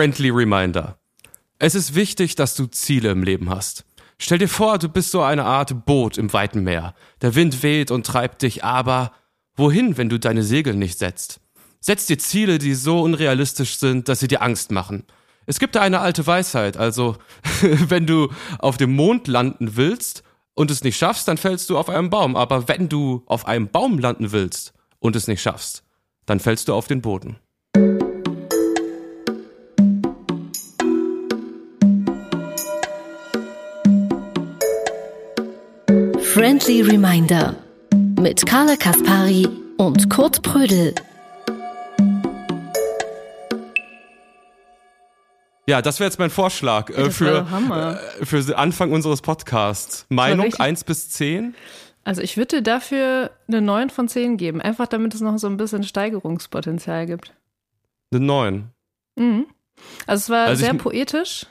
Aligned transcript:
Friendly 0.00 0.30
Reminder. 0.30 0.98
Es 1.58 1.74
ist 1.74 1.94
wichtig, 1.94 2.34
dass 2.34 2.54
du 2.54 2.64
Ziele 2.64 3.10
im 3.10 3.22
Leben 3.22 3.50
hast. 3.50 3.84
Stell 4.16 4.38
dir 4.38 4.48
vor, 4.48 4.78
du 4.78 4.88
bist 4.88 5.10
so 5.10 5.20
eine 5.20 5.44
Art 5.44 5.84
Boot 5.84 6.16
im 6.16 6.32
weiten 6.32 6.62
Meer. 6.62 6.94
Der 7.20 7.34
Wind 7.34 7.62
weht 7.62 7.90
und 7.90 8.06
treibt 8.06 8.40
dich, 8.40 8.64
aber 8.64 9.12
wohin, 9.56 9.98
wenn 9.98 10.08
du 10.08 10.18
deine 10.18 10.42
Segel 10.42 10.72
nicht 10.72 10.98
setzt? 10.98 11.40
Setz 11.80 12.06
dir 12.06 12.18
Ziele, 12.18 12.56
die 12.56 12.72
so 12.72 13.02
unrealistisch 13.02 13.76
sind, 13.76 14.08
dass 14.08 14.20
sie 14.20 14.28
dir 14.28 14.40
Angst 14.40 14.70
machen. 14.70 15.04
Es 15.44 15.58
gibt 15.58 15.74
da 15.74 15.82
eine 15.82 16.00
alte 16.00 16.26
Weisheit, 16.26 16.78
also 16.78 17.18
wenn 17.60 18.06
du 18.06 18.32
auf 18.58 18.78
dem 18.78 18.96
Mond 18.96 19.28
landen 19.28 19.76
willst 19.76 20.22
und 20.54 20.70
es 20.70 20.82
nicht 20.82 20.96
schaffst, 20.96 21.28
dann 21.28 21.36
fällst 21.36 21.68
du 21.68 21.76
auf 21.76 21.90
einen 21.90 22.08
Baum. 22.08 22.36
Aber 22.36 22.68
wenn 22.68 22.88
du 22.88 23.22
auf 23.26 23.46
einem 23.46 23.68
Baum 23.68 23.98
landen 23.98 24.32
willst 24.32 24.72
und 24.98 25.14
es 25.14 25.28
nicht 25.28 25.42
schaffst, 25.42 25.84
dann 26.24 26.40
fällst 26.40 26.68
du 26.68 26.72
auf 26.72 26.86
den 26.86 27.02
Boden. 27.02 27.36
Friendly 36.60 36.82
Reminder 36.82 37.56
mit 38.20 38.44
Carla 38.44 38.76
Kaspari 38.76 39.48
und 39.78 40.10
Kurt 40.10 40.42
Prödel. 40.42 40.94
Ja, 45.66 45.80
das 45.80 46.00
wäre 46.00 46.08
jetzt 46.08 46.18
mein 46.18 46.28
Vorschlag 46.30 46.90
äh, 46.90 47.04
das 47.04 47.16
für, 47.16 47.46
äh, 48.20 48.24
für 48.26 48.42
den 48.42 48.54
Anfang 48.54 48.92
unseres 48.92 49.22
Podcasts. 49.22 50.04
Meinung 50.10 50.46
richtig- 50.46 50.60
1 50.60 50.84
bis 50.84 51.08
10? 51.10 51.54
Also 52.04 52.20
ich 52.20 52.36
würde 52.36 52.62
dafür 52.62 53.30
eine 53.48 53.62
9 53.62 53.88
von 53.90 54.06
10 54.08 54.36
geben, 54.36 54.60
einfach 54.60 54.86
damit 54.86 55.14
es 55.14 55.20
noch 55.22 55.38
so 55.38 55.46
ein 55.46 55.56
bisschen 55.56 55.82
Steigerungspotenzial 55.82 57.06
gibt. 57.06 57.32
Eine 58.12 58.20
9. 58.24 58.70
Mhm. 59.16 59.46
Also 60.06 60.24
es 60.24 60.30
war 60.30 60.40
Also 60.46 60.52
ich 60.54 60.58
sehr 60.60 60.70
m- 60.70 60.78
poetisch, 60.78 61.46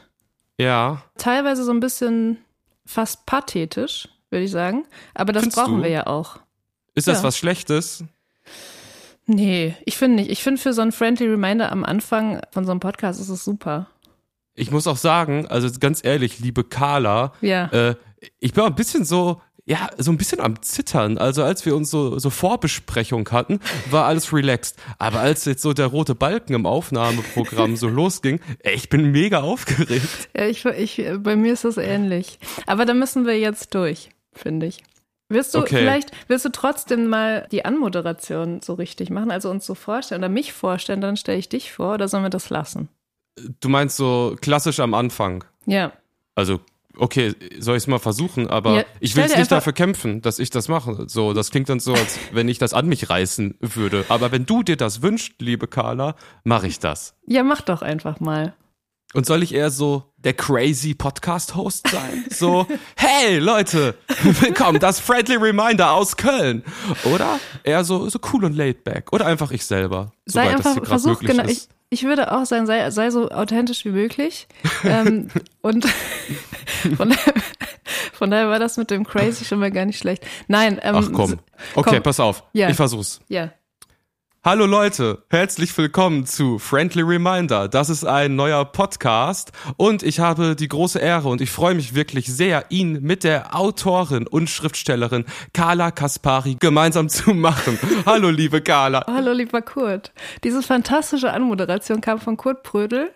Ja. 0.60 1.02
teilweise 1.18 1.64
so 1.64 1.72
ein 1.72 1.80
bisschen 1.80 2.38
fast 2.86 3.26
pathetisch, 3.26 4.08
würde 4.30 4.46
ich 4.46 4.52
sagen. 4.52 4.86
Aber 5.14 5.34
das 5.34 5.44
Findest 5.44 5.58
brauchen 5.60 5.78
du? 5.78 5.84
wir 5.84 5.90
ja 5.90 6.08
auch. 6.08 6.38
Ist 6.96 7.08
das 7.08 7.20
Ja. 7.20 7.24
was 7.24 7.38
Schlechtes? 7.38 8.04
Nee, 9.26 9.76
ich 9.86 9.98
finde 9.98 10.18
nicht. 10.18 10.32
Ich 10.32 10.42
finde 10.44 10.60
für 10.60 10.74
so 10.74 10.82
ein 10.82 10.92
Friendly 10.92 11.28
Reminder 11.28 11.72
am 11.72 11.84
Anfang 11.86 12.42
von 12.52 12.66
so 12.66 12.72
einem 12.72 12.80
Podcast 12.80 13.20
ist 13.20 13.30
es 13.30 13.44
super. 13.46 13.88
Ich 14.56 14.72
muss 14.72 14.88
auch 14.88 14.98
sagen, 14.98 15.48
also 15.48 15.70
ganz 15.80 16.04
ehrlich, 16.04 16.40
liebe 16.40 16.64
Carla, 16.64 17.34
Ja. 17.42 17.66
äh, 17.68 17.96
ich 18.40 18.54
bin 18.54 18.64
auch 18.64 18.68
ein 18.68 18.76
bisschen 18.76 19.06
so, 19.06 19.40
ja, 19.66 19.88
so 19.98 20.12
ein 20.12 20.18
bisschen 20.18 20.42
am 20.42 20.62
Zittern. 20.64 21.18
Also 21.20 21.44
als 21.44 21.64
wir 21.66 21.76
uns 21.76 21.92
so, 21.92 22.18
so 22.18 22.32
Vorbesprechung 22.32 23.30
hatten, 23.32 23.60
war 23.92 24.06
alles 24.06 24.34
relaxed. 24.34 24.78
Aber 24.98 25.20
als 25.20 25.46
jetzt 25.46 25.62
so 25.62 25.74
der 25.74 25.86
rote 25.86 26.16
Balken 26.16 26.56
im 26.56 26.66
Aufnahmeprogramm 26.66 27.78
so 27.78 27.88
losging, 27.88 28.42
ey, 28.64 28.74
ich 28.74 28.90
bin 28.90 29.12
mega 29.12 29.42
aufgeregt. 29.42 30.30
Ja, 30.36 30.48
ich, 30.48 30.66
ich, 30.66 31.04
bei 31.20 31.36
mir 31.36 31.54
ist 31.54 31.64
das 31.66 31.78
ähnlich. 31.78 32.40
Aber 32.66 32.86
da 32.86 32.96
müssen 32.96 33.28
wir 33.28 33.38
jetzt 33.40 33.76
durch, 33.76 34.10
finde 34.40 34.66
ich. 34.68 34.84
Willst 35.32 35.54
du 35.54 35.60
Okay. 35.60 35.78
vielleicht, 35.78 36.12
willst 36.28 36.46
du 36.46 36.50
trotzdem 36.50 37.08
mal 37.08 37.48
die 37.52 37.64
Anmoderation 37.64 38.62
so 38.62 38.74
richtig 38.74 39.12
machen, 39.12 39.30
also 39.30 39.50
uns 39.52 39.66
so 39.66 39.76
vorstellen 39.76 40.22
oder 40.22 40.30
mich 40.30 40.54
vorstellen, 40.54 41.02
dann 41.02 41.18
stelle 41.18 41.38
ich 41.38 41.50
dich 41.50 41.72
vor 41.72 41.94
oder 41.94 42.08
sollen 42.08 42.24
wir 42.24 42.32
das 42.32 42.50
lassen? 42.50 42.90
Du 43.62 43.70
meinst 43.70 43.96
so 43.96 44.36
klassisch 44.42 44.80
am 44.80 44.94
Anfang. 44.96 45.44
Ja. 45.68 45.94
Also, 46.34 46.60
okay, 46.98 47.36
soll 47.60 47.78
ich 47.78 47.84
es 47.84 47.88
mal 47.88 48.00
versuchen, 48.00 48.50
aber 48.50 48.78
Ja, 48.78 48.84
ich 49.00 49.16
will 49.16 49.28
dir 49.28 49.38
nicht 49.38 49.52
dafür 49.52 49.72
kämpfen, 49.74 50.22
dass 50.22 50.40
ich 50.40 50.50
das 50.50 50.68
mache. 50.68 51.06
So, 51.08 51.34
das 51.34 51.52
klingt 51.52 51.70
dann 51.70 51.80
so, 51.80 51.94
als 51.94 52.20
wenn 52.32 52.50
ich 52.50 52.58
das 52.58 52.74
an 52.74 52.88
mich 52.88 53.10
reißen 53.12 53.56
würde. 53.60 54.06
Aber 54.10 54.32
wenn 54.32 54.48
du 54.48 54.64
dir 54.64 54.78
das 54.78 55.04
wünschst, 55.04 55.34
liebe 55.40 55.68
Carla, 55.68 56.16
mache 56.44 56.66
ich 56.68 56.80
das. 56.80 57.14
Ja, 57.28 57.44
mach 57.44 57.62
doch 57.62 57.84
einfach 57.84 58.20
mal. 58.20 58.54
Und 59.16 59.26
soll 59.26 59.42
ich 59.42 59.56
eher 59.56 59.72
so 59.72 60.04
der 60.18 60.34
crazy 60.34 60.94
Podcast-Host 60.94 61.88
sein? 61.88 62.26
So, 62.30 62.68
hey 62.96 63.40
Leute, 63.40 63.96
willkommen, 64.42 64.80
das 64.80 65.00
Friendly 65.00 65.36
Reminder 65.38 65.94
aus 65.94 66.16
Köln. 66.16 66.64
Oder 67.06 67.40
eher 67.64 67.84
so, 67.84 68.08
so 68.08 68.20
cool 68.32 68.46
und 68.46 68.56
laid 68.56 68.84
back. 68.84 69.12
Oder 69.12 69.26
einfach 69.26 69.50
ich 69.50 69.66
selber. 69.66 70.12
Sei 70.26 70.44
soweit 70.44 70.60
das 70.60 70.66
einfach, 70.68 70.76
grad 70.82 70.88
versuch, 70.88 71.20
genau, 71.22 71.44
ich, 71.46 71.50
ist. 71.50 71.70
ich 71.90 72.04
würde 72.04 72.32
auch 72.32 72.46
sagen, 72.46 72.68
sei, 72.68 72.92
sei 72.92 73.10
so 73.10 73.30
authentisch 73.32 73.84
wie 73.84 73.90
möglich. 73.90 74.48
ähm, 74.84 75.30
und 75.62 75.88
von, 76.96 77.10
daher- 77.10 77.34
von 78.14 78.30
daher 78.30 78.50
war 78.50 78.60
das 78.60 78.78
mit 78.78 78.92
dem 78.92 79.06
Crazy 79.08 79.44
schon 79.44 79.58
mal 79.60 79.72
gar 79.72 79.86
nicht 79.86 79.98
schlecht. 79.98 80.24
Nein, 80.48 80.80
ähm, 80.84 80.96
Ach 80.96 81.10
komm. 81.12 81.40
Okay, 81.74 81.96
komm. 81.96 82.04
pass 82.04 82.20
auf. 82.20 82.44
Ja. 82.54 82.70
Ich 82.70 82.76
versuch's. 82.76 83.22
Ja. 83.28 83.50
Hallo 84.42 84.66
Leute, 84.66 85.26
herzlich 85.30 85.78
willkommen 85.78 86.26
zu 86.26 86.60
Friendly 86.60 87.02
Reminder. 87.02 87.68
Das 87.68 87.90
ist 87.90 88.06
ein 88.06 88.38
neuer 88.38 88.64
Podcast 88.64 89.52
und 89.76 90.02
ich 90.02 90.22
habe 90.22 90.56
die 90.56 90.70
große 90.70 90.98
Ehre 90.98 91.28
und 91.28 91.42
ich 91.42 91.52
freue 91.52 91.76
mich 91.76 91.94
wirklich 91.94 92.34
sehr, 92.34 92.64
ihn 92.70 93.02
mit 93.02 93.26
der 93.26 93.54
Autorin 93.54 94.28
und 94.28 94.50
Schriftstellerin 94.50 95.26
Carla 95.52 95.92
Kaspari 95.92 96.56
gemeinsam 96.58 97.10
zu 97.10 97.34
machen. 97.34 97.78
Hallo 98.06 98.30
liebe 98.30 98.62
Carla. 98.62 99.04
Hallo, 99.08 99.34
lieber 99.34 99.62
Kurt. 99.62 100.14
Diese 100.46 100.64
fantastische 100.64 101.34
Anmoderation 101.34 102.00
kam 102.00 102.20
von 102.20 102.38
Kurt 102.38 102.64
Prödel. 102.64 103.12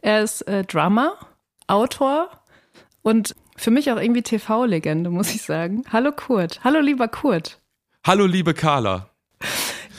Er 0.00 0.22
ist 0.22 0.42
äh, 0.42 0.62
Drummer, 0.62 1.14
Autor 1.66 2.30
und 3.02 3.34
für 3.56 3.72
mich 3.72 3.90
auch 3.90 4.00
irgendwie 4.00 4.22
TV-Legende, 4.22 5.10
muss 5.10 5.34
ich 5.34 5.42
sagen. 5.42 5.82
Hallo 5.92 6.12
Kurt. 6.12 6.60
Hallo, 6.62 6.78
lieber 6.78 7.08
Kurt. 7.08 7.58
Hallo 8.06 8.24
liebe 8.24 8.54
Carla. 8.54 9.09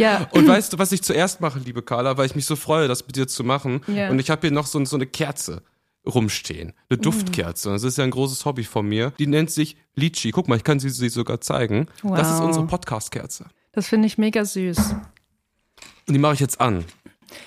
Ja, 0.01 0.27
Und 0.31 0.47
weißt 0.47 0.73
du, 0.73 0.79
was 0.79 0.91
ich 0.91 1.01
zuerst 1.01 1.39
mache, 1.41 1.59
liebe 1.59 1.81
Carla, 1.81 2.17
weil 2.17 2.25
ich 2.25 2.35
mich 2.35 2.45
so 2.45 2.55
freue, 2.55 2.87
das 2.87 3.05
mit 3.07 3.15
dir 3.15 3.27
zu 3.27 3.43
machen. 3.43 3.81
Ja. 3.87 4.09
Und 4.09 4.19
ich 4.19 4.29
habe 4.29 4.41
hier 4.41 4.51
noch 4.51 4.65
so, 4.67 4.83
so 4.85 4.95
eine 4.95 5.05
Kerze 5.07 5.61
rumstehen. 6.05 6.73
Eine 6.89 6.97
Mm. 6.97 7.01
Duftkerze. 7.01 7.69
Das 7.69 7.83
ist 7.83 7.97
ja 7.97 8.03
ein 8.03 8.11
großes 8.11 8.43
Hobby 8.45 8.63
von 8.63 8.87
mir. 8.87 9.13
Die 9.19 9.27
nennt 9.27 9.51
sich 9.51 9.77
Litchi. 9.95 10.31
Guck 10.31 10.47
mal, 10.47 10.55
ich 10.55 10.63
kann 10.63 10.79
sie, 10.79 10.89
sie 10.89 11.09
sogar 11.09 11.41
zeigen. 11.41 11.85
Das 12.03 12.29
ist 12.31 12.39
Wow. 12.39 12.45
unsere 12.47 12.65
Podcast-Kerze. 12.67 13.45
das 13.73 13.87
finde 13.87 14.07
ich 14.07 14.17
mega 14.17 14.43
süß. 14.43 14.95
Und 16.07 16.13
die 16.13 16.19
mache 16.19 16.33
ich 16.33 16.39
jetzt 16.39 16.59
an. 16.59 16.83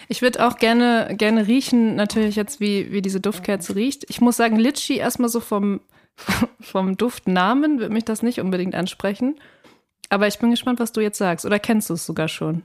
Ich 0.09 0.23
würde 0.23 0.47
auch 0.47 0.57
gerne, 0.57 1.15
gerne 1.19 1.47
riechen, 1.47 1.97
natürlich 1.97 2.37
jetzt, 2.37 2.61
wie, 2.61 2.91
wie 2.93 3.03
diese 3.03 3.21
Duftkerze 3.21 3.75
riecht. 3.75 4.05
Ich 4.09 4.21
muss 4.23 4.37
sagen, 4.37 4.57
Litchi 4.57 4.97
erstmal 4.97 5.29
so 5.29 5.41
vom, 5.41 5.81
vom 6.61 6.97
Duftnamen 6.97 7.81
wird 7.81 7.93
mich 7.93 8.05
das 8.05 8.23
nicht 8.23 8.41
unbedingt 8.41 8.75
ansprechen. 8.75 9.37
Aber 10.11 10.27
ich 10.27 10.39
bin 10.39 10.51
gespannt, 10.51 10.81
was 10.81 10.93
du 10.93 11.01
jetzt 11.01 11.19
sagst. 11.19 11.45
Oder 11.45 11.59
kennst 11.59 11.91
du 11.91 11.95
es 11.95 12.07
sogar 12.07 12.29
schon? 12.29 12.63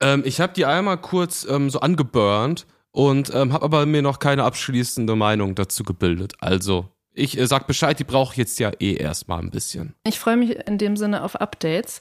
Ähm, 0.00 0.22
ich 0.24 0.40
habe 0.40 0.52
die 0.54 0.66
einmal 0.66 0.98
kurz 0.98 1.46
ähm, 1.48 1.70
so 1.70 1.80
angeburnt 1.80 2.66
und 2.90 3.34
ähm, 3.34 3.52
habe 3.52 3.64
aber 3.64 3.86
mir 3.86 4.02
noch 4.02 4.18
keine 4.18 4.44
abschließende 4.44 5.16
Meinung 5.16 5.54
dazu 5.54 5.84
gebildet. 5.84 6.34
Also, 6.40 6.88
ich 7.12 7.38
äh, 7.38 7.46
sag 7.46 7.66
Bescheid, 7.66 7.98
die 7.98 8.04
brauche 8.04 8.32
ich 8.34 8.38
jetzt 8.38 8.58
ja 8.58 8.72
eh 8.80 8.94
erstmal 8.94 9.40
ein 9.40 9.50
bisschen. 9.50 9.94
Ich 10.04 10.18
freue 10.18 10.36
mich 10.36 10.56
in 10.66 10.78
dem 10.78 10.96
Sinne 10.96 11.22
auf 11.22 11.36
Updates. 11.36 12.00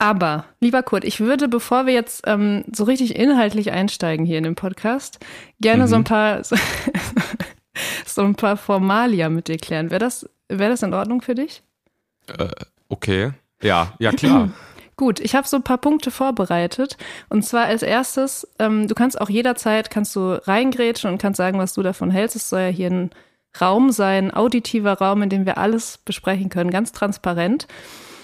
Aber, 0.00 0.44
lieber 0.60 0.84
Kurt, 0.84 1.04
ich 1.04 1.18
würde, 1.18 1.48
bevor 1.48 1.86
wir 1.86 1.92
jetzt 1.92 2.22
ähm, 2.26 2.64
so 2.72 2.84
richtig 2.84 3.16
inhaltlich 3.16 3.72
einsteigen 3.72 4.24
hier 4.24 4.38
in 4.38 4.44
den 4.44 4.54
Podcast, 4.54 5.18
gerne 5.60 5.88
so 5.88 5.96
ein 5.96 6.04
paar 6.04 6.44
so, 6.44 6.54
so 8.06 8.22
ein 8.22 8.36
paar 8.36 8.56
Formalia 8.56 9.28
mit 9.28 9.48
dir 9.48 9.56
klären. 9.56 9.90
Wäre 9.90 9.98
das, 9.98 10.28
wäre 10.48 10.70
das 10.70 10.84
in 10.84 10.94
Ordnung 10.94 11.20
für 11.20 11.34
dich? 11.34 11.64
Okay. 12.88 13.32
Ja, 13.62 13.92
ja 13.98 14.12
klar. 14.12 14.50
Gut, 14.96 15.20
ich 15.20 15.36
habe 15.36 15.46
so 15.46 15.56
ein 15.56 15.62
paar 15.62 15.78
Punkte 15.78 16.10
vorbereitet. 16.10 16.96
Und 17.28 17.44
zwar 17.44 17.66
als 17.66 17.82
erstes, 17.82 18.48
ähm, 18.58 18.88
du 18.88 18.94
kannst 18.96 19.20
auch 19.20 19.30
jederzeit, 19.30 19.90
kannst 19.90 20.16
du 20.16 20.44
reingrätschen 20.44 21.10
und 21.10 21.18
kannst 21.18 21.38
sagen, 21.38 21.58
was 21.58 21.72
du 21.72 21.82
davon 21.82 22.10
hältst. 22.10 22.34
Es 22.34 22.50
soll 22.50 22.60
ja 22.60 22.68
hier 22.68 22.90
ein 22.90 23.10
Raum 23.60 23.92
sein, 23.92 24.34
auditiver 24.34 24.94
Raum, 24.94 25.22
in 25.22 25.30
dem 25.30 25.46
wir 25.46 25.56
alles 25.56 25.98
besprechen 25.98 26.48
können, 26.48 26.70
ganz 26.70 26.90
transparent. 26.90 27.68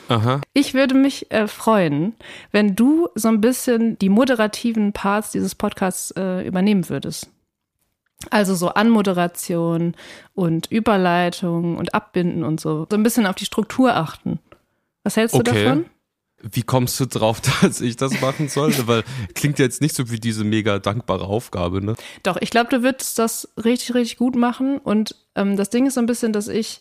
Aha. 0.09 0.41
Ich 0.53 0.75
würde 0.75 0.95
mich 0.95 1.31
äh, 1.31 1.47
freuen, 1.47 2.15
wenn 2.51 2.77
du 2.77 3.09
so 3.15 3.28
ein 3.28 3.41
bisschen 3.41 3.99
die 3.99 4.09
moderativen 4.09 4.93
Parts 4.93 5.31
dieses 5.31 5.55
Podcasts 5.55 6.11
äh, 6.16 6.47
übernehmen 6.47 6.89
würdest. 6.89 7.31
Also 8.31 8.54
so 8.54 8.69
Anmoderation 8.71 9.95
und 10.34 10.71
Überleitung 10.71 11.77
und 11.77 11.95
Abbinden 11.95 12.45
und 12.45 12.60
so. 12.60 12.87
So 12.91 12.97
ein 12.97 13.03
bisschen 13.03 13.27
auf 13.27 13.34
die 13.34 13.45
Struktur 13.45 13.97
achten. 13.97 14.39
Was 15.04 15.16
hältst 15.16 15.34
du 15.34 15.41
Okay. 15.41 15.65
davon? 15.65 15.84
Wie 16.42 16.62
kommst 16.62 16.98
du 17.01 17.06
drauf, 17.06 17.41
dass 17.62 17.80
ich 17.80 17.97
das 17.97 18.21
machen 18.21 18.48
sollte? 18.48 18.86
Weil 18.89 19.04
klingt 19.34 19.59
jetzt 19.59 19.80
nicht 19.80 19.95
so 19.95 20.10
wie 20.10 20.18
diese 20.18 20.45
mega 20.45 20.78
dankbare 20.78 21.24
Aufgabe, 21.24 21.83
ne? 21.84 21.95
Doch, 22.22 22.36
ich 22.41 22.51
glaube, 22.51 22.68
du 22.71 22.83
würdest 22.83 23.18
das 23.18 23.48
richtig, 23.62 23.95
richtig 23.95 24.16
gut 24.18 24.36
machen. 24.36 24.78
Und 24.78 25.15
ähm, 25.36 25.56
das 25.56 25.71
Ding 25.71 25.86
ist 25.86 25.95
so 25.95 26.01
ein 26.01 26.06
bisschen, 26.06 26.33
dass 26.33 26.48
ich, 26.48 26.80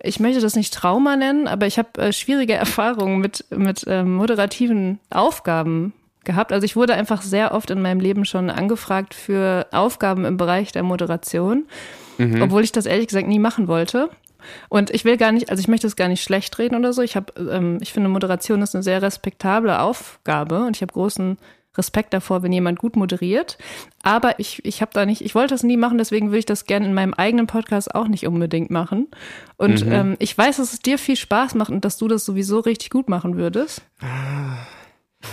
ich 0.00 0.20
möchte 0.20 0.40
das 0.40 0.54
nicht 0.54 0.72
Trauma 0.74 1.16
nennen, 1.16 1.48
aber 1.48 1.66
ich 1.66 1.78
habe 1.78 2.00
äh, 2.00 2.12
schwierige 2.12 2.52
Erfahrungen 2.66 3.18
mit, 3.20 3.44
mit 3.50 3.84
ähm, 3.88 4.14
moderativen 4.14 5.00
Aufgaben 5.10 5.92
gehabt. 6.24 6.52
Also 6.52 6.64
ich 6.64 6.76
wurde 6.76 6.94
einfach 6.94 7.22
sehr 7.22 7.52
oft 7.52 7.70
in 7.70 7.82
meinem 7.82 7.98
Leben 7.98 8.24
schon 8.24 8.50
angefragt 8.50 9.14
für 9.14 9.66
Aufgaben 9.72 10.24
im 10.24 10.36
Bereich 10.36 10.70
der 10.70 10.84
Moderation, 10.84 11.64
obwohl 12.40 12.62
ich 12.62 12.70
das 12.70 12.86
ehrlich 12.86 13.08
gesagt 13.08 13.26
nie 13.26 13.40
machen 13.40 13.66
wollte. 13.66 14.08
Und 14.68 14.90
ich 14.90 15.04
will 15.04 15.16
gar 15.16 15.32
nicht, 15.32 15.50
also 15.50 15.60
ich 15.60 15.68
möchte 15.68 15.86
es 15.86 15.96
gar 15.96 16.08
nicht 16.08 16.22
schlecht 16.22 16.58
reden 16.58 16.76
oder 16.76 16.92
so. 16.92 17.02
Ich 17.02 17.16
habe, 17.16 17.32
ähm, 17.50 17.78
ich 17.80 17.92
finde, 17.92 18.08
Moderation 18.08 18.62
ist 18.62 18.74
eine 18.74 18.82
sehr 18.82 19.02
respektable 19.02 19.80
Aufgabe 19.80 20.64
und 20.64 20.76
ich 20.76 20.82
habe 20.82 20.92
großen 20.92 21.36
Respekt 21.74 22.12
davor, 22.12 22.42
wenn 22.42 22.52
jemand 22.52 22.78
gut 22.78 22.96
moderiert. 22.96 23.56
Aber 24.02 24.38
ich, 24.38 24.62
ich 24.66 24.82
habe 24.82 24.90
da 24.92 25.06
nicht, 25.06 25.22
ich 25.22 25.34
wollte 25.34 25.54
das 25.54 25.62
nie 25.62 25.78
machen, 25.78 25.96
deswegen 25.96 26.26
würde 26.28 26.40
ich 26.40 26.44
das 26.44 26.66
gerne 26.66 26.84
in 26.84 26.92
meinem 26.92 27.14
eigenen 27.14 27.46
Podcast 27.46 27.94
auch 27.94 28.08
nicht 28.08 28.26
unbedingt 28.26 28.70
machen. 28.70 29.08
Und 29.56 29.86
Mhm. 29.86 29.92
ähm, 29.92 30.16
ich 30.18 30.36
weiß, 30.36 30.58
dass 30.58 30.74
es 30.74 30.80
dir 30.80 30.98
viel 30.98 31.16
Spaß 31.16 31.54
macht 31.54 31.70
und 31.70 31.84
dass 31.86 31.96
du 31.96 32.08
das 32.08 32.26
sowieso 32.26 32.60
richtig 32.60 32.90
gut 32.90 33.08
machen 33.08 33.38
würdest. 33.38 33.80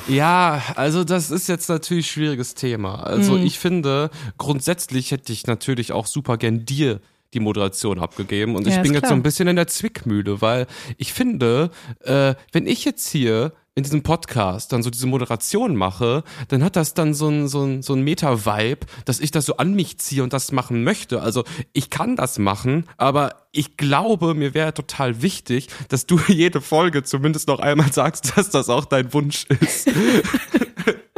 Ja, 0.08 0.62
also 0.76 1.04
das 1.04 1.32
ist 1.32 1.50
jetzt 1.50 1.68
natürlich 1.68 2.06
ein 2.06 2.10
schwieriges 2.14 2.54
Thema. 2.56 3.04
Also 3.04 3.34
Mhm. 3.34 3.46
ich 3.46 3.60
finde, 3.60 4.10
grundsätzlich 4.38 5.12
hätte 5.12 5.34
ich 5.34 5.48
natürlich 5.48 5.92
auch 5.92 6.06
super 6.06 6.38
gern 6.38 6.64
dir 6.64 7.00
die 7.34 7.40
Moderation 7.40 8.00
abgegeben 8.00 8.56
und 8.56 8.68
Ja, 8.68 8.76
ich 8.76 8.81
bin 8.81 8.94
jetzt 8.94 9.08
so 9.08 9.14
ein 9.14 9.24
bisschen 9.24 9.48
in 9.48 9.56
der 9.56 9.68
Zwickmühle, 9.68 10.42
weil 10.42 10.68
ich 10.98 11.14
finde, 11.14 11.72
äh, 12.02 12.36
wenn 12.52 12.66
ich 12.66 12.86
jetzt 12.86 13.10
hier 13.10 13.54
in 13.76 13.84
diesem 13.84 14.04
Podcast 14.04 14.74
dann 14.74 14.84
so 14.84 14.90
diese 14.90 15.08
Moderation 15.08 15.76
mache, 15.76 16.24
dann 16.50 16.64
hat 16.64 16.76
das 16.76 16.94
dann 16.96 17.14
so 17.14 17.30
ein, 17.30 17.48
so 17.48 17.64
ein, 17.64 17.81
so 17.81 17.94
ein 17.94 18.02
Meta-Vibe, 18.02 18.86
dass 19.06 19.22
ich 19.22 19.31
das 19.31 19.46
so 19.46 19.58
an 19.58 19.74
mich 19.74 20.00
ziehe 20.00 20.22
und 20.22 20.34
das 20.34 20.52
machen 20.52 20.84
möchte. 20.84 21.22
Also 21.22 21.46
ich 21.72 21.90
kann 21.90 22.18
das 22.18 22.40
machen, 22.40 22.86
aber 22.98 23.48
ich 23.52 23.78
glaube, 23.78 24.34
mir 24.34 24.54
wäre 24.54 24.74
total 24.74 25.22
wichtig, 25.22 25.68
dass 25.88 26.06
du 26.06 26.20
jede 26.28 26.62
Folge 26.62 27.04
zumindest 27.04 27.48
noch 27.48 27.60
einmal 27.60 27.92
sagst, 27.94 28.38
dass 28.38 28.50
das 28.50 28.70
auch 28.70 28.86
dein 28.86 29.14
Wunsch 29.14 29.46
ist. 29.46 29.90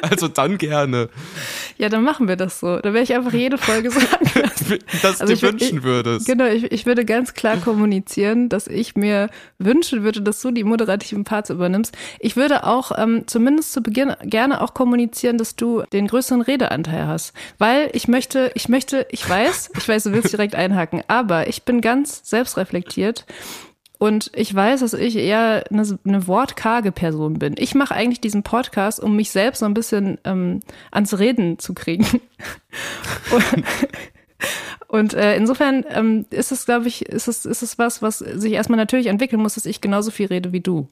also 0.10 0.28
dann 0.28 0.58
gerne, 0.58 1.10
Ja, 1.78 1.90
dann 1.90 2.04
machen 2.04 2.28
wir 2.28 2.36
das 2.36 2.60
so. 2.60 2.78
Da 2.78 2.94
werde 2.94 3.02
ich 3.04 3.14
einfach 3.14 3.34
jede 3.34 3.58
Folge 3.58 3.92
sagen. 3.92 4.30
dass 5.02 5.22
Also 5.22 5.34
du 5.36 5.42
wünschen 5.42 5.78
ich- 5.80 5.84
würdest. 5.84 6.26
Genau, 6.28 6.46
ich, 6.46 6.72
ich 6.72 6.86
würde 6.86 7.06
ganz 7.06 7.34
klar 7.34 7.58
kommunizieren, 7.58 8.50
dass 8.50 8.68
ich 8.68 8.96
mir 8.96 9.30
wünschen 9.60 10.04
würde, 10.04 10.22
dass 10.22 10.42
du 10.42 10.52
die 10.52 10.64
moderativen 10.64 11.24
Parts 11.24 11.50
übernimmst. 11.50 11.96
Ich 12.20 12.36
würde 12.36 12.66
auch 12.66 12.92
ähm, 12.98 13.24
zumindest 13.28 13.74
zu 13.74 13.82
Beginn 13.82 14.14
gerne 14.24 14.62
auch 14.62 14.74
kommunizieren, 14.74 15.38
dass 15.38 15.56
du 15.56 15.84
den 15.94 16.08
größeren 16.08 16.42
Redeanteil 16.42 17.08
hast. 17.08 17.34
Weil 17.58 17.90
ich 17.94 18.08
möchte, 18.08 18.52
ich 18.56 18.70
möchte, 18.70 19.06
ich 19.12 19.28
weiß, 19.28 19.72
ich 19.78 19.88
weiß, 19.88 20.04
du 20.04 20.14
willst 20.14 20.32
direkt 20.32 20.56
einhaken, 20.56 21.04
aber 21.08 21.48
ich 21.48 21.64
bin 21.64 21.82
ganz 21.82 22.22
selbstreflektiert. 22.24 23.26
Und 24.02 24.32
ich 24.34 24.52
weiß, 24.52 24.80
dass 24.80 24.96
ich 24.96 25.16
eher 25.16 25.64
eine, 25.70 26.00
eine 26.04 26.26
wortkarge 26.26 26.92
Person 26.92 27.38
bin. 27.38 27.54
Ich 27.60 27.76
mache 27.76 27.94
eigentlich 27.94 28.20
diesen 28.20 28.42
Podcast, 28.42 29.00
um 29.00 29.16
mich 29.16 29.30
selbst 29.30 29.60
so 29.60 29.68
ein 29.68 29.76
bisschen 29.76 30.18
ähm, 30.24 30.62
ans 30.90 31.20
Reden 31.20 31.60
zu 31.60 31.76
kriegen. 31.76 32.08
Und, 33.32 33.64
und 34.88 35.14
äh, 35.14 35.36
insofern 35.36 35.86
ähm, 35.90 36.26
ist 36.32 36.52
es, 36.52 36.66
glaube 36.66 36.88
ich, 36.88 37.06
ist 37.06 37.28
es, 37.28 37.46
ist 37.46 37.62
es 37.62 37.78
was, 37.78 38.02
was 38.02 38.18
sich 38.18 38.54
erstmal 38.54 38.78
natürlich 38.78 39.06
entwickeln 39.06 39.40
muss, 39.40 39.54
dass 39.54 39.68
ich 39.68 39.82
genauso 39.82 40.10
viel 40.10 40.26
rede 40.26 40.52
wie 40.52 40.62
du. 40.62 40.90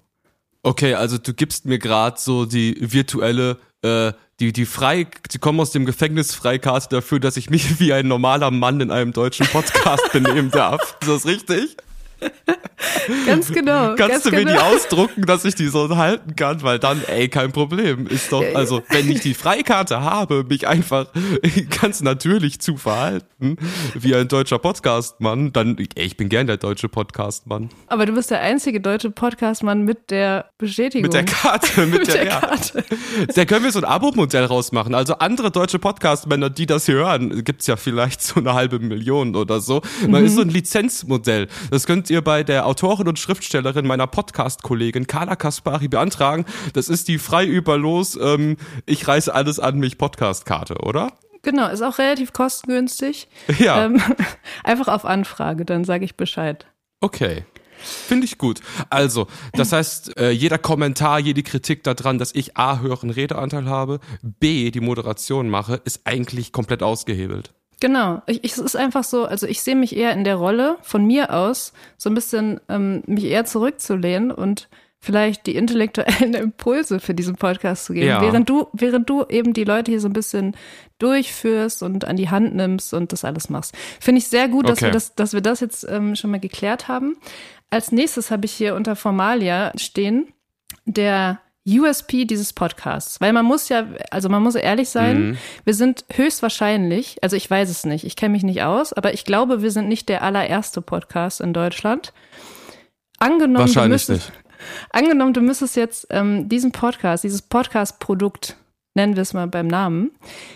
Okay, 0.61 0.93
also 0.93 1.17
du 1.17 1.33
gibst 1.33 1.65
mir 1.65 1.79
gerade 1.79 2.19
so 2.19 2.45
die 2.45 2.77
virtuelle, 2.79 3.57
äh, 3.81 4.13
die, 4.39 4.53
die 4.53 4.65
frei, 4.67 5.07
die 5.31 5.39
kommen 5.39 5.59
aus 5.59 5.71
dem 5.71 5.87
Gefängnis 5.87 6.35
Freikarte 6.35 6.89
dafür, 6.91 7.19
dass 7.19 7.37
ich 7.37 7.49
mich 7.49 7.79
wie 7.79 7.91
ein 7.91 8.07
normaler 8.07 8.51
Mann 8.51 8.79
in 8.81 8.91
einem 8.91 9.13
deutschen 9.13 9.47
Podcast 9.47 10.09
benehmen 10.13 10.51
darf. 10.51 10.95
Ist 11.01 11.09
das 11.09 11.25
richtig? 11.25 11.75
Ganz 13.25 13.51
genau. 13.51 13.95
Kannst 13.95 14.09
ganz 14.09 14.23
du 14.23 14.31
mir 14.31 14.45
genau. 14.45 14.51
die 14.53 14.59
ausdrucken, 14.59 15.25
dass 15.25 15.45
ich 15.45 15.55
die 15.55 15.67
so 15.67 15.95
halten 15.97 16.35
kann? 16.35 16.61
Weil 16.63 16.79
dann, 16.79 17.03
ey, 17.05 17.27
kein 17.27 17.51
Problem. 17.51 18.07
Ist 18.07 18.31
doch, 18.31 18.43
also, 18.53 18.83
wenn 18.89 19.09
ich 19.11 19.21
die 19.21 19.33
Freikarte 19.33 20.01
habe, 20.01 20.45
mich 20.47 20.67
einfach 20.67 21.07
ganz 21.81 22.01
natürlich 22.01 22.59
zu 22.59 22.77
verhalten, 22.77 23.57
wie 23.95 24.15
ein 24.15 24.27
deutscher 24.27 24.59
Podcastmann, 24.59 25.51
dann, 25.53 25.77
ey, 25.77 26.05
ich 26.05 26.17
bin 26.17 26.29
gern 26.29 26.47
der 26.47 26.57
deutsche 26.57 26.89
Podcastmann. 26.89 27.69
Aber 27.87 28.05
du 28.05 28.13
bist 28.13 28.31
der 28.31 28.41
einzige 28.41 28.79
deutsche 28.79 29.11
Podcastmann 29.11 29.83
mit 29.83 30.09
der 30.09 30.49
Bestätigung. 30.57 31.03
Mit 31.03 31.13
der 31.13 31.25
Karte, 31.25 31.81
mit, 31.85 31.99
Mit 31.99 32.07
der, 32.07 32.15
der 32.15 32.25
ja. 32.25 32.39
Karte. 32.39 32.83
Da 33.35 33.45
können 33.45 33.63
wir 33.63 33.71
so 33.71 33.79
ein 33.79 33.85
Abo-Modell 33.85 34.45
rausmachen. 34.45 34.95
Also 34.95 35.15
andere 35.15 35.51
deutsche 35.51 35.79
Podcast-Männer, 35.79 36.49
die 36.49 36.65
das 36.65 36.85
hier 36.85 36.95
hören, 36.95 37.43
gibt's 37.43 37.67
ja 37.67 37.75
vielleicht 37.75 38.21
so 38.21 38.39
eine 38.39 38.53
halbe 38.53 38.79
Million 38.79 39.35
oder 39.35 39.59
so. 39.59 39.81
Man 40.07 40.25
ist 40.25 40.35
so 40.35 40.41
ein 40.41 40.49
Lizenzmodell. 40.49 41.47
Das 41.71 41.85
ihr 42.09 42.21
bei 42.21 42.43
der 42.43 42.65
Autorin 42.65 43.07
und 43.07 43.19
Schriftstellerin 43.19 43.85
meiner 43.85 44.07
Podcast-Kollegin 44.07 45.07
Carla 45.07 45.35
Kaspari 45.35 45.87
beantragen. 45.87 46.45
Das 46.73 46.89
ist 46.89 47.07
die 47.07 47.17
frei 47.17 47.45
über 47.45 47.77
los, 47.77 48.17
ähm, 48.21 48.57
ich 48.85 49.07
reiße 49.07 49.33
alles 49.33 49.59
an 49.59 49.79
mich 49.79 49.97
Podcast-Karte, 49.97 50.75
oder? 50.83 51.13
Genau, 51.41 51.69
ist 51.69 51.81
auch 51.81 51.97
relativ 51.97 52.33
kostengünstig. 52.33 53.27
Ja. 53.59 53.85
Ähm, 53.85 54.01
einfach 54.63 54.87
auf 54.87 55.05
Anfrage, 55.05 55.65
dann 55.65 55.85
sage 55.85 56.05
ich 56.05 56.15
Bescheid. 56.15 56.65
Okay. 57.01 57.45
Finde 57.81 58.25
ich 58.25 58.37
gut. 58.37 58.59
Also, 58.89 59.27
das 59.53 59.71
heißt, 59.71 60.17
äh, 60.19 60.31
jeder 60.31 60.57
Kommentar, 60.57 61.19
jede 61.19 61.43
Kritik 61.43 61.83
daran, 61.83 62.17
dass 62.17 62.35
ich 62.35 62.57
A, 62.57 62.79
höheren 62.79 63.09
Redeanteil 63.09 63.65
habe, 63.65 63.99
B, 64.21 64.69
die 64.71 64.81
Moderation 64.81 65.49
mache, 65.49 65.81
ist 65.85 66.01
eigentlich 66.03 66.51
komplett 66.51 66.83
ausgehebelt. 66.83 67.53
Genau. 67.79 68.21
Ich, 68.25 68.43
ich, 68.43 68.51
es 68.53 68.57
ist 68.57 68.75
einfach 68.75 69.03
so, 69.03 69.25
also 69.25 69.47
ich 69.47 69.61
sehe 69.61 69.75
mich 69.75 69.95
eher 69.95 70.11
in 70.13 70.23
der 70.23 70.35
Rolle 70.35 70.77
von 70.81 71.05
mir 71.05 71.33
aus, 71.33 71.73
so 71.97 72.09
ein 72.09 72.13
bisschen 72.13 72.59
ähm, 72.69 73.03
mich 73.05 73.23
eher 73.25 73.45
zurückzulehnen 73.45 74.31
und 74.31 74.67
vielleicht 75.01 75.45
die 75.45 75.55
intellektuellen 75.55 76.33
Impulse 76.35 76.99
für 76.99 77.13
diesen 77.13 77.35
Podcast 77.35 77.85
zu 77.85 77.93
geben, 77.93 78.07
Ja. 78.07 78.21
während 78.21 78.49
du, 78.49 78.67
während 78.73 79.09
du 79.09 79.23
eben 79.29 79.53
die 79.53 79.63
Leute 79.63 79.91
hier 79.91 80.01
so 80.01 80.09
ein 80.09 80.13
bisschen 80.13 80.55
durchführst 80.99 81.81
und 81.83 82.03
an 82.05 82.17
die 82.17 82.29
Hand 82.29 82.53
nimmst 82.53 82.93
und 82.93 83.13
das 83.13 83.23
alles 83.23 83.49
machst. 83.49 83.73
Finde 84.01 84.19
ich 84.19 84.27
sehr 84.27 84.49
gut, 84.49 84.67
dass 84.67 84.79
Okay. 84.79 84.87
wir 84.87 84.91
das, 84.91 85.15
dass 85.15 85.31
wir 85.33 85.41
das 85.41 85.61
jetzt 85.61 85.85
ähm, 85.89 86.15
schon 86.15 86.31
mal 86.31 86.39
geklärt 86.41 86.89
haben. 86.89 87.15
Als 87.69 87.91
nächstes 87.93 88.29
habe 88.31 88.45
ich 88.45 88.51
hier 88.51 88.75
unter 88.75 88.97
Formalia 88.97 89.71
stehen, 89.77 90.27
der 90.85 91.39
USP 91.69 92.25
dieses 92.25 92.53
Podcasts. 92.53 93.21
Weil 93.21 93.33
man 93.33 93.45
muss 93.45 93.69
ja, 93.69 93.85
also 94.11 94.29
man 94.29 94.41
muss 94.41 94.55
ehrlich 94.55 94.89
sein, 94.89 95.37
wir 95.65 95.73
sind 95.73 96.05
höchstwahrscheinlich, 96.11 97.17
also 97.21 97.35
ich 97.35 97.49
weiß 97.49 97.69
es 97.69 97.85
nicht, 97.85 98.05
ich 98.05 98.15
kenne 98.15 98.31
mich 98.33 98.43
nicht 98.43 98.63
aus, 98.63 98.93
aber 98.93 99.13
ich 99.13 99.25
glaube, 99.25 99.61
wir 99.61 99.71
sind 99.71 99.87
nicht 99.87 100.09
der 100.09 100.23
allererste 100.23 100.81
Podcast 100.81 101.41
in 101.41 101.53
Deutschland. 101.53 102.13
Angenommen, 103.19 103.55
du 103.55 103.59
Wahrscheinlich 103.61 104.07
müsstest, 104.07 104.29
nicht. 104.29 104.43
angenommen, 104.91 105.33
du 105.33 105.41
müsstest 105.41 105.75
jetzt 105.75 106.07
ähm, 106.09 106.47
diesen 106.49 106.71
Podcast, 106.71 107.23
dieses 107.23 107.41
Podcast-Produkt, 107.41 108.55
nennen 108.95 109.15
wir 109.15 109.21
es 109.21 109.33
mal 109.33 109.47
beim 109.47 109.67
Namen, 109.67 110.11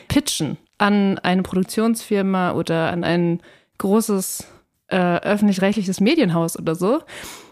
pitchen 0.08 0.58
an 0.78 1.20
eine 1.20 1.44
Produktionsfirma 1.44 2.54
oder 2.54 2.92
an 2.92 3.04
ein 3.04 3.42
großes 3.78 4.48
äh, 4.88 4.98
öffentlich-rechtliches 5.20 6.00
Medienhaus 6.00 6.58
oder 6.58 6.76
so. 6.76 7.02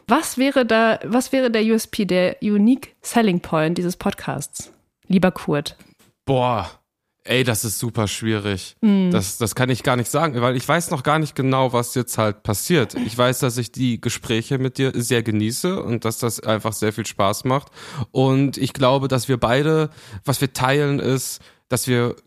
Was 0.08 0.38
wäre 0.38 0.66
da, 0.66 1.00
was 1.04 1.32
wäre 1.32 1.52
der 1.52 1.64
USP, 1.64 2.06
der 2.06 2.38
Unique 2.42 2.96
Selling 3.02 3.40
Point 3.40 3.78
dieses 3.78 3.98
Podcasts? 3.98 4.72
Lieber 5.08 5.32
Kurt. 5.32 5.78
Boah, 6.26 6.70
ey, 7.24 7.44
das 7.44 7.64
ist 7.66 7.80
super 7.80 8.08
schwierig. 8.08 8.76
Mhm. 8.82 9.12
Das, 9.12 9.38
das 9.38 9.56
kann 9.56 9.70
ich 9.70 9.84
gar 9.84 9.96
nicht 9.96 10.10
sagen, 10.10 10.42
weil 10.42 10.56
ich 10.56 10.68
weiß 10.68 10.92
noch 10.92 11.04
gar 11.04 11.20
nicht 11.20 11.36
genau, 11.36 11.74
was 11.74 11.96
jetzt 11.96 12.18
halt 12.18 12.44
passiert. 12.44 12.96
Ich 13.06 13.18
weiß, 13.18 13.40
dass 13.40 13.58
ich 13.58 13.72
die 13.72 14.02
Gespräche 14.02 14.58
mit 14.58 14.78
dir 14.78 14.92
sehr 14.96 15.24
genieße 15.24 15.82
und 15.82 16.06
dass 16.06 16.18
das 16.18 16.40
einfach 16.40 16.74
sehr 16.74 16.94
viel 16.94 17.06
Spaß 17.06 17.44
macht. 17.46 17.70
Und 18.12 18.58
ich 18.58 18.74
glaube, 18.74 19.08
dass 19.08 19.28
wir 19.28 19.38
beide, 19.38 19.90
was 20.26 20.42
wir 20.42 20.54
teilen, 20.54 21.00
ist, 21.00 21.42
dass 21.72 21.88
wir 21.88 22.18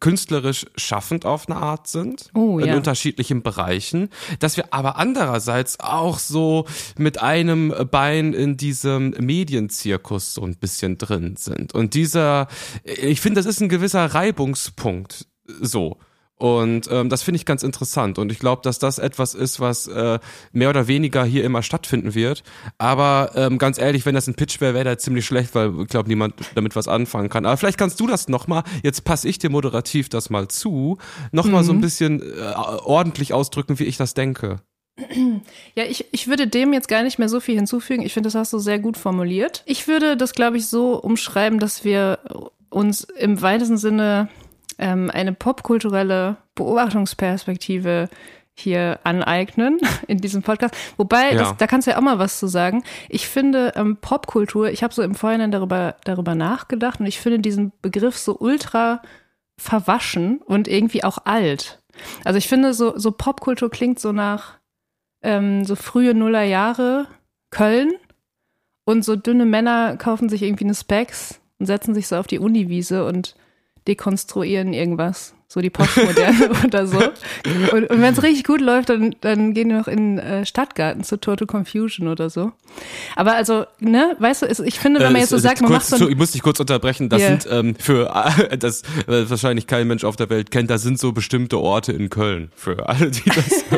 künstlerisch 0.00 0.64
schaffend 0.76 1.26
auf 1.26 1.46
eine 1.46 1.58
Art 1.58 1.88
sind, 1.88 2.30
Oh, 2.32 2.58
in 2.58 2.66
ja. 2.68 2.76
unterschiedlichen 2.76 3.42
Bereichen, 3.42 4.08
dass 4.38 4.56
wir 4.56 4.72
aber 4.72 4.96
andererseits 4.96 5.78
auch 5.78 6.18
so 6.18 6.64
mit 6.96 7.20
einem 7.20 7.74
Bein 7.90 8.32
in 8.32 8.56
diesem 8.56 9.10
Medienzirkus 9.10 10.32
so 10.32 10.42
ein 10.42 10.56
bisschen 10.56 10.96
drin 10.96 11.36
sind. 11.36 11.74
Und 11.74 11.92
dieser, 11.92 12.48
ich 12.84 13.20
finde, 13.20 13.40
das 13.40 13.46
ist 13.46 13.60
ein 13.60 13.68
gewisser 13.68 14.06
Reibungspunkt 14.06 15.26
so. 15.60 15.98
Und 16.44 16.90
ähm, 16.90 17.08
das 17.08 17.22
finde 17.22 17.36
ich 17.36 17.46
ganz 17.46 17.62
interessant. 17.62 18.18
Und 18.18 18.30
ich 18.30 18.38
glaube, 18.38 18.60
dass 18.60 18.78
das 18.78 18.98
etwas 18.98 19.32
ist, 19.32 19.60
was 19.60 19.86
äh, 19.86 20.18
mehr 20.52 20.68
oder 20.68 20.88
weniger 20.88 21.24
hier 21.24 21.42
immer 21.42 21.62
stattfinden 21.62 22.14
wird. 22.14 22.42
Aber 22.76 23.30
ähm, 23.34 23.56
ganz 23.56 23.78
ehrlich, 23.78 24.04
wenn 24.04 24.14
das 24.14 24.26
ein 24.26 24.34
Pitch 24.34 24.60
wäre, 24.60 24.74
wäre 24.74 24.84
der 24.84 24.98
ziemlich 24.98 25.24
schlecht, 25.24 25.54
weil 25.54 25.72
ich 25.80 25.88
glaube, 25.88 26.10
niemand 26.10 26.34
damit 26.54 26.76
was 26.76 26.86
anfangen 26.86 27.30
kann. 27.30 27.46
Aber 27.46 27.56
vielleicht 27.56 27.78
kannst 27.78 27.98
du 27.98 28.06
das 28.06 28.28
nochmal, 28.28 28.62
jetzt 28.82 29.04
passe 29.04 29.26
ich 29.26 29.38
dir 29.38 29.48
moderativ 29.48 30.10
das 30.10 30.28
mal 30.28 30.48
zu, 30.48 30.98
nochmal 31.32 31.64
so 31.64 31.72
ein 31.72 31.80
bisschen 31.80 32.20
äh, 32.20 32.52
ordentlich 32.52 33.32
ausdrücken, 33.32 33.78
wie 33.78 33.84
ich 33.84 33.96
das 33.96 34.12
denke. 34.12 34.60
Ja, 35.74 35.84
ich, 35.84 36.04
ich 36.12 36.28
würde 36.28 36.46
dem 36.46 36.74
jetzt 36.74 36.88
gar 36.88 37.04
nicht 37.04 37.18
mehr 37.18 37.30
so 37.30 37.40
viel 37.40 37.56
hinzufügen. 37.56 38.02
Ich 38.02 38.12
finde, 38.12 38.26
das 38.26 38.34
hast 38.34 38.52
du 38.52 38.58
sehr 38.58 38.78
gut 38.78 38.98
formuliert. 38.98 39.62
Ich 39.64 39.88
würde 39.88 40.18
das, 40.18 40.34
glaube 40.34 40.58
ich, 40.58 40.66
so 40.66 41.00
umschreiben, 41.00 41.58
dass 41.58 41.84
wir 41.84 42.18
uns 42.68 43.04
im 43.04 43.40
weitesten 43.40 43.78
Sinne 43.78 44.28
ähm, 44.78 45.10
eine 45.12 45.32
popkulturelle 45.32 46.36
Beobachtungsperspektive 46.54 48.08
hier 48.56 49.00
aneignen 49.04 49.80
in 50.06 50.18
diesem 50.18 50.42
Podcast. 50.42 50.74
Wobei, 50.96 51.32
Ja. 51.32 51.38
das, 51.38 51.56
da 51.56 51.66
kannst 51.66 51.86
du 51.86 51.90
ja 51.92 51.98
auch 51.98 52.02
mal 52.02 52.18
was 52.18 52.38
zu 52.38 52.46
sagen. 52.46 52.84
Ich 53.08 53.26
finde 53.28 53.72
ähm, 53.76 53.96
Popkultur, 54.00 54.70
ich 54.70 54.82
habe 54.82 54.94
so 54.94 55.02
im 55.02 55.14
Vorhinein 55.14 55.50
darüber, 55.50 55.96
darüber 56.04 56.34
nachgedacht 56.34 57.00
und 57.00 57.06
ich 57.06 57.20
finde 57.20 57.40
diesen 57.40 57.72
Begriff 57.82 58.16
so 58.16 58.36
ultra 58.38 59.02
verwaschen 59.58 60.38
und 60.44 60.68
irgendwie 60.68 61.04
auch 61.04 61.18
alt. 61.24 61.80
Also 62.24 62.38
ich 62.38 62.48
finde, 62.48 62.74
so, 62.74 62.96
so 62.98 63.12
Popkultur 63.12 63.70
klingt 63.70 63.98
so 64.00 64.12
nach 64.12 64.58
ähm, 65.22 65.64
so 65.64 65.76
frühe 65.76 66.14
Nullerjahre 66.14 67.06
Köln 67.50 67.92
und 68.84 69.04
so 69.04 69.16
dünne 69.16 69.46
Männer 69.46 69.96
kaufen 69.96 70.28
sich 70.28 70.42
irgendwie 70.42 70.64
eine 70.64 70.74
Specs 70.74 71.40
und 71.58 71.66
setzen 71.66 71.94
sich 71.94 72.08
so 72.08 72.16
auf 72.16 72.26
die 72.26 72.38
Uniwiese 72.40 73.04
und 73.06 73.34
dekonstruieren 73.88 74.72
irgendwas. 74.72 75.34
So 75.46 75.60
die 75.60 75.70
Postmoderne 75.70 76.50
oder 76.64 76.86
so. 76.86 76.98
Und, 77.72 77.88
und 77.88 78.02
wenn 78.02 78.12
es 78.12 78.22
richtig 78.24 78.42
gut 78.44 78.60
läuft, 78.60 78.88
dann, 78.88 79.14
dann 79.20 79.54
gehen 79.54 79.68
wir 79.68 79.78
noch 79.78 79.86
in 79.86 80.18
äh, 80.18 80.44
Stadtgarten 80.44 81.04
zu 81.04 81.16
Total 81.20 81.46
Confusion 81.46 82.08
oder 82.08 82.28
so. 82.28 82.50
Aber 83.14 83.34
also, 83.34 83.64
ne, 83.78 84.16
weißt 84.18 84.42
du, 84.42 84.46
ich 84.64 84.80
finde, 84.80 84.98
wenn 84.98 85.08
man 85.12 85.16
Äh, 85.16 85.20
jetzt 85.20 85.30
so 85.30 85.38
sagt, 85.38 85.60
man 85.60 85.70
kurz, 85.70 85.90
macht 85.90 86.00
so 86.00 86.06
ein, 86.06 86.10
Ich 86.12 86.18
muss 86.18 86.32
dich 86.32 86.42
kurz 86.42 86.58
unterbrechen. 86.58 87.08
Das 87.08 87.22
Ja. 87.22 87.28
sind 87.28 87.46
ähm, 87.52 87.76
für 87.76 88.10
äh, 88.50 88.58
das 88.58 88.82
äh, 89.06 89.30
wahrscheinlich 89.30 89.68
kein 89.68 89.86
Mensch 89.86 90.02
auf 90.02 90.16
der 90.16 90.28
Welt 90.28 90.50
kennt. 90.50 90.70
Das 90.70 90.82
sind 90.82 90.98
so 90.98 91.12
bestimmte 91.12 91.58
Orte 91.60 91.92
in 91.92 92.10
Köln 92.10 92.50
für 92.56 92.88
alle, 92.88 93.10
die 93.12 93.22
das. 93.30 93.64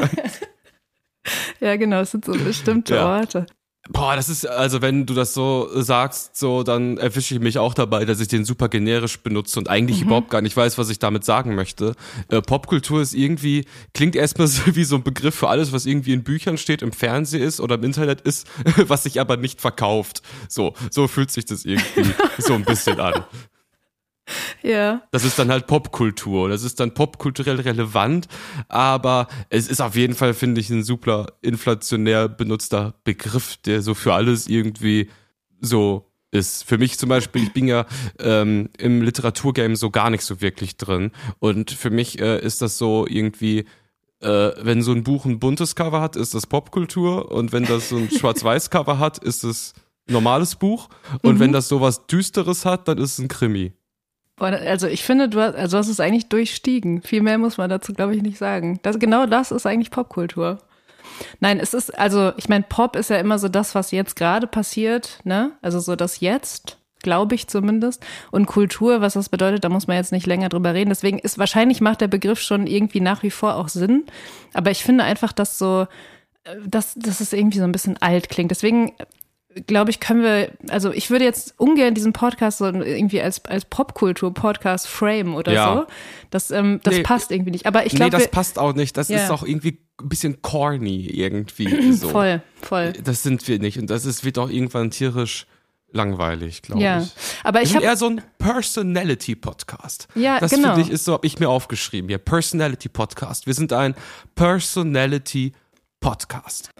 Ja, 1.60 1.74
genau, 1.76 2.00
es 2.00 2.12
sind 2.12 2.24
so 2.24 2.32
bestimmte 2.32 2.94
Ja. 2.96 3.06
Orte. 3.18 3.46
Boah, 3.90 4.16
das 4.16 4.28
ist 4.28 4.46
also, 4.46 4.82
wenn 4.82 5.06
du 5.06 5.14
das 5.14 5.32
so 5.32 5.68
sagst, 5.80 6.36
so 6.36 6.62
dann 6.64 6.98
erwische 6.98 7.34
ich 7.34 7.40
mich 7.40 7.58
auch 7.58 7.72
dabei, 7.72 8.04
dass 8.04 8.20
ich 8.20 8.28
den 8.28 8.44
super 8.44 8.68
generisch 8.68 9.18
benutze 9.20 9.58
und 9.60 9.68
eigentlich 9.68 10.00
Mhm. 10.00 10.06
überhaupt 10.06 10.30
gar 10.30 10.42
nicht 10.42 10.56
weiß, 10.56 10.76
was 10.78 10.88
ich 10.90 10.98
damit 10.98 11.24
sagen 11.24 11.54
möchte. 11.54 11.94
Äh, 12.28 12.42
Popkultur 12.42 13.00
ist 13.00 13.14
irgendwie 13.14 13.64
klingt 13.94 14.16
erstmal 14.16 14.46
so 14.48 14.74
wie 14.74 14.84
so 14.84 14.96
ein 14.96 15.02
Begriff 15.04 15.34
für 15.36 15.48
alles, 15.48 15.72
was 15.72 15.86
irgendwie 15.86 16.12
in 16.12 16.24
Büchern 16.24 16.58
steht, 16.58 16.82
im 16.82 16.92
Fernsehen 16.92 17.42
ist 17.42 17.60
oder 17.60 17.76
im 17.76 17.84
Internet 17.84 18.22
ist, 18.22 18.46
was 18.88 19.04
sich 19.04 19.20
aber 19.20 19.36
nicht 19.36 19.60
verkauft. 19.60 20.22
So, 20.48 20.74
so 20.90 21.06
fühlt 21.08 21.30
sich 21.30 21.44
das 21.44 21.64
irgendwie 21.64 22.12
so 22.38 22.54
ein 22.54 22.64
bisschen 22.64 22.98
an. 23.00 23.24
Ja. 24.62 25.02
Das 25.12 25.24
ist 25.24 25.38
dann 25.38 25.50
halt 25.50 25.66
Popkultur. 25.66 26.48
Das 26.48 26.62
ist 26.62 26.80
dann 26.80 26.94
popkulturell 26.94 27.60
relevant, 27.60 28.26
aber 28.68 29.28
es 29.50 29.68
ist 29.68 29.80
auf 29.80 29.96
jeden 29.96 30.14
Fall, 30.14 30.34
finde 30.34 30.60
ich, 30.60 30.70
ein 30.70 30.82
super 30.82 31.26
inflationär 31.42 32.28
benutzter 32.28 32.94
Begriff, 33.04 33.56
der 33.58 33.82
so 33.82 33.94
für 33.94 34.14
alles 34.14 34.48
irgendwie 34.48 35.08
so 35.60 36.10
ist. 36.30 36.64
Für 36.64 36.78
mich 36.78 36.98
zum 36.98 37.08
Beispiel, 37.08 37.44
ich 37.44 37.52
bin 37.52 37.68
ja 37.68 37.86
ähm, 38.18 38.68
im 38.78 39.02
Literaturgame 39.02 39.76
so 39.76 39.90
gar 39.90 40.10
nicht 40.10 40.22
so 40.22 40.40
wirklich 40.40 40.76
drin. 40.76 41.12
Und 41.38 41.70
für 41.70 41.90
mich 41.90 42.20
äh, 42.20 42.40
ist 42.40 42.62
das 42.62 42.78
so 42.78 43.06
irgendwie, 43.08 43.64
äh, 44.20 44.50
wenn 44.60 44.82
so 44.82 44.92
ein 44.92 45.04
Buch 45.04 45.24
ein 45.24 45.38
buntes 45.38 45.74
Cover 45.74 46.00
hat, 46.00 46.16
ist 46.16 46.34
das 46.34 46.46
Popkultur. 46.46 47.30
Und 47.30 47.52
wenn 47.52 47.64
das 47.64 47.88
so 47.88 47.96
ein 47.96 48.10
Schwarz-Weiß-Cover 48.18 48.98
hat, 48.98 49.18
ist 49.18 49.44
es 49.44 49.74
normales 50.08 50.56
Buch. 50.56 50.88
Und 51.22 51.40
wenn 51.40 51.52
das 51.52 51.68
sowas 51.68 52.06
Düsteres 52.06 52.64
hat, 52.64 52.88
dann 52.88 52.98
ist 52.98 53.12
es 53.12 53.18
ein 53.18 53.28
Krimi. 53.28 53.72
Also 54.38 54.86
ich 54.86 55.02
finde, 55.02 55.28
du 55.28 55.40
hast, 55.40 55.54
also 55.54 55.78
hast 55.78 55.88
es 55.88 56.00
eigentlich 56.00 56.28
durchstiegen. 56.28 57.00
Viel 57.02 57.22
mehr 57.22 57.38
muss 57.38 57.56
man 57.56 57.70
dazu, 57.70 57.94
glaube 57.94 58.14
ich, 58.14 58.22
nicht 58.22 58.38
sagen. 58.38 58.78
Das, 58.82 58.98
genau 58.98 59.26
das 59.26 59.50
ist 59.50 59.66
eigentlich 59.66 59.90
Popkultur. 59.90 60.58
Nein, 61.40 61.58
es 61.60 61.72
ist, 61.72 61.98
also 61.98 62.32
ich 62.36 62.48
meine, 62.48 62.64
Pop 62.68 62.96
ist 62.96 63.10
ja 63.10 63.16
immer 63.16 63.38
so 63.38 63.48
das, 63.48 63.74
was 63.74 63.90
jetzt 63.90 64.16
gerade 64.16 64.46
passiert, 64.46 65.20
ne? 65.24 65.52
Also 65.62 65.80
so 65.80 65.96
das 65.96 66.20
Jetzt, 66.20 66.78
glaube 67.00 67.34
ich 67.34 67.48
zumindest. 67.48 68.04
Und 68.30 68.46
Kultur, 68.46 69.00
was 69.00 69.14
das 69.14 69.30
bedeutet, 69.30 69.64
da 69.64 69.70
muss 69.70 69.86
man 69.86 69.96
jetzt 69.96 70.12
nicht 70.12 70.26
länger 70.26 70.50
drüber 70.50 70.74
reden. 70.74 70.90
Deswegen 70.90 71.18
ist 71.18 71.38
wahrscheinlich 71.38 71.80
macht 71.80 72.02
der 72.02 72.08
Begriff 72.08 72.40
schon 72.40 72.66
irgendwie 72.66 73.00
nach 73.00 73.22
wie 73.22 73.30
vor 73.30 73.56
auch 73.56 73.68
Sinn. 73.68 74.04
Aber 74.52 74.70
ich 74.70 74.82
finde 74.82 75.04
einfach, 75.04 75.32
dass 75.32 75.58
so, 75.58 75.86
äh, 76.44 76.56
dass, 76.66 76.94
dass 76.94 77.20
es 77.20 77.32
irgendwie 77.32 77.58
so 77.58 77.64
ein 77.64 77.72
bisschen 77.72 77.96
alt 77.98 78.28
klingt. 78.28 78.50
Deswegen 78.50 78.92
glaube 79.66 79.90
ich, 79.90 80.00
können 80.00 80.22
wir, 80.22 80.50
also 80.68 80.92
ich 80.92 81.10
würde 81.10 81.24
jetzt 81.24 81.54
ungern 81.58 81.94
diesen 81.94 82.12
Podcast 82.12 82.58
so 82.58 82.66
irgendwie 82.66 83.20
als, 83.22 83.44
als 83.46 83.64
Popkultur-Podcast 83.64 84.86
frame 84.86 85.34
oder 85.34 85.52
Ja. 85.52 85.74
so. 85.74 85.86
Das, 86.30 86.50
ähm, 86.50 86.80
das 86.82 86.94
Nee. 86.96 87.02
passt 87.02 87.30
irgendwie 87.30 87.50
nicht. 87.52 87.66
Aber 87.66 87.86
ich 87.86 87.92
nee, 87.92 87.98
glaube, 87.98 88.12
das 88.18 88.28
passt 88.30 88.58
auch 88.58 88.74
nicht. 88.74 88.96
Das 88.96 89.08
Ja. 89.08 89.24
ist 89.24 89.30
auch 89.30 89.42
irgendwie 89.42 89.78
ein 90.00 90.08
bisschen 90.08 90.42
corny 90.42 91.06
irgendwie 91.06 91.92
so. 91.92 92.08
voll, 92.10 92.42
voll. 92.60 92.92
Das 93.04 93.22
sind 93.22 93.46
wir 93.48 93.58
nicht. 93.58 93.78
Und 93.78 93.88
das 93.88 94.04
ist, 94.04 94.24
wird 94.24 94.38
auch 94.38 94.50
irgendwann 94.50 94.90
tierisch 94.90 95.46
langweilig, 95.92 96.60
glaube 96.62 96.82
Ja. 96.82 97.00
ich. 97.00 97.08
Aber 97.44 97.62
ich 97.62 97.74
habe 97.74 97.84
eher 97.84 97.96
so 97.96 98.06
ein 98.08 98.20
Personality-Podcast. 98.38 100.08
Ja, 100.14 100.38
das 100.40 100.50
genau. 100.50 100.74
finde 100.74 100.82
ich, 100.88 100.90
ist 100.90 101.04
so, 101.04 101.12
habe 101.14 101.26
ich 101.26 101.38
mir 101.38 101.48
aufgeschrieben 101.48 102.08
hier. 102.08 102.18
Personality-Podcast. 102.18 103.46
Wir 103.46 103.54
sind 103.54 103.72
ein 103.72 103.94
Personality-Podcast. 106.06 106.70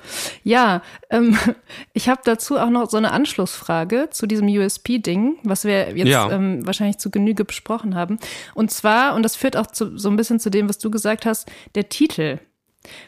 Ja, 0.45 0.83
ähm, 1.11 1.37
ich 1.93 2.09
habe 2.09 2.21
dazu 2.25 2.59
auch 2.59 2.71
noch 2.71 2.91
so 2.91 2.97
eine 2.97 3.13
Anschlussfrage 3.13 4.09
zu 4.11 4.27
diesem 4.27 4.49
USP-Ding, 4.49 5.39
was 5.43 5.65
wir 5.65 5.97
jetzt 5.97 6.09
Ja. 6.09 6.31
ähm, 6.31 6.67
wahrscheinlich 6.67 6.99
zu 6.99 7.11
Genüge 7.11 7.45
besprochen 7.45 7.95
haben. 7.95 8.19
Und 8.55 8.71
zwar, 8.71 9.15
und 9.15 9.23
das 9.23 9.37
führt 9.37 9.57
auch 9.57 9.67
zu, 9.67 9.99
so 9.99 10.09
ein 10.09 10.17
bisschen 10.17 10.41
zu 10.41 10.51
dem, 10.51 10.69
was 10.69 10.79
du 10.79 10.91
gesagt 10.91 11.27
hast, 11.27 11.51
der 11.75 11.89
Titel. 11.89 12.39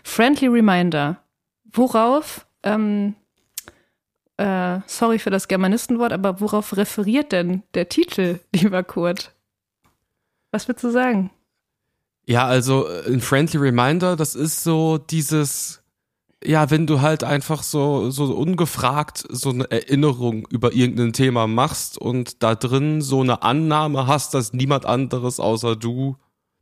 Friendly 0.02 0.48
Reminder. 0.48 1.22
Worauf, 1.70 2.46
ähm, 2.62 3.14
äh, 4.38 4.80
sorry 4.86 5.18
für 5.18 5.30
das 5.30 5.48
Germanistenwort, 5.48 6.12
aber 6.12 6.40
worauf 6.40 6.76
referiert 6.76 7.32
denn 7.32 7.62
der 7.74 7.88
Titel, 7.88 8.40
lieber 8.54 8.82
Kurt? 8.82 9.32
Was 10.50 10.66
würdest 10.66 10.84
du 10.84 10.90
sagen? 10.90 11.30
Ja, 12.26 12.46
also 12.46 12.88
äh, 12.88 13.06
ein 13.06 13.20
Friendly 13.20 13.58
Reminder, 13.58 14.16
das 14.16 14.34
ist 14.34 14.62
so 14.62 14.98
dieses, 14.98 15.77
ja, 16.44 16.70
wenn 16.70 16.86
du 16.86 17.00
halt 17.00 17.24
einfach 17.24 17.62
so, 17.62 18.10
so 18.10 18.24
ungefragt 18.34 19.24
so 19.28 19.50
eine 19.50 19.70
Erinnerung 19.70 20.46
über 20.50 20.72
irgendein 20.72 21.12
Thema 21.12 21.46
machst 21.46 21.98
und 21.98 22.42
da 22.42 22.54
drin 22.54 23.02
so 23.02 23.20
eine 23.20 23.42
Annahme 23.42 24.06
hast, 24.06 24.34
dass 24.34 24.52
niemand 24.52 24.86
anderes 24.86 25.40
außer 25.40 25.74
du 25.74 26.16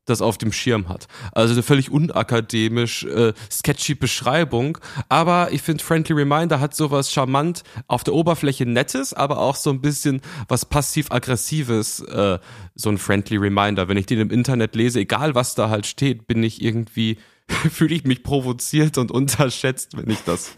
das 0.06 0.22
auf 0.22 0.38
dem 0.38 0.52
Schirm 0.52 0.88
hat. 0.88 1.08
Also 1.32 1.52
eine 1.52 1.62
völlig 1.62 1.90
unakademisch, 1.90 3.04
äh, 3.04 3.34
sketchy 3.50 3.94
Beschreibung. 3.94 4.78
Aber 5.08 5.52
ich 5.52 5.62
finde, 5.62 5.84
Friendly 5.84 6.14
Reminder 6.14 6.60
hat 6.60 6.74
sowas 6.74 7.12
charmant 7.12 7.64
auf 7.88 8.04
der 8.04 8.14
Oberfläche 8.14 8.64
Nettes, 8.64 9.12
aber 9.12 9.38
auch 9.38 9.56
so 9.56 9.70
ein 9.70 9.80
bisschen 9.80 10.22
was 10.48 10.64
passiv-aggressives, 10.64 12.00
äh, 12.00 12.38
so 12.74 12.88
ein 12.88 12.98
Friendly 12.98 13.36
Reminder. 13.36 13.88
Wenn 13.88 13.96
ich 13.96 14.06
den 14.06 14.20
im 14.20 14.30
Internet 14.30 14.74
lese, 14.76 15.00
egal 15.00 15.34
was 15.34 15.54
da 15.54 15.68
halt 15.68 15.86
steht, 15.86 16.26
bin 16.26 16.42
ich 16.42 16.62
irgendwie, 16.62 17.18
fühle 17.70 17.94
ich 17.94 18.04
mich 18.04 18.22
provoziert 18.22 18.98
und 18.98 19.10
unterschätzt, 19.10 19.96
wenn 19.96 20.10
ich 20.10 20.22
das 20.24 20.56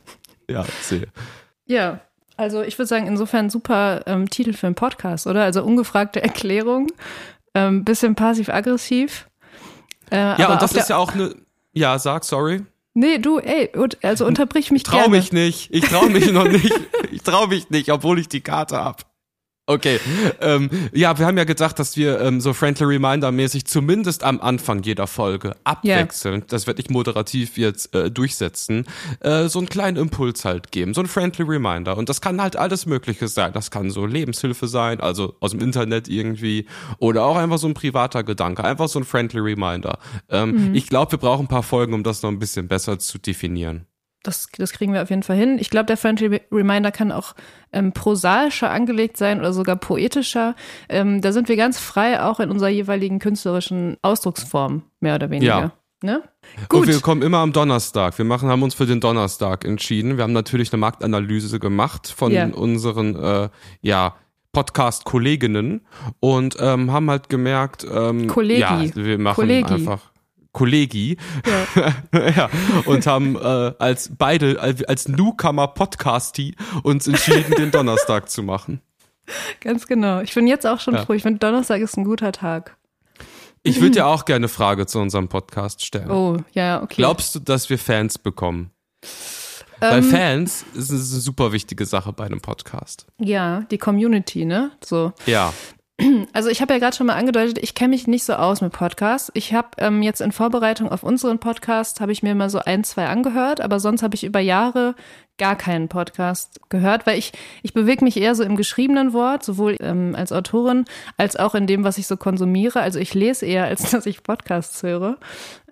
ja 0.49 0.65
sehe. 0.83 1.09
Ja, 1.67 2.01
also 2.37 2.63
ich 2.63 2.79
würde 2.79 2.87
sagen, 2.89 3.07
insofern 3.07 3.51
super 3.51 4.03
ähm, 4.07 4.31
Titel 4.31 4.53
für 4.53 4.67
einen 4.67 4.75
Podcast, 4.77 5.27
oder? 5.27 5.43
Also 5.45 5.63
ungefragte 5.63 6.23
Erklärung, 6.23 6.87
ähm, 7.55 7.85
bisschen 7.85 8.15
passiv-aggressiv. 8.15 9.29
Äh, 10.11 10.41
Ja, 10.41 10.53
und 10.53 10.63
das 10.63 10.73
ist 10.73 10.89
ja 10.89 10.97
auch 10.97 11.13
eine, 11.15 11.35
ja, 11.73 11.99
sag, 11.99 12.25
sorry. 12.25 12.63
Nee, 12.95 13.19
du, 13.19 13.39
ey, 13.39 13.71
also 14.03 14.27
unterbrich 14.27 14.71
mich 14.71 14.83
Trau 14.83 14.97
gerne. 14.99 15.17
mich 15.17 15.33
nicht. 15.33 15.73
Ich 15.73 15.85
trau 15.85 16.07
mich 16.07 16.33
noch 16.33 16.49
nicht. 16.49 16.73
Ich 17.13 17.23
trau 17.23 17.47
mich 17.47 17.71
nicht, 17.71 17.91
obwohl 17.93 18.19
ich 18.19 18.29
die 18.29 18.41
Karte 18.41 18.77
hab. 18.77 19.08
Okay, 19.69 20.01
ähm, 20.41 20.71
ja, 20.95 21.19
wir 21.19 21.27
haben 21.27 21.37
ja 21.37 21.45
gedacht, 21.45 21.79
dass 21.79 21.95
wir 21.99 22.21
ähm, 22.23 22.41
so 22.41 22.55
Friendly 22.55 22.87
Reminder 22.87 23.31
mäßig 23.31 23.67
zumindest 23.67 24.25
am 24.25 24.41
Anfang 24.41 24.83
jeder 24.83 25.07
Folge 25.07 25.57
abwechselnd, 25.65 26.51
das 26.53 26.67
werde 26.67 26.81
ich 26.81 26.89
moderativ 26.89 27.59
jetzt 27.59 27.95
äh, 27.95 28.11
durchsetzen, 28.11 28.87
äh, 29.21 29.49
so 29.49 29.59
einen 29.59 29.69
kleinen 29.69 29.99
Impuls 29.99 30.47
halt 30.47 30.73
geben, 30.73 30.95
so 30.95 31.03
ein 31.03 31.07
Friendly 31.07 31.45
Reminder. 31.45 31.99
Und 31.99 32.09
das 32.09 32.23
kann 32.23 32.41
halt 32.41 32.57
alles 32.57 32.87
Mögliche 32.87 33.29
sein. 33.29 33.53
Das 33.53 33.71
kann 33.71 33.91
so 33.91 34.07
Lebenshilfe 34.07 34.69
sein, 34.69 35.01
also 35.01 35.35
aus 35.41 35.51
dem 35.51 35.61
Internet 35.61 36.09
irgendwie, 36.09 36.65
oder 36.99 37.25
auch 37.25 37.37
einfach 37.37 37.59
so 37.59 37.67
ein 37.67 37.75
privater 37.75 38.25
Gedanke, 38.25 38.65
einfach 38.65 38.89
so 38.89 38.99
ein 39.01 39.05
Friendly 39.05 39.41
Reminder. 39.41 39.99
Ähm, 40.31 40.75
Ich 40.75 40.87
glaube, 40.87 41.13
wir 41.13 41.19
brauchen 41.19 41.45
ein 41.45 41.49
paar 41.49 41.63
Folgen, 41.63 41.93
um 41.93 42.03
das 42.03 42.23
noch 42.23 42.31
ein 42.31 42.39
bisschen 42.39 42.69
besser 42.69 42.99
zu 42.99 43.19
definieren. 43.19 43.85
Das, 44.23 44.49
das 44.57 44.73
kriegen 44.73 44.93
wir 44.93 45.03
auf 45.03 45.11
jeden 45.11 45.23
Fall 45.23 45.37
hin. 45.37 45.59
Ich 45.61 45.71
glaube, 45.71 45.87
der 45.87 45.97
Friendly 45.97 46.41
Reminder 46.51 46.91
kann 46.91 47.13
auch 47.13 47.35
ähm, 47.73 47.93
prosaischer 47.93 48.71
angelegt 48.71 49.17
sein 49.17 49.39
oder 49.39 49.53
sogar 49.53 49.77
poetischer. 49.77 50.57
Ähm, 50.89 51.21
da 51.21 51.33
sind 51.33 51.49
wir 51.49 51.57
ganz 51.57 51.79
frei, 51.79 52.21
auch 52.23 52.41
in 52.41 52.51
unserer 52.51 52.69
jeweiligen 52.69 53.21
künstlerischen 53.21 53.97
Ausdrucksform, 54.03 54.83
mehr 55.01 55.15
oder 55.15 55.31
weniger. 55.31 55.61
Ja. 55.61 55.73
Ne? 56.03 56.23
Und 56.61 56.69
Gut. 56.69 56.87
wir 56.89 57.01
kommen 57.01 57.23
immer 57.23 57.39
am 57.39 57.53
Donnerstag. 57.53 58.17
Wir 58.19 58.25
machen, 58.25 58.49
haben 58.49 58.63
uns 58.63 58.75
für 58.75 58.87
den 58.87 59.01
Donnerstag 59.01 59.65
entschieden. 59.65 60.17
Wir 60.17 60.25
haben 60.25 60.33
natürlich 60.33 60.73
eine 60.73 60.79
Marktanalyse 60.81 61.59
gemacht 61.59 62.07
von 62.09 62.31
Ja. 62.33 62.47
unseren 62.47 63.15
ja, 63.21 63.51
ja, 63.81 64.15
Podcast-Kolleginnen 64.53 65.83
und 66.21 66.57
ähm, 66.61 66.93
haben 66.93 67.11
halt 67.11 67.29
gemerkt, 67.29 67.87
ähm, 67.93 68.27
Kollegi. 68.29 68.61
ja, 68.61 68.85
wir 68.95 69.19
machen 69.19 69.35
Kollegi. 69.37 69.75
einfach 69.75 70.13
Kollegi 70.59 71.17
Ja. 72.13 72.29
ja, 72.37 72.51
und 72.87 73.07
haben 73.07 73.37
äh, 73.37 73.73
als 73.79 74.11
beide 74.17 74.61
als, 74.61 74.83
als 74.85 75.09
Newcomer 75.09 75.69
Podcasty 75.69 76.57
uns 76.83 77.07
entschieden, 77.07 77.55
den 77.57 77.71
Donnerstag 77.71 78.29
zu 78.29 78.43
machen. 78.43 78.81
Ganz 79.61 79.87
genau. 79.87 80.21
Ich 80.21 80.35
bin 80.35 80.47
jetzt 80.47 80.67
auch 80.67 80.81
schon 80.81 80.95
Ja. 80.95 81.05
froh. 81.05 81.13
Ich 81.13 81.23
finde, 81.23 81.39
Donnerstag 81.39 81.81
ist 81.81 81.97
ein 81.97 82.05
guter 82.05 82.33
Tag. 82.33 82.77
Ich 83.63 83.81
würde 83.81 83.99
ja 83.99 84.07
auch 84.07 84.25
gerne 84.25 84.45
eine 84.45 84.49
Frage 84.49 84.87
zu 84.87 84.99
unserem 84.99 85.29
Podcast 85.29 85.85
stellen. 85.85 86.11
Oh, 86.11 86.39
ja, 86.53 86.83
okay. 86.83 86.95
Glaubst 86.97 87.35
du, 87.35 87.39
dass 87.41 87.69
wir 87.69 87.79
Fans 87.79 88.19
bekommen? 88.19 88.71
Weil 89.81 89.99
Ähm, 89.99 90.05
Fans 90.05 90.65
ist 90.75 90.91
eine 90.91 90.99
super 91.01 91.53
wichtige 91.53 91.85
Sache 91.87 92.13
bei 92.13 92.25
einem 92.25 92.41
Podcast. 92.41 93.07
Ja, 93.19 93.61
die 93.71 93.79
Community, 93.79 94.45
ne? 94.45 94.73
So. 94.85 95.13
Ja. 95.27 95.53
Also 96.33 96.49
ich 96.51 96.61
habe 96.61 96.75
ja 96.75 96.79
gerade 96.79 96.97
schon 96.97 97.07
mal 97.07 97.17
angedeutet, 97.17 97.59
ich 97.59 97.75
kenne 97.75 97.91
mich 97.91 98.07
nicht 98.07 98.25
so 98.25 98.35
aus 98.35 98.61
mit 98.61 98.73
Podcasts. 98.73 99.31
Ich 99.35 99.53
habe 99.53 99.69
ähm, 99.79 100.03
jetzt 100.03 100.21
in 100.21 100.33
Vorbereitung 100.33 100.91
auf 100.91 101.03
unseren 101.03 101.39
Podcast, 101.39 102.01
habe 102.01 102.13
ich 102.13 102.23
mir 102.23 102.35
mal 102.35 102.51
so 102.51 102.61
ein, 102.61 102.85
zwei 102.85 103.07
angehört, 103.07 103.61
aber 103.61 103.81
sonst 103.81 104.03
habe 104.03 104.15
ich 104.15 104.25
über 104.25 104.41
Jahre 104.41 104.95
gar 105.39 105.57
keinen 105.57 105.89
Podcast 105.89 106.61
gehört, 106.69 107.07
weil 107.07 107.19
ich, 107.19 107.33
ich 107.63 107.73
bewege 107.73 108.05
mich 108.05 108.17
eher 108.17 108.35
so 108.35 108.43
im 108.43 108.57
geschriebenen 108.57 109.13
Wort, 109.13 109.45
sowohl 109.45 109.77
ähm, 109.81 110.15
als 110.17 110.33
Autorin 110.33 110.85
als 111.17 111.37
auch 111.37 111.55
in 111.55 111.67
dem, 111.67 111.85
was 111.85 111.99
ich 111.99 112.07
so 112.07 112.17
konsumiere. 112.17 112.81
Also 112.81 112.99
ich 112.99 113.15
lese 113.15 113.47
eher, 113.47 113.65
als 113.65 113.91
dass 113.91 114.07
ich 114.07 114.23
Podcasts 114.23 114.83
höre. 114.83 115.17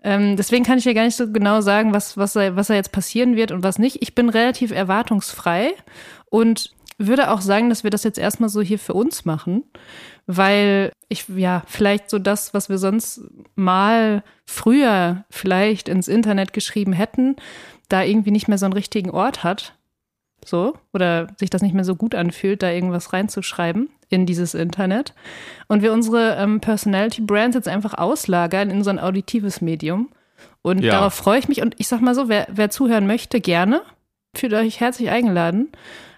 Ähm, 0.05 0.37
deswegen 0.37 0.65
kann 0.65 0.79
ich 0.79 0.85
ja 0.85 0.93
gar 0.93 1.05
nicht 1.05 1.17
so 1.17 1.31
genau 1.31 1.61
sagen, 1.61 1.93
was, 1.93 2.17
was, 2.17 2.37
was 2.37 2.69
da 2.69 2.75
jetzt 2.75 2.93
passieren 2.93 3.35
wird 3.35 3.51
und 3.51 3.65
was 3.65 3.79
nicht. 3.79 4.03
Ich 4.03 4.15
bin 4.15 4.29
relativ 4.29 4.71
erwartungsfrei 4.71 5.73
und 6.31 6.73
würde 6.99 7.31
auch 7.31 7.41
sagen, 7.41 7.69
dass 7.69 7.85
wir 7.85 7.91
das 7.91 8.05
jetzt 8.05 8.19
erstmal 8.19 8.49
so 8.49 8.63
hier 8.63 8.79
für 8.79 8.95
uns 8.95 9.25
machen, 9.25 9.65
weil 10.27 10.93
ich 11.09 11.29
ja 11.29 11.63
vielleicht 11.67 12.11
so 12.11 12.19
das, 12.19 12.53
was 12.53 12.69
wir 12.69 12.79
sonst 12.79 13.21
mal 13.55 14.23
früher 14.45 15.25
vielleicht 15.31 15.89
ins 15.89 16.09
Internet 16.09 16.53
geschrieben 16.53 16.93
hätten, 16.93 17.37
da 17.89 18.03
irgendwie 18.03 18.33
nicht 18.33 18.49
mehr 18.49 18.59
so 18.59 18.67
einen 18.67 18.73
richtigen 18.73 19.11
Ort 19.11 19.45
hat. 19.45 19.75
So, 20.45 20.75
oder 20.93 21.29
sich 21.39 21.51
das 21.51 21.63
nicht 21.63 21.75
mehr 21.75 21.85
so 21.85 21.97
gut 21.97 22.15
anfühlt, 22.15 22.63
da 22.63 22.71
irgendwas 22.71 23.13
reinzuschreiben 23.13 23.89
in 24.09 24.27
dieses 24.27 24.55
Internet. 24.55 25.13
Und 25.67 25.83
wir 25.83 25.93
unsere 25.93 26.37
ähm, 26.37 26.61
Personality 26.61 27.23
Brands 27.23 27.57
jetzt 27.57 27.69
einfach 27.69 27.95
auslagern 27.95 28.71
in 28.71 28.85
so 28.85 28.91
ein 28.91 29.01
auditives 29.01 29.61
Medium. 29.61 30.09
Und 30.63 30.83
ja. 30.83 30.93
darauf 30.93 31.15
freue 31.15 31.39
ich 31.39 31.49
mich. 31.49 31.63
Und 31.63 31.75
ich 31.79 31.89
sag 31.89 32.01
mal 32.01 32.15
so, 32.15 32.29
wer, 32.29 32.47
wer 32.51 32.71
zuhören 32.71 33.07
möchte, 33.07 33.41
gerne. 33.41 33.83
Fühlt 34.37 34.53
euch 34.55 34.79
herzlich 34.79 35.11
eingeladen. 35.11 35.73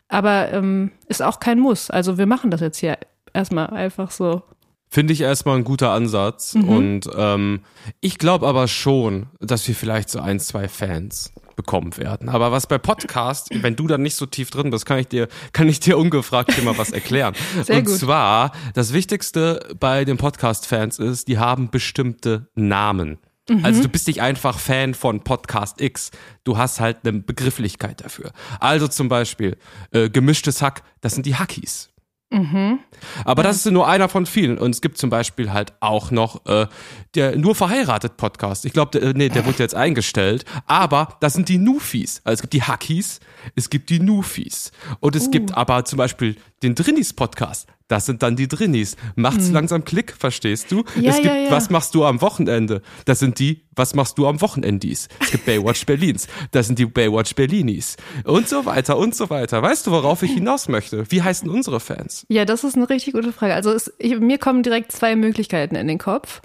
Aber 0.08 0.52
ähm, 0.52 0.92
ist 1.06 1.22
auch 1.22 1.40
kein 1.40 1.58
Muss. 1.58 1.90
Also 1.90 2.18
wir 2.18 2.26
machen 2.26 2.50
das 2.50 2.60
jetzt 2.60 2.78
hier 2.78 2.98
erstmal 3.32 3.68
einfach 3.70 4.10
so. 4.10 4.42
Finde 4.90 5.12
ich 5.12 5.20
erstmal 5.20 5.56
ein 5.58 5.64
guter 5.64 5.90
Ansatz. 5.90 6.54
Mhm. 6.54 6.68
Und 6.68 7.10
ähm, 7.14 7.60
ich 8.00 8.18
glaube 8.18 8.46
aber 8.46 8.68
schon, 8.68 9.26
dass 9.40 9.66
wir 9.68 9.74
vielleicht 9.74 10.08
so 10.08 10.20
ein, 10.20 10.40
zwei 10.40 10.66
Fans 10.66 11.32
bekommen 11.56 11.96
werden. 11.98 12.28
Aber 12.28 12.52
was 12.52 12.66
bei 12.66 12.78
Podcast, 12.78 13.48
wenn 13.62 13.76
du 13.76 13.86
da 13.86 13.98
nicht 13.98 14.14
so 14.16 14.24
tief 14.24 14.50
drin 14.50 14.70
bist, 14.70 14.86
kann 14.86 14.98
ich 14.98 15.08
dir, 15.08 15.28
kann 15.52 15.68
ich 15.68 15.80
dir 15.80 15.98
ungefragt 15.98 16.54
hier 16.54 16.64
mal 16.64 16.78
was 16.78 16.90
erklären. 16.90 17.34
Sehr 17.64 17.78
Und 17.78 17.84
gut. 17.84 17.96
zwar, 17.96 18.52
das 18.74 18.94
Wichtigste 18.94 19.68
bei 19.78 20.06
den 20.06 20.16
Podcast-Fans 20.16 20.98
ist, 20.98 21.28
die 21.28 21.38
haben 21.38 21.70
bestimmte 21.70 22.48
Namen. 22.54 23.18
Mhm. 23.50 23.64
Also 23.64 23.82
du 23.82 23.88
bist 23.88 24.06
nicht 24.06 24.22
einfach 24.22 24.58
Fan 24.58 24.94
von 24.94 25.20
Podcast 25.22 25.80
X, 25.80 26.10
du 26.44 26.56
hast 26.56 26.80
halt 26.80 26.98
eine 27.02 27.18
Begrifflichkeit 27.20 28.02
dafür. 28.02 28.32
Also 28.60 28.88
zum 28.88 29.08
Beispiel 29.08 29.56
äh, 29.90 30.08
gemischtes 30.08 30.62
Hack, 30.62 30.82
das 31.00 31.14
sind 31.14 31.26
die 31.26 31.36
Hackies. 31.36 31.90
Mhm. 32.30 32.80
Aber 33.24 33.42
ja. 33.42 33.48
das 33.48 33.64
ist 33.64 33.72
nur 33.72 33.88
einer 33.88 34.08
von 34.08 34.26
vielen. 34.26 34.58
Und 34.58 34.70
es 34.70 34.80
gibt 34.80 34.98
zum 34.98 35.08
Beispiel 35.08 35.52
halt 35.52 35.72
auch 35.80 36.10
noch 36.10 36.44
äh, 36.46 36.66
der 37.14 37.36
nur 37.36 37.54
verheiratet 37.54 38.16
Podcast. 38.16 38.64
Ich 38.64 38.72
glaube, 38.72 38.98
der, 38.98 39.14
nee, 39.14 39.28
der 39.28 39.46
wurde 39.46 39.58
jetzt 39.58 39.74
eingestellt. 39.74 40.44
Aber 40.66 41.16
das 41.20 41.34
sind 41.34 41.48
die 41.48 41.58
Nufis. 41.58 42.20
Also 42.24 42.34
es 42.34 42.42
gibt 42.42 42.52
die 42.52 42.62
Hackies, 42.62 43.20
es 43.54 43.70
gibt 43.70 43.88
die 43.90 44.00
Nufis. 44.00 44.72
Und 45.00 45.16
es 45.16 45.28
uh. 45.28 45.30
gibt 45.30 45.56
aber 45.56 45.84
zum 45.84 45.96
Beispiel 45.96 46.36
den 46.62 46.74
Drinnis 46.74 47.12
Podcast. 47.12 47.66
Das 47.88 48.04
sind 48.04 48.22
dann 48.22 48.36
die 48.36 48.48
Drinnis. 48.48 48.96
Macht's 49.16 49.46
hm. 49.46 49.54
langsam 49.54 49.84
Klick, 49.84 50.12
verstehst 50.12 50.70
du? 50.70 50.84
Ja, 51.00 51.10
es 51.10 51.16
gibt, 51.16 51.34
ja. 51.34 51.50
was 51.50 51.70
machst 51.70 51.94
du 51.94 52.04
am 52.04 52.20
Wochenende? 52.20 52.82
Das 53.06 53.18
sind 53.18 53.38
die, 53.38 53.64
was 53.78 53.94
machst 53.94 54.18
du 54.18 54.26
am 54.26 54.40
Wochenendis? 54.40 55.08
Es 55.20 55.30
gibt 55.30 55.46
Baywatch 55.46 55.86
Berlins. 55.86 56.26
Das 56.50 56.66
sind 56.66 56.78
die 56.78 56.86
Baywatch 56.86 57.34
Berlinis. 57.34 57.96
Und 58.24 58.48
so 58.48 58.66
weiter 58.66 58.98
und 58.98 59.14
so 59.14 59.30
weiter. 59.30 59.62
Weißt 59.62 59.86
du, 59.86 59.92
worauf 59.92 60.22
ich 60.22 60.32
hinaus 60.32 60.68
möchte? 60.68 61.10
Wie 61.10 61.22
heißen 61.22 61.48
unsere 61.48 61.80
Fans? 61.80 62.26
Ja, 62.28 62.44
das 62.44 62.64
ist 62.64 62.76
eine 62.76 62.90
richtig 62.90 63.14
gute 63.14 63.32
Frage. 63.32 63.54
Also 63.54 63.70
es, 63.70 63.92
ich, 63.98 64.18
mir 64.18 64.38
kommen 64.38 64.62
direkt 64.62 64.92
zwei 64.92 65.16
Möglichkeiten 65.16 65.76
in 65.76 65.86
den 65.88 65.98
Kopf. 65.98 66.42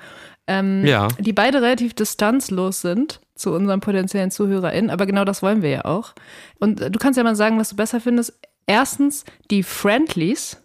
Ähm, 0.48 0.86
ja. 0.86 1.08
Die 1.20 1.34
beide 1.34 1.62
relativ 1.62 1.94
distanzlos 1.94 2.82
sind 2.82 3.22
zu 3.36 3.52
unseren 3.52 3.80
potenziellen 3.80 4.30
ZuhörerInnen, 4.30 4.92
aber 4.92 5.06
genau 5.06 5.26
das 5.26 5.42
wollen 5.42 5.62
wir 5.62 5.70
ja 5.70 5.86
auch. 5.86 6.14
Und 6.60 6.80
du 6.80 7.00
kannst 7.00 7.18
ja 7.18 7.24
mal 7.24 7.36
sagen, 7.36 7.58
was 7.58 7.70
du 7.70 7.76
besser 7.76 8.00
findest. 8.00 8.34
Erstens 8.68 9.26
die 9.50 9.64
Friendlies 9.64 10.58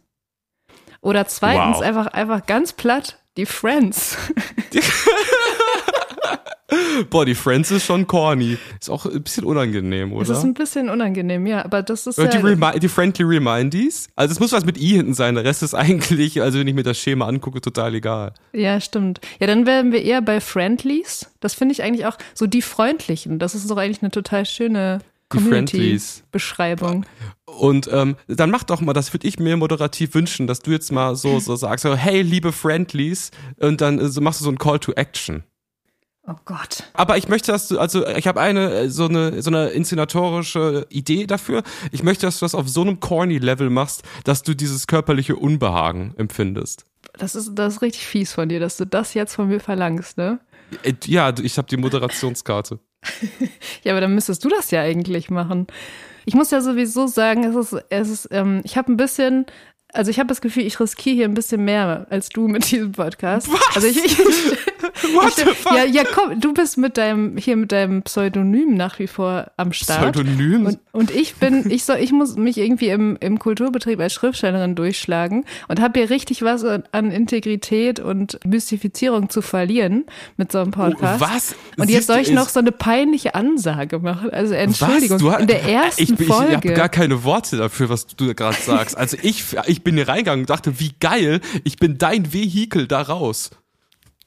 oder 1.00 1.26
zweitens 1.26 1.78
wow. 1.78 1.82
einfach, 1.82 2.06
einfach 2.08 2.46
ganz 2.46 2.72
platt 2.72 3.18
die 3.36 3.46
Friends. 3.46 4.16
Boah, 7.10 7.24
die 7.24 7.34
Friends 7.34 7.70
ist 7.70 7.86
schon 7.86 8.06
corny. 8.06 8.58
Ist 8.78 8.90
auch 8.90 9.06
ein 9.06 9.22
bisschen 9.22 9.44
unangenehm, 9.44 10.12
oder? 10.12 10.26
Das 10.26 10.38
ist 10.38 10.44
ein 10.44 10.54
bisschen 10.54 10.90
unangenehm, 10.90 11.46
ja. 11.46 11.64
Aber 11.64 11.82
das 11.82 12.06
ist 12.06 12.18
Und 12.18 12.32
ja. 12.32 12.72
Die, 12.72 12.80
die 12.80 12.88
Friendly 12.88 13.24
Remindies? 13.24 14.08
Also 14.16 14.32
es 14.32 14.40
muss 14.40 14.52
was 14.52 14.64
mit 14.64 14.78
I 14.78 14.96
hinten 14.96 15.14
sein. 15.14 15.34
Der 15.34 15.44
Rest 15.44 15.62
ist 15.62 15.74
eigentlich, 15.74 16.42
also 16.42 16.58
wenn 16.58 16.68
ich 16.68 16.74
mir 16.74 16.82
das 16.82 16.98
Schema 16.98 17.26
angucke, 17.26 17.60
total 17.60 17.94
egal. 17.94 18.34
Ja, 18.52 18.80
stimmt. 18.80 19.20
Ja, 19.40 19.46
dann 19.46 19.66
wären 19.66 19.92
wir 19.92 20.02
eher 20.02 20.20
bei 20.20 20.40
Friendlies. 20.40 21.30
Das 21.40 21.54
finde 21.54 21.72
ich 21.72 21.82
eigentlich 21.82 22.06
auch 22.06 22.18
so 22.34 22.46
die 22.46 22.62
Freundlichen. 22.62 23.38
Das 23.38 23.54
ist 23.54 23.70
doch 23.70 23.76
eigentlich 23.76 24.02
eine 24.02 24.10
total 24.10 24.44
schöne 24.44 25.00
Community-Beschreibung. 25.28 27.04
Und 27.44 27.88
ähm, 27.92 28.16
dann 28.28 28.50
mach 28.50 28.62
doch 28.62 28.80
mal, 28.80 28.92
das 28.92 29.12
würde 29.12 29.26
ich 29.26 29.38
mir 29.38 29.56
moderativ 29.56 30.14
wünschen, 30.14 30.46
dass 30.46 30.60
du 30.60 30.70
jetzt 30.70 30.92
mal 30.92 31.16
so, 31.16 31.38
so 31.40 31.56
sagst, 31.56 31.82
so, 31.82 31.94
hey, 31.94 32.22
liebe 32.22 32.52
Friendlies, 32.52 33.30
und 33.58 33.80
dann 33.80 33.98
äh, 33.98 34.20
machst 34.20 34.40
du 34.40 34.44
so 34.44 34.50
ein 34.50 34.58
Call 34.58 34.78
to 34.78 34.92
Action. 34.92 35.44
Oh 36.28 36.36
Gott. 36.44 36.84
Aber 36.92 37.16
ich 37.16 37.28
möchte, 37.28 37.52
dass 37.52 37.68
du, 37.68 37.78
also 37.78 38.06
ich 38.06 38.26
habe 38.26 38.38
eine 38.40 38.70
äh, 38.72 38.90
so 38.90 39.06
eine 39.06 39.40
so 39.40 39.50
eine 39.50 39.68
inszenatorische 39.68 40.86
Idee 40.90 41.26
dafür. 41.26 41.62
Ich 41.90 42.02
möchte, 42.02 42.26
dass 42.26 42.38
du 42.38 42.44
das 42.44 42.54
auf 42.54 42.68
so 42.68 42.82
einem 42.82 43.00
corny 43.00 43.38
Level 43.38 43.70
machst, 43.70 44.02
dass 44.24 44.42
du 44.42 44.54
dieses 44.54 44.86
körperliche 44.86 45.36
Unbehagen 45.36 46.12
empfindest. 46.18 46.84
Das 47.14 47.34
ist 47.34 47.54
das 47.54 47.76
ist 47.76 47.82
richtig 47.82 48.06
fies 48.06 48.34
von 48.34 48.50
dir, 48.50 48.60
dass 48.60 48.76
du 48.76 48.84
das 48.84 49.14
jetzt 49.14 49.34
von 49.34 49.48
mir 49.48 49.58
verlangst, 49.58 50.18
ne? 50.18 50.38
Äh, 50.82 50.92
ja, 51.06 51.32
ich 51.42 51.56
habe 51.56 51.68
die 51.68 51.78
Moderationskarte. 51.78 52.78
ja, 53.84 53.92
aber 53.92 54.02
dann 54.02 54.14
müsstest 54.14 54.44
du 54.44 54.50
das 54.50 54.70
ja 54.70 54.82
eigentlich 54.82 55.30
machen. 55.30 55.66
Ich 56.26 56.34
muss 56.34 56.50
ja 56.50 56.60
sowieso 56.60 57.06
sagen, 57.06 57.44
es 57.44 57.56
ist, 57.56 57.84
es 57.88 58.10
ist, 58.10 58.28
ähm, 58.32 58.60
ich 58.64 58.76
habe 58.76 58.92
ein 58.92 58.98
bisschen 58.98 59.46
also 59.94 60.10
ich 60.10 60.18
habe 60.18 60.26
das 60.26 60.40
Gefühl, 60.40 60.64
ich 60.64 60.78
riskiere 60.80 61.16
hier 61.16 61.24
ein 61.24 61.34
bisschen 61.34 61.64
mehr 61.64 62.06
als 62.10 62.28
du 62.28 62.46
mit 62.46 62.70
diesem 62.70 62.92
Podcast. 62.92 63.50
Was? 63.50 63.76
Also 63.76 63.88
ich, 63.88 64.04
ich, 64.04 64.18
What 65.14 65.32
the 65.34 65.44
fuck? 65.44 65.72
Ja, 65.76 65.84
ja, 65.84 66.04
komm, 66.04 66.40
du 66.40 66.52
bist 66.52 66.78
mit 66.78 66.96
deinem 66.96 67.36
hier 67.36 67.56
mit 67.56 67.72
deinem 67.72 68.02
Pseudonym 68.02 68.74
nach 68.74 68.98
wie 68.98 69.06
vor 69.06 69.50
am 69.56 69.72
Start. 69.72 70.12
Pseudonym? 70.12 70.66
Und, 70.66 70.78
und 70.92 71.10
ich 71.10 71.36
bin, 71.36 71.70
ich 71.70 71.84
soll, 71.84 71.98
ich 71.98 72.12
muss 72.12 72.36
mich 72.36 72.58
irgendwie 72.58 72.88
im, 72.88 73.16
im 73.20 73.38
Kulturbetrieb 73.38 74.00
als 74.00 74.12
Schriftstellerin 74.12 74.74
durchschlagen 74.74 75.44
und 75.68 75.80
habe 75.80 76.00
hier 76.00 76.10
richtig 76.10 76.42
was 76.42 76.64
an 76.64 77.10
Integrität 77.10 78.00
und 78.00 78.38
Mystifizierung 78.46 79.30
zu 79.30 79.42
verlieren 79.42 80.04
mit 80.36 80.52
so 80.52 80.58
einem 80.58 80.70
Podcast. 80.70 81.22
Oh, 81.22 81.26
was? 81.26 81.54
Und 81.76 81.90
jetzt 81.90 82.06
soll 82.06 82.18
ich 82.18 82.30
noch 82.30 82.48
so 82.48 82.60
eine 82.60 82.72
peinliche 82.72 83.34
Ansage 83.34 83.98
machen. 83.98 84.30
Also 84.30 84.54
Entschuldigung, 84.54 85.20
was? 85.22 85.36
Du, 85.36 85.42
in 85.42 85.46
der 85.46 85.62
ersten 85.62 86.02
ich, 86.02 86.26
Folge. 86.26 86.44
Ich, 86.44 86.48
ich 86.50 86.56
habe 86.56 86.72
gar 86.72 86.88
keine 86.88 87.24
Worte 87.24 87.56
dafür, 87.56 87.88
was 87.88 88.06
du 88.06 88.34
gerade 88.34 88.56
sagst. 88.56 88.96
Also 88.96 89.16
ich, 89.22 89.44
ich 89.66 89.82
bin 89.82 89.96
hier 89.96 90.08
reingegangen 90.08 90.42
und 90.42 90.50
dachte, 90.50 90.80
wie 90.80 90.92
geil, 91.00 91.40
ich 91.64 91.76
bin 91.76 91.98
dein 91.98 92.32
Vehikel 92.32 92.86
da 92.86 93.02
raus. 93.02 93.50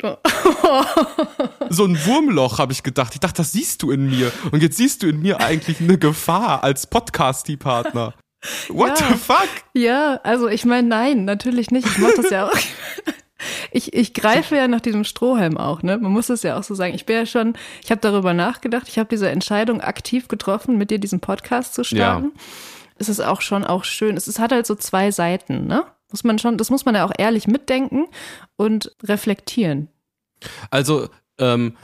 so 1.69 1.85
ein 1.85 2.05
Wurmloch, 2.05 2.59
habe 2.59 2.73
ich 2.73 2.83
gedacht. 2.83 3.13
Ich 3.13 3.19
dachte, 3.19 3.37
das 3.37 3.51
siehst 3.51 3.83
du 3.83 3.91
in 3.91 4.09
mir. 4.09 4.31
Und 4.51 4.61
jetzt 4.63 4.77
siehst 4.77 5.03
du 5.03 5.07
in 5.07 5.21
mir 5.21 5.39
eigentlich 5.39 5.79
eine 5.79 5.97
Gefahr 5.97 6.63
als 6.63 6.87
Podcast-Partner. 6.87 8.13
What 8.69 8.99
ja. 8.99 9.07
the 9.07 9.13
fuck? 9.13 9.49
Ja, 9.73 10.19
also 10.23 10.47
ich 10.47 10.65
meine, 10.65 10.87
nein, 10.87 11.25
natürlich 11.25 11.71
nicht. 11.71 11.87
Ich 11.87 11.97
mach 11.97 12.13
das 12.15 12.29
ja 12.29 12.47
auch. 12.47 12.57
Ich, 13.71 13.93
ich 13.93 14.13
greife 14.13 14.55
ja 14.55 14.67
nach 14.67 14.81
diesem 14.81 15.03
Strohhalm 15.03 15.57
auch, 15.57 15.81
ne? 15.81 15.97
Man 15.97 16.11
muss 16.11 16.29
es 16.29 16.43
ja 16.43 16.59
auch 16.59 16.63
so 16.63 16.75
sagen. 16.75 16.93
Ich 16.93 17.07
bin 17.07 17.15
ja 17.15 17.25
schon, 17.25 17.55
ich 17.83 17.89
habe 17.89 17.99
darüber 18.01 18.35
nachgedacht, 18.35 18.87
ich 18.87 18.99
habe 18.99 19.09
diese 19.09 19.29
Entscheidung 19.29 19.81
aktiv 19.81 20.27
getroffen, 20.27 20.77
mit 20.77 20.91
dir 20.91 20.99
diesen 20.99 21.21
Podcast 21.21 21.73
zu 21.73 21.83
starten. 21.83 22.31
Ja. 22.35 22.41
Es 22.99 23.09
ist 23.09 23.19
auch 23.19 23.41
schon 23.41 23.63
auch 23.63 23.83
schön. 23.83 24.15
Es, 24.15 24.27
es 24.27 24.37
hat 24.37 24.51
halt 24.51 24.67
so 24.67 24.75
zwei 24.75 25.09
Seiten, 25.09 25.65
ne? 25.65 25.85
Muss 26.11 26.23
man 26.23 26.39
schon, 26.39 26.57
das 26.57 26.69
muss 26.69 26.85
man 26.85 26.95
ja 26.95 27.05
auch 27.05 27.13
ehrlich 27.17 27.47
mitdenken 27.47 28.05
und 28.55 28.95
reflektieren. 29.03 29.87
Also, 30.69 31.09
ähm, 31.37 31.77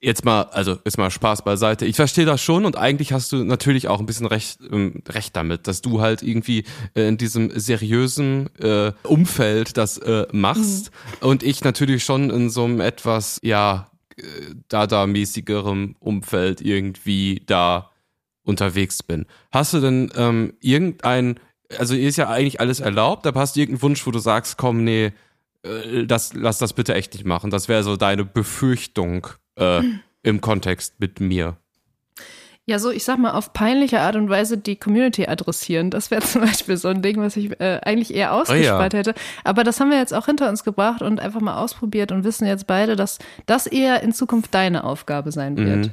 jetzt 0.00 0.24
mal, 0.24 0.42
also 0.44 0.78
ist 0.84 0.98
mal 0.98 1.10
Spaß 1.10 1.42
beiseite. 1.42 1.84
Ich 1.84 1.96
verstehe 1.96 2.24
das 2.24 2.42
schon 2.42 2.64
und 2.64 2.76
eigentlich 2.76 3.12
hast 3.12 3.32
du 3.32 3.44
natürlich 3.44 3.88
auch 3.88 4.00
ein 4.00 4.06
bisschen 4.06 4.26
recht, 4.26 4.58
ähm, 4.70 5.02
recht 5.08 5.36
damit, 5.36 5.66
dass 5.66 5.82
du 5.82 6.00
halt 6.00 6.22
irgendwie 6.22 6.64
äh, 6.94 7.08
in 7.08 7.18
diesem 7.18 7.50
seriösen 7.58 8.48
äh, 8.56 8.92
Umfeld 9.02 9.76
das 9.76 9.98
äh, 9.98 10.26
machst 10.32 10.90
mhm. 11.20 11.28
und 11.28 11.42
ich 11.42 11.62
natürlich 11.64 12.04
schon 12.04 12.30
in 12.30 12.50
so 12.50 12.64
einem 12.64 12.80
etwas, 12.80 13.40
ja, 13.42 13.90
äh, 14.16 14.22
Dada-mäßigerem 14.68 15.96
Umfeld 15.98 16.60
irgendwie 16.60 17.42
da 17.46 17.90
unterwegs 18.42 19.02
bin. 19.02 19.26
Hast 19.52 19.74
du 19.74 19.80
denn 19.80 20.10
ähm, 20.16 20.54
irgendein 20.60 21.38
also 21.78 21.94
ist 21.94 22.16
ja 22.16 22.28
eigentlich 22.28 22.60
alles 22.60 22.80
erlaubt, 22.80 23.26
aber 23.26 23.40
hast 23.40 23.56
du 23.56 23.60
irgendeinen 23.60 23.82
Wunsch, 23.82 24.06
wo 24.06 24.10
du 24.10 24.18
sagst, 24.18 24.56
komm, 24.56 24.84
nee, 24.84 25.12
äh, 25.62 26.06
das, 26.06 26.34
lass 26.34 26.58
das 26.58 26.72
bitte 26.72 26.94
echt 26.94 27.14
nicht 27.14 27.24
machen. 27.24 27.50
Das 27.50 27.68
wäre 27.68 27.82
so 27.82 27.96
deine 27.96 28.24
Befürchtung 28.24 29.26
äh, 29.56 29.82
im 30.22 30.40
Kontext 30.40 30.94
mit 30.98 31.20
mir. 31.20 31.56
Ja, 32.66 32.78
so 32.78 32.90
ich 32.90 33.04
sag 33.04 33.18
mal, 33.18 33.32
auf 33.32 33.52
peinliche 33.52 34.00
Art 34.00 34.14
und 34.16 34.28
Weise 34.28 34.56
die 34.56 34.76
Community 34.76 35.26
adressieren. 35.26 35.90
Das 35.90 36.10
wäre 36.10 36.22
zum 36.26 36.42
Beispiel 36.42 36.76
so 36.76 36.88
ein 36.88 37.02
Ding, 37.02 37.20
was 37.20 37.36
ich 37.36 37.58
äh, 37.60 37.80
eigentlich 37.82 38.14
eher 38.14 38.32
ausgespart 38.32 38.94
oh 38.94 38.96
ja. 38.96 38.98
hätte. 38.98 39.14
Aber 39.44 39.64
das 39.64 39.80
haben 39.80 39.90
wir 39.90 39.98
jetzt 39.98 40.14
auch 40.14 40.26
hinter 40.26 40.48
uns 40.48 40.62
gebracht 40.62 41.02
und 41.02 41.20
einfach 41.20 41.40
mal 41.40 41.56
ausprobiert 41.56 42.12
und 42.12 42.24
wissen 42.24 42.46
jetzt 42.46 42.66
beide, 42.66 42.96
dass 42.96 43.18
das 43.46 43.66
eher 43.66 44.02
in 44.02 44.12
Zukunft 44.12 44.54
deine 44.54 44.84
Aufgabe 44.84 45.32
sein 45.32 45.56
wird. 45.56 45.86
Mhm. 45.86 45.90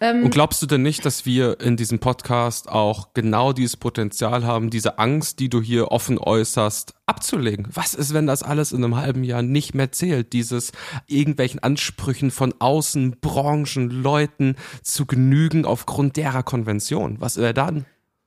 Ähm, 0.00 0.24
Und 0.24 0.30
glaubst 0.30 0.62
du 0.62 0.66
denn 0.66 0.82
nicht, 0.82 1.04
dass 1.04 1.26
wir 1.26 1.60
in 1.60 1.76
diesem 1.76 1.98
Podcast 1.98 2.68
auch 2.68 3.08
genau 3.14 3.52
dieses 3.52 3.76
Potenzial 3.76 4.44
haben, 4.44 4.70
diese 4.70 4.98
Angst, 4.98 5.40
die 5.40 5.48
du 5.48 5.60
hier 5.60 5.90
offen 5.90 6.18
äußerst, 6.18 6.94
abzulegen? 7.06 7.68
Was 7.72 7.94
ist, 7.94 8.14
wenn 8.14 8.26
das 8.26 8.42
alles 8.42 8.72
in 8.72 8.84
einem 8.84 8.96
halben 8.96 9.24
Jahr 9.24 9.42
nicht 9.42 9.74
mehr 9.74 9.92
zählt? 9.92 10.32
Dieses 10.32 10.72
irgendwelchen 11.06 11.62
Ansprüchen 11.62 12.30
von 12.30 12.54
außen, 12.58 13.16
Branchen, 13.20 13.90
Leuten 13.90 14.56
zu 14.82 15.06
genügen 15.06 15.64
aufgrund 15.64 16.16
derer 16.16 16.42
Konvention. 16.42 17.16
Was 17.20 17.36
wäre 17.36 17.54
dann? 17.54 17.84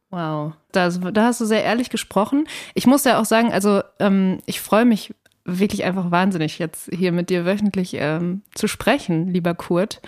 Wow, 0.10 0.54
da, 0.74 0.90
da, 0.90 1.24
hast 1.24 1.40
du 1.40 1.46
sehr 1.46 1.64
ehrlich 1.64 1.90
gesprochen. 1.90 2.46
Ich 2.74 2.86
muss 2.86 3.06
ja 3.06 3.20
auch 3.20 3.26
sagen, 3.26 3.54
also 3.54 3.82
ähm, 4.00 4.40
ich 4.46 4.60
freue 4.60 4.84
mich 4.84 5.14
wirklich 5.46 5.84
einfach 5.86 6.12
wahnsinnig, 6.12 6.60
jetzt 6.60 6.90
hier 6.92 7.12
mit 7.12 7.30
dir 7.30 7.46
wöchentlich 7.46 7.96
ähm, 7.96 8.42
zu 8.54 8.68
sprechen, 8.68 9.28
lieber 9.28 9.56
Kurt. 9.56 10.02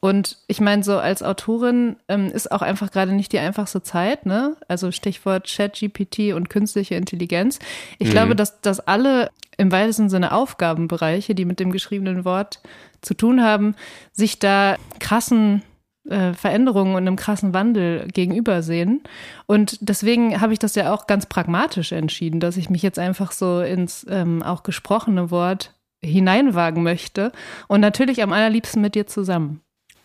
Und 0.00 0.38
ich 0.46 0.60
meine, 0.60 0.82
so 0.82 0.98
als 0.98 1.22
Autorin 1.22 1.96
ähm, 2.08 2.28
ist 2.28 2.50
auch 2.50 2.62
einfach 2.62 2.90
gerade 2.90 3.12
nicht 3.12 3.32
die 3.32 3.38
einfachste 3.38 3.82
Zeit, 3.82 4.24
ne? 4.24 4.56
Also 4.66 4.92
Stichwort 4.92 5.46
ChatGPT 5.46 6.32
und 6.34 6.48
künstliche 6.48 6.94
Intelligenz. 6.94 7.58
Ich 7.98 8.08
mhm. 8.08 8.12
glaube, 8.12 8.36
dass, 8.36 8.62
dass 8.62 8.80
alle 8.80 9.30
im 9.58 9.70
weitesten 9.70 10.08
Sinne 10.08 10.32
Aufgabenbereiche, 10.32 11.34
die 11.34 11.44
mit 11.44 11.60
dem 11.60 11.70
geschriebenen 11.70 12.24
Wort 12.24 12.60
zu 13.02 13.12
tun 13.12 13.42
haben, 13.42 13.74
sich 14.12 14.38
da 14.38 14.76
krassen 15.00 15.62
äh, 16.08 16.32
Veränderungen 16.32 16.94
und 16.94 17.06
einem 17.06 17.16
krassen 17.16 17.52
Wandel 17.52 18.08
gegenübersehen. 18.08 19.02
Und 19.44 19.76
deswegen 19.82 20.40
habe 20.40 20.54
ich 20.54 20.58
das 20.58 20.74
ja 20.76 20.94
auch 20.94 21.06
ganz 21.06 21.26
pragmatisch 21.26 21.92
entschieden, 21.92 22.40
dass 22.40 22.56
ich 22.56 22.70
mich 22.70 22.82
jetzt 22.82 22.98
einfach 22.98 23.32
so 23.32 23.60
ins 23.60 24.06
ähm, 24.08 24.42
auch 24.42 24.62
gesprochene 24.62 25.30
Wort 25.30 25.74
hineinwagen 26.02 26.82
möchte. 26.82 27.32
Und 27.68 27.80
natürlich 27.80 28.22
am 28.22 28.32
allerliebsten 28.32 28.80
mit 28.80 28.94
dir 28.94 29.06
zusammen. 29.06 29.60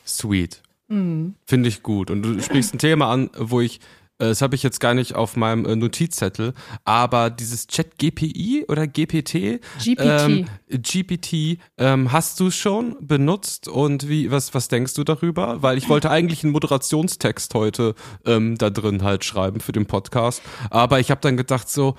Sweet. 0.06 0.62
Mhm. 0.88 1.36
Finde 1.46 1.70
ich 1.70 1.84
gut. 1.84 2.12
Und 2.12 2.24
du 2.24 2.42
sprichst 2.42 2.74
ein 2.74 2.80
Thema 2.80 3.12
an, 3.12 3.30
wo 3.38 3.60
ich, 3.62 3.80
äh, 4.20 4.26
das 4.26 4.42
habe 4.42 4.56
ich 4.56 4.64
jetzt 4.64 4.80
gar 4.80 4.94
nicht 4.94 5.16
auf 5.16 5.36
meinem 5.36 5.66
äh, 5.66 5.76
Notizzettel, 5.76 6.54
aber 6.84 7.30
dieses 7.30 7.68
Chat 7.68 7.98
GPI 7.98 8.66
oder 8.68 8.86
GPT, 8.88 9.62
GPT, 9.84 10.00
ähm, 10.00 10.46
GPT 10.70 11.60
ähm, 11.78 12.12
hast 12.12 12.40
du 12.40 12.52
schon 12.52 12.96
benutzt 13.02 13.68
und 13.68 14.08
wie, 14.08 14.30
was, 14.30 14.54
was 14.54 14.68
denkst 14.68 14.94
du 14.94 15.04
darüber? 15.04 15.64
Weil 15.64 15.78
ich 15.78 15.90
wollte 15.90 16.12
eigentlich 16.12 16.44
einen 16.44 16.54
Moderationstext 16.54 17.54
heute 17.56 17.96
ähm, 18.26 18.58
da 18.58 18.70
drin 18.70 19.04
halt 19.04 19.26
schreiben 19.26 19.60
für 19.62 19.72
den 19.72 19.88
Podcast, 19.88 20.42
aber 20.70 21.00
ich 21.00 21.10
habe 21.10 21.22
dann 21.22 21.36
gedacht 21.36 21.70
so, 21.70 21.96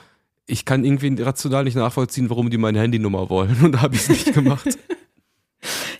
ich 0.48 0.64
kann 0.64 0.84
irgendwie 0.84 1.20
rational 1.20 1.64
nicht 1.64 1.74
nachvollziehen, 1.74 2.30
warum 2.30 2.50
die 2.50 2.58
meine 2.58 2.78
Handynummer 2.80 3.30
wollen 3.30 3.56
und 3.64 3.72
da 3.72 3.82
habe 3.82 3.96
ich 3.96 4.02
es 4.02 4.08
nicht 4.08 4.32
gemacht. 4.32 4.78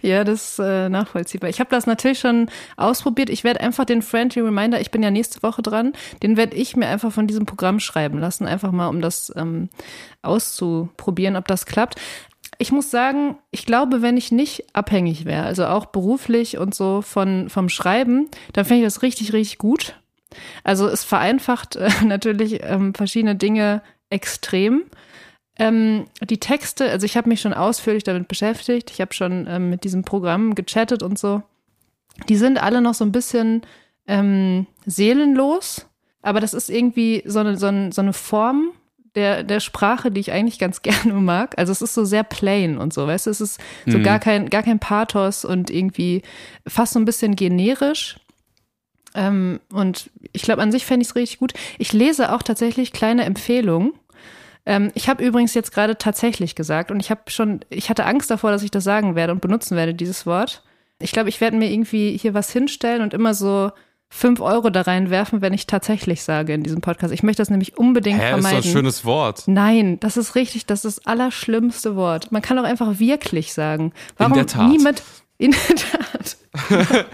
Ja, 0.03 0.25
das 0.25 0.51
ist 0.51 0.59
äh, 0.59 0.89
nachvollziehbar. 0.89 1.51
Ich 1.51 1.61
habe 1.61 1.71
das 1.71 1.87
natürlich 1.87 2.19
schon 2.19 2.49
ausprobiert. 2.77 3.31
Ich 3.31 3.45
werde 3.45 3.61
einfach 3.61 3.85
den 3.85 4.03
Friendly 4.03 4.43
Reminder, 4.43 4.81
ich 4.81 4.91
bin 4.91 5.03
ja 5.03 5.11
nächste 5.11 5.43
Woche 5.43 5.63
dran, 5.63 5.93
den 6.23 6.37
werde 6.37 6.57
ich 6.57 6.77
mir 6.77 6.87
einfach 6.87 7.13
von 7.13 7.27
diesem 7.27 7.47
Programm 7.47 7.81
schreiben 7.81 8.19
lassen, 8.19 8.47
einfach 8.47 8.73
mal, 8.73 8.89
um 8.89 9.01
das 9.01 9.33
ähm, 9.37 9.69
auszuprobieren, 10.23 11.37
ob 11.37 11.47
das 11.49 11.67
klappt. 11.67 12.01
Ich 12.59 12.73
muss 12.73 12.91
sagen, 12.91 13.37
ich 13.51 13.67
glaube, 13.67 14.01
wenn 14.03 14.17
ich 14.17 14.33
nicht 14.33 14.65
abhängig 14.73 15.25
wäre, 15.25 15.45
also 15.45 15.67
auch 15.67 15.87
beruflich 15.87 16.59
und 16.59 16.75
so 16.75 17.03
von, 17.03 17.51
vom 17.51 17.69
Schreiben, 17.69 18.29
dann 18.53 18.65
fände 18.65 18.83
ich 18.83 18.87
das 18.87 19.03
richtig, 19.03 19.33
richtig 19.33 19.59
gut. 19.59 19.95
Also 20.65 20.89
es 20.89 21.05
vereinfacht 21.05 21.77
äh, 21.77 21.91
natürlich 22.05 22.61
ähm, 22.63 22.95
verschiedene 22.95 23.37
Dinge 23.37 23.83
extrem. 24.11 24.85
Ähm, 25.59 26.07
die 26.23 26.39
Texte, 26.39 26.91
also 26.91 27.07
ich 27.07 27.17
habe 27.17 27.29
mich 27.29 27.41
schon 27.41 27.55
ausführlich 27.55 28.05
damit 28.05 28.29
beschäftigt. 28.29 28.91
Ich 28.91 29.01
habe 29.01 29.15
schon 29.15 29.47
ähm, 29.49 29.71
mit 29.71 29.85
diesem 29.85 30.05
Programm 30.05 30.55
gechattet 30.55 31.03
und 31.03 31.19
so. 31.19 31.43
Die 32.29 32.37
sind 32.37 32.63
alle 32.63 32.81
noch 32.81 32.95
so 32.95 33.05
ein 33.05 33.13
bisschen 33.13 33.63
ähm, 34.07 34.67
seelenlos, 34.85 35.87
aber 36.23 36.41
das 36.41 36.55
ist 36.55 36.69
irgendwie 36.71 37.23
so 37.27 37.41
eine, 37.41 37.57
so 37.57 37.67
eine, 37.67 37.93
so 37.93 38.03
eine 38.03 38.13
Form 38.13 38.73
der, 39.15 39.45
der 39.45 39.61
Sprache, 39.61 40.11
die 40.11 40.21
ich 40.21 40.33
eigentlich 40.33 40.59
ganz 40.59 40.83
gerne 40.83 41.15
mag. 41.15 41.59
Also 41.59 41.73
es 41.73 41.83
ist 41.83 41.95
so 41.95 42.05
sehr 42.05 42.23
plain 42.23 42.77
und 42.77 42.93
so, 42.93 43.07
weißt 43.07 43.27
du, 43.27 43.31
es 43.31 43.41
ist 43.41 43.61
so 43.87 43.99
mhm. 43.99 44.03
gar 44.03 44.19
kein, 44.19 44.51
gar 44.51 44.63
kein 44.63 44.79
Pathos 44.79 45.45
und 45.45 45.71
irgendwie 45.71 46.23
fast 46.67 46.93
so 46.93 46.99
ein 46.99 47.07
bisschen 47.07 47.35
generisch. 47.35 48.19
Ähm, 49.15 49.61
und 49.73 50.11
ich 50.33 50.43
glaube, 50.43 50.61
an 50.61 50.71
sich 50.71 50.85
fände 50.85 51.03
ich 51.03 51.09
es 51.09 51.17
richtig 51.17 51.39
gut. 51.39 51.55
Ich 51.79 51.95
lese 51.95 52.35
auch 52.35 52.43
tatsächlich 52.43 52.93
kleine 52.93 53.25
Empfehlungen 53.25 53.95
ähm, 54.67 54.91
ich 54.95 55.09
habe 55.09 55.25
übrigens 55.25 55.55
jetzt 55.55 55.73
gerade 55.73 55.97
tatsächlich 55.97 56.55
gesagt 56.55 56.91
und 56.91 57.01
ich 57.01 57.11
habe 57.11 57.23
schon, 57.29 57.61
ich 57.71 57.89
hatte 57.89 58.05
Angst 58.05 58.31
davor, 58.31 58.51
dass 58.51 58.65
ich 58.65 58.71
das 58.71 58.85
sagen 58.85 59.15
werde 59.15 59.33
und 59.33 59.41
benutzen 59.41 59.77
werde, 59.77 59.95
dieses 59.95 60.27
Wort. 60.27 60.65
Ich 60.99 61.13
glaube, 61.13 61.29
ich 61.29 61.41
werde 61.41 61.57
mir 61.57 61.71
irgendwie 61.71 62.17
hier 62.17 62.35
was 62.35 62.51
hinstellen 62.51 63.03
und 63.03 63.15
immer 63.15 63.33
so 63.33 63.71
fünf 64.09 64.41
Euro 64.41 64.71
da 64.71 64.83
reinwerfen, 64.83 65.41
wenn 65.41 65.53
ich 65.53 65.67
tatsächlich 65.67 66.23
sage 66.23 66.55
in 66.55 66.63
diesem 66.63 66.81
Podcast. 66.81 67.13
Ich 67.13 67.23
möchte 67.23 67.43
das 67.43 67.51
nämlich 67.51 67.77
unbedingt 67.77 68.21
Hä, 68.21 68.31
vermeiden. 68.31 68.59
ist 68.59 68.65
doch 68.65 68.71
ein 68.71 68.73
schönes 68.73 69.05
Wort. 69.05 69.45
Nein, 69.47 70.01
das 70.01 70.17
ist 70.17 70.35
richtig, 70.35 70.67
das 70.67 70.85
ist 70.85 70.99
das 70.99 71.07
allerschlimmste 71.07 71.97
Wort. 71.97 72.33
Man 72.33 72.43
kann 72.43 72.59
auch 72.59 72.65
einfach 72.65 72.99
wirklich 72.99 73.53
sagen. 73.53 73.93
Warum 74.17 74.33
in 74.33 74.39
der 74.39 74.47
Tat. 74.47 74.69
nie 74.69 74.79
mit 74.79 75.03
in 75.39 75.53
der 75.53 75.77
Tat. 75.77 76.37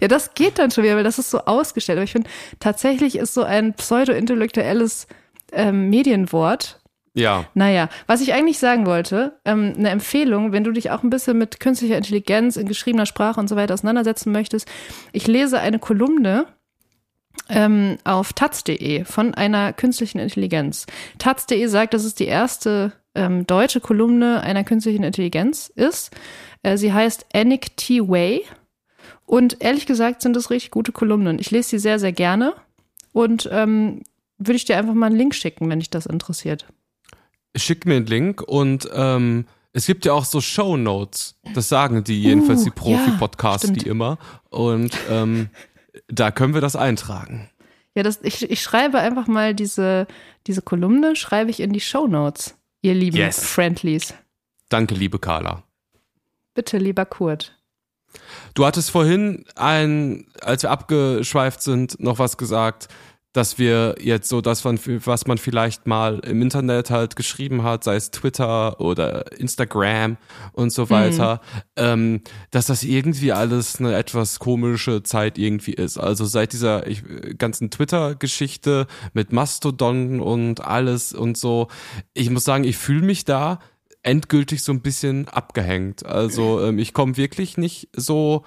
ja, 0.00 0.08
das 0.08 0.34
geht 0.34 0.58
dann 0.58 0.70
schon 0.70 0.84
wieder, 0.84 0.96
weil 0.96 1.04
das 1.04 1.18
ist 1.18 1.30
so 1.30 1.40
ausgestellt. 1.40 1.98
Aber 1.98 2.04
ich 2.04 2.12
finde, 2.12 2.30
tatsächlich 2.58 3.16
ist 3.16 3.34
so 3.34 3.42
ein 3.42 3.74
pseudo-intellektuelles 3.74 5.06
ähm, 5.52 5.90
Medienwort 5.90 6.80
ja. 7.16 7.46
Naja, 7.54 7.88
was 8.06 8.20
ich 8.20 8.34
eigentlich 8.34 8.58
sagen 8.58 8.84
wollte, 8.84 9.40
ähm, 9.46 9.72
eine 9.78 9.88
Empfehlung, 9.88 10.52
wenn 10.52 10.64
du 10.64 10.70
dich 10.70 10.90
auch 10.90 11.02
ein 11.02 11.08
bisschen 11.08 11.38
mit 11.38 11.60
künstlicher 11.60 11.96
Intelligenz 11.96 12.56
in 12.58 12.68
geschriebener 12.68 13.06
Sprache 13.06 13.40
und 13.40 13.48
so 13.48 13.56
weiter 13.56 13.72
auseinandersetzen 13.72 14.32
möchtest. 14.32 14.68
Ich 15.12 15.26
lese 15.26 15.58
eine 15.58 15.78
Kolumne 15.78 16.44
ähm, 17.48 17.96
auf 18.04 18.34
taz.de 18.34 19.04
von 19.04 19.32
einer 19.32 19.72
künstlichen 19.72 20.18
Intelligenz. 20.18 20.84
Taz.de 21.16 21.66
sagt, 21.68 21.94
dass 21.94 22.04
es 22.04 22.14
die 22.14 22.26
erste 22.26 22.92
ähm, 23.14 23.46
deutsche 23.46 23.80
Kolumne 23.80 24.42
einer 24.42 24.62
künstlichen 24.62 25.02
Intelligenz 25.02 25.72
ist. 25.74 26.14
Äh, 26.62 26.76
sie 26.76 26.92
heißt 26.92 27.24
Anik 27.34 27.78
T. 27.78 28.06
Way. 28.06 28.44
Und 29.24 29.62
ehrlich 29.62 29.86
gesagt 29.86 30.20
sind 30.20 30.36
das 30.36 30.50
richtig 30.50 30.70
gute 30.70 30.92
Kolumnen. 30.92 31.38
Ich 31.38 31.50
lese 31.50 31.70
sie 31.70 31.78
sehr, 31.78 31.98
sehr 31.98 32.12
gerne. 32.12 32.52
Und 33.12 33.48
ähm, 33.50 34.02
würde 34.36 34.56
ich 34.56 34.66
dir 34.66 34.76
einfach 34.76 34.92
mal 34.92 35.06
einen 35.06 35.16
Link 35.16 35.34
schicken, 35.34 35.70
wenn 35.70 35.78
dich 35.78 35.88
das 35.88 36.04
interessiert 36.04 36.66
schick 37.56 37.86
mir 37.86 37.96
einen 37.96 38.06
Link 38.06 38.42
und 38.42 38.88
ähm, 38.92 39.46
es 39.72 39.86
gibt 39.86 40.06
ja 40.06 40.14
auch 40.14 40.24
so 40.24 40.40
Show 40.40 40.76
Notes. 40.76 41.36
Das 41.54 41.68
sagen 41.68 42.02
die 42.02 42.22
jedenfalls, 42.22 42.62
uh, 42.62 42.64
die 42.64 42.70
Profi-Podcasts, 42.70 43.68
ja, 43.68 43.74
die 43.74 43.86
immer. 43.86 44.18
Und 44.48 44.96
ähm, 45.10 45.50
da 46.08 46.30
können 46.30 46.54
wir 46.54 46.62
das 46.62 46.76
eintragen. 46.76 47.50
Ja, 47.94 48.02
das, 48.02 48.20
ich, 48.22 48.50
ich 48.50 48.62
schreibe 48.62 48.98
einfach 48.98 49.26
mal 49.26 49.54
diese, 49.54 50.06
diese 50.46 50.62
Kolumne, 50.62 51.14
schreibe 51.14 51.50
ich 51.50 51.60
in 51.60 51.72
die 51.72 51.80
Show 51.80 52.06
Notes, 52.06 52.56
ihr 52.80 52.94
lieben 52.94 53.16
yes. 53.16 53.44
Friendlies. 53.44 54.14
Danke, 54.68 54.94
liebe 54.94 55.18
Carla. 55.18 55.62
Bitte, 56.54 56.78
lieber 56.78 57.04
Kurt. 57.04 57.58
Du 58.54 58.64
hattest 58.64 58.90
vorhin 58.90 59.44
ein, 59.56 60.26
als 60.40 60.62
wir 60.62 60.70
abgeschweift 60.70 61.62
sind, 61.62 62.00
noch 62.00 62.18
was 62.18 62.38
gesagt 62.38 62.88
dass 63.36 63.58
wir 63.58 63.96
jetzt 64.00 64.30
so 64.30 64.40
das, 64.40 64.64
was 64.64 65.26
man 65.26 65.38
vielleicht 65.38 65.86
mal 65.86 66.20
im 66.20 66.40
Internet 66.40 66.90
halt 66.90 67.16
geschrieben 67.16 67.64
hat, 67.64 67.84
sei 67.84 67.96
es 67.96 68.10
Twitter 68.10 68.80
oder 68.80 69.30
Instagram 69.38 70.16
und 70.52 70.72
so 70.72 70.88
weiter, 70.88 71.42
mhm. 71.54 71.60
ähm, 71.76 72.20
dass 72.50 72.64
das 72.66 72.82
irgendwie 72.82 73.32
alles 73.32 73.78
eine 73.78 73.94
etwas 73.94 74.38
komische 74.38 75.02
Zeit 75.02 75.36
irgendwie 75.36 75.74
ist. 75.74 75.98
Also 75.98 76.24
seit 76.24 76.54
dieser 76.54 76.86
ich, 76.86 77.02
ganzen 77.36 77.70
Twitter-Geschichte 77.70 78.86
mit 79.12 79.32
Mastodon 79.32 80.20
und 80.20 80.64
alles 80.64 81.12
und 81.12 81.36
so, 81.36 81.68
ich 82.14 82.30
muss 82.30 82.44
sagen, 82.44 82.64
ich 82.64 82.78
fühle 82.78 83.04
mich 83.04 83.26
da 83.26 83.58
endgültig 84.02 84.62
so 84.62 84.72
ein 84.72 84.80
bisschen 84.80 85.28
abgehängt. 85.28 86.06
Also 86.06 86.62
ähm, 86.62 86.78
ich 86.78 86.94
komme 86.94 87.18
wirklich 87.18 87.58
nicht 87.58 87.90
so 87.92 88.44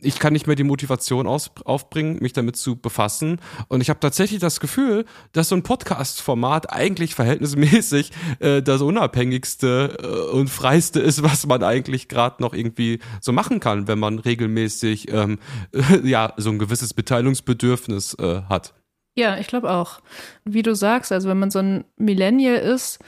ich 0.00 0.18
kann 0.18 0.32
nicht 0.32 0.46
mehr 0.46 0.56
die 0.56 0.64
Motivation 0.64 1.26
aus, 1.26 1.50
aufbringen, 1.64 2.18
mich 2.20 2.32
damit 2.32 2.56
zu 2.56 2.76
befassen. 2.76 3.40
Und 3.68 3.82
ich 3.82 3.90
habe 3.90 4.00
tatsächlich 4.00 4.40
das 4.40 4.60
Gefühl, 4.60 5.04
dass 5.32 5.50
so 5.50 5.54
ein 5.56 5.62
Podcast-Format 5.62 6.72
eigentlich 6.72 7.14
verhältnismäßig 7.14 8.10
äh, 8.38 8.62
das 8.62 8.80
unabhängigste 8.80 9.98
äh, 10.02 10.36
und 10.36 10.48
freiste 10.48 11.00
ist, 11.00 11.22
was 11.22 11.46
man 11.46 11.62
eigentlich 11.62 12.08
gerade 12.08 12.42
noch 12.42 12.54
irgendwie 12.54 13.00
so 13.20 13.32
machen 13.32 13.60
kann, 13.60 13.86
wenn 13.86 13.98
man 13.98 14.18
regelmäßig 14.18 15.12
ähm, 15.12 15.38
äh, 15.72 16.00
ja 16.08 16.32
so 16.36 16.50
ein 16.50 16.58
gewisses 16.58 16.94
Beteiligungsbedürfnis 16.94 18.14
äh, 18.14 18.42
hat. 18.48 18.74
Ja, 19.14 19.38
ich 19.38 19.46
glaube 19.46 19.70
auch. 19.70 20.00
Wie 20.44 20.62
du 20.62 20.74
sagst, 20.74 21.12
also 21.12 21.28
wenn 21.28 21.38
man 21.38 21.50
so 21.50 21.58
ein 21.58 21.84
Millennial 21.96 22.56
ist, 22.56 22.98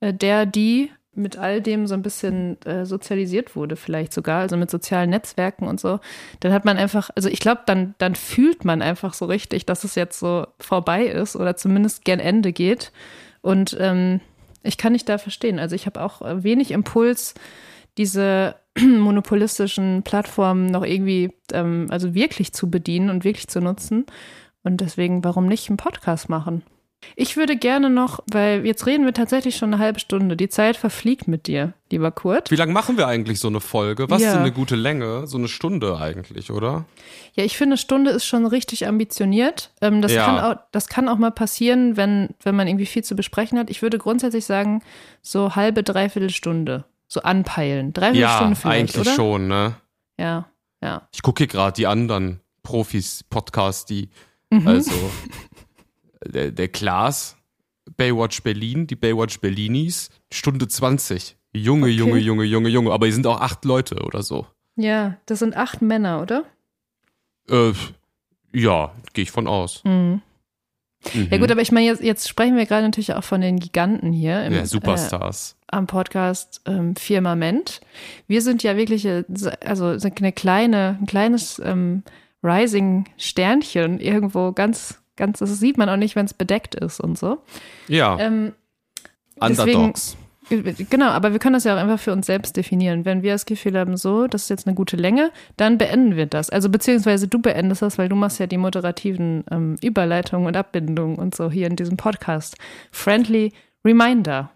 äh, 0.00 0.12
der 0.12 0.46
die 0.46 0.90
mit 1.18 1.36
all 1.36 1.60
dem 1.60 1.86
so 1.86 1.94
ein 1.94 2.02
bisschen 2.02 2.60
äh, 2.62 2.86
sozialisiert 2.86 3.56
wurde, 3.56 3.76
vielleicht 3.76 4.12
sogar, 4.12 4.40
also 4.40 4.56
mit 4.56 4.70
sozialen 4.70 5.10
Netzwerken 5.10 5.66
und 5.66 5.80
so, 5.80 6.00
dann 6.40 6.52
hat 6.52 6.64
man 6.64 6.76
einfach, 6.76 7.10
also 7.14 7.28
ich 7.28 7.40
glaube, 7.40 7.62
dann, 7.66 7.94
dann 7.98 8.14
fühlt 8.14 8.64
man 8.64 8.80
einfach 8.80 9.14
so 9.14 9.26
richtig, 9.26 9.66
dass 9.66 9.84
es 9.84 9.94
jetzt 9.94 10.18
so 10.18 10.46
vorbei 10.58 11.06
ist 11.06 11.36
oder 11.36 11.56
zumindest 11.56 12.04
gern 12.04 12.20
Ende 12.20 12.52
geht. 12.52 12.92
Und 13.42 13.76
ähm, 13.80 14.20
ich 14.62 14.78
kann 14.78 14.92
nicht 14.92 15.08
da 15.08 15.18
verstehen. 15.18 15.58
Also 15.58 15.74
ich 15.74 15.86
habe 15.86 16.02
auch 16.02 16.20
wenig 16.22 16.70
Impuls, 16.70 17.34
diese 17.96 18.54
monopolistischen 18.78 20.02
Plattformen 20.02 20.66
noch 20.66 20.84
irgendwie, 20.84 21.32
ähm, 21.52 21.88
also 21.90 22.14
wirklich 22.14 22.52
zu 22.52 22.70
bedienen 22.70 23.10
und 23.10 23.24
wirklich 23.24 23.48
zu 23.48 23.60
nutzen. 23.60 24.06
Und 24.62 24.80
deswegen, 24.80 25.24
warum 25.24 25.46
nicht 25.46 25.68
einen 25.68 25.76
Podcast 25.76 26.28
machen? 26.28 26.62
Ich 27.14 27.36
würde 27.36 27.56
gerne 27.56 27.90
noch, 27.90 28.20
weil 28.30 28.66
jetzt 28.66 28.84
reden 28.86 29.04
wir 29.04 29.14
tatsächlich 29.14 29.56
schon 29.56 29.72
eine 29.72 29.82
halbe 29.82 30.00
Stunde. 30.00 30.36
Die 30.36 30.48
Zeit 30.48 30.76
verfliegt 30.76 31.28
mit 31.28 31.46
dir, 31.46 31.72
lieber 31.90 32.10
Kurt. 32.10 32.50
Wie 32.50 32.56
lange 32.56 32.72
machen 32.72 32.96
wir 32.96 33.06
eigentlich 33.06 33.38
so 33.40 33.48
eine 33.48 33.60
Folge? 33.60 34.10
Was 34.10 34.20
Ja. 34.22 34.28
ist 34.28 34.34
denn 34.34 34.42
eine 34.42 34.52
gute 34.52 34.74
Länge? 34.76 35.26
So 35.26 35.38
eine 35.38 35.48
Stunde 35.48 35.96
eigentlich, 35.98 36.50
oder? 36.50 36.86
Ja, 37.34 37.44
ich 37.44 37.56
finde, 37.56 37.76
Stunde 37.76 38.10
ist 38.10 38.24
schon 38.24 38.46
richtig 38.46 38.86
ambitioniert. 38.88 39.70
Ähm, 39.80 40.02
das, 40.02 40.12
Ja. 40.12 40.24
kann 40.26 40.38
auch, 40.40 40.56
das 40.72 40.88
kann 40.88 41.08
auch 41.08 41.18
mal 41.18 41.30
passieren, 41.30 41.96
wenn, 41.96 42.30
wenn 42.42 42.56
man 42.56 42.66
irgendwie 42.66 42.86
viel 42.86 43.04
zu 43.04 43.14
besprechen 43.14 43.58
hat. 43.58 43.70
Ich 43.70 43.80
würde 43.80 43.98
grundsätzlich 43.98 44.44
sagen, 44.44 44.82
so 45.22 45.54
halbe, 45.54 45.82
dreiviertel 45.84 46.30
Stunde. 46.30 46.84
So 47.06 47.22
anpeilen. 47.22 47.92
Dreiviertel 47.94 48.20
Ja, 48.20 48.36
Stunde 48.36 48.56
vielleicht, 48.56 48.80
eigentlich 48.96 49.06
oder? 49.06 49.14
schon, 49.14 49.48
ne? 49.48 49.74
Ja, 50.18 50.46
ja. 50.82 51.08
Ich 51.14 51.22
gucke 51.22 51.46
gerade 51.46 51.72
die 51.74 51.86
anderen 51.86 52.40
Profis-Podcasts, 52.64 53.86
die, 53.86 54.10
Mhm. 54.50 54.66
also 54.66 54.92
der, 56.24 56.50
der 56.52 56.68
Klaas, 56.68 57.36
Baywatch 57.96 58.42
Berlin, 58.42 58.86
die 58.86 58.96
Baywatch 58.96 59.40
Berlinis, 59.40 60.10
Stunde 60.32 60.68
20. 60.68 61.36
Junge, 61.52 61.86
Okay. 61.86 61.94
Junge, 61.94 62.18
Junge, 62.18 62.44
Junge, 62.44 62.68
Junge. 62.68 62.92
Aber 62.92 63.06
die 63.06 63.12
sind 63.12 63.26
auch 63.26 63.40
acht 63.40 63.64
Leute 63.64 63.96
oder 64.04 64.22
so. 64.22 64.46
Ja, 64.76 65.16
das 65.26 65.38
sind 65.40 65.56
acht 65.56 65.82
Männer, 65.82 66.22
oder? 66.22 66.44
Äh, 67.50 67.72
ja, 68.52 68.92
gehe 69.12 69.22
ich 69.22 69.30
von 69.30 69.46
aus. 69.46 69.82
Mhm. 69.84 70.22
Mhm. 71.14 71.28
Ja 71.30 71.38
gut, 71.38 71.50
aber 71.50 71.60
ich 71.60 71.72
meine, 71.72 71.86
jetzt, 71.86 72.02
jetzt 72.02 72.28
sprechen 72.28 72.56
wir 72.56 72.66
gerade 72.66 72.84
natürlich 72.84 73.14
auch 73.14 73.24
von 73.24 73.40
den 73.40 73.58
Giganten 73.60 74.12
hier 74.12 74.44
im, 74.44 74.52
ja, 74.52 74.66
Superstars. 74.66 75.56
Äh, 75.70 75.76
am 75.76 75.86
Podcast 75.86 76.60
ähm, 76.66 76.96
Firmament. 76.96 77.80
Wir 78.26 78.42
sind 78.42 78.62
ja 78.62 78.76
wirklich, 78.76 79.04
äh, 79.04 79.24
also 79.64 79.98
sind 79.98 80.18
eine 80.18 80.32
kleine, 80.32 80.98
ein 81.00 81.06
kleines 81.06 81.60
ähm, 81.64 82.02
Rising-Sternchen 82.42 84.00
irgendwo 84.00 84.52
ganz, 84.52 84.97
ganz, 85.18 85.40
das 85.40 85.58
sieht 85.58 85.76
man 85.76 85.88
auch 85.88 85.96
nicht, 85.96 86.16
wenn 86.16 86.24
es 86.24 86.32
bedeckt 86.32 86.74
ist 86.74 87.00
und 87.00 87.18
so. 87.18 87.38
ja, 87.88 88.18
Ähm, 88.18 88.52
Underdogs. 89.40 90.16
Genau, 90.50 91.08
aber 91.08 91.32
wir 91.32 91.38
können 91.38 91.52
das 91.52 91.64
ja 91.64 91.74
auch 91.74 91.78
einfach 91.78 91.98
für 91.98 92.12
uns 92.12 92.26
selbst 92.26 92.56
definieren. 92.56 93.04
Wenn 93.04 93.22
wir 93.22 93.32
das 93.32 93.44
Gefühl 93.44 93.78
haben, 93.78 93.98
so, 93.98 94.26
das 94.26 94.44
ist 94.44 94.48
jetzt 94.48 94.66
eine 94.66 94.74
gute 94.74 94.96
Länge, 94.96 95.30
dann 95.58 95.76
beenden 95.76 96.16
wir 96.16 96.24
das. 96.24 96.48
Also 96.48 96.70
beziehungsweise 96.70 97.28
du 97.28 97.38
beendest 97.38 97.82
das, 97.82 97.98
weil 97.98 98.08
du 98.08 98.16
machst 98.16 98.40
ja 98.40 98.46
die 98.46 98.56
moderativen 98.56 99.44
ähm, 99.50 99.76
Überleitungen 99.84 100.46
und 100.46 100.56
Abbindungen 100.56 101.16
und 101.16 101.34
so 101.34 101.50
hier 101.50 101.66
in 101.66 101.76
diesem 101.76 101.98
Podcast. 101.98 102.56
Friendly 102.90 103.52
Reminder. 103.84 104.50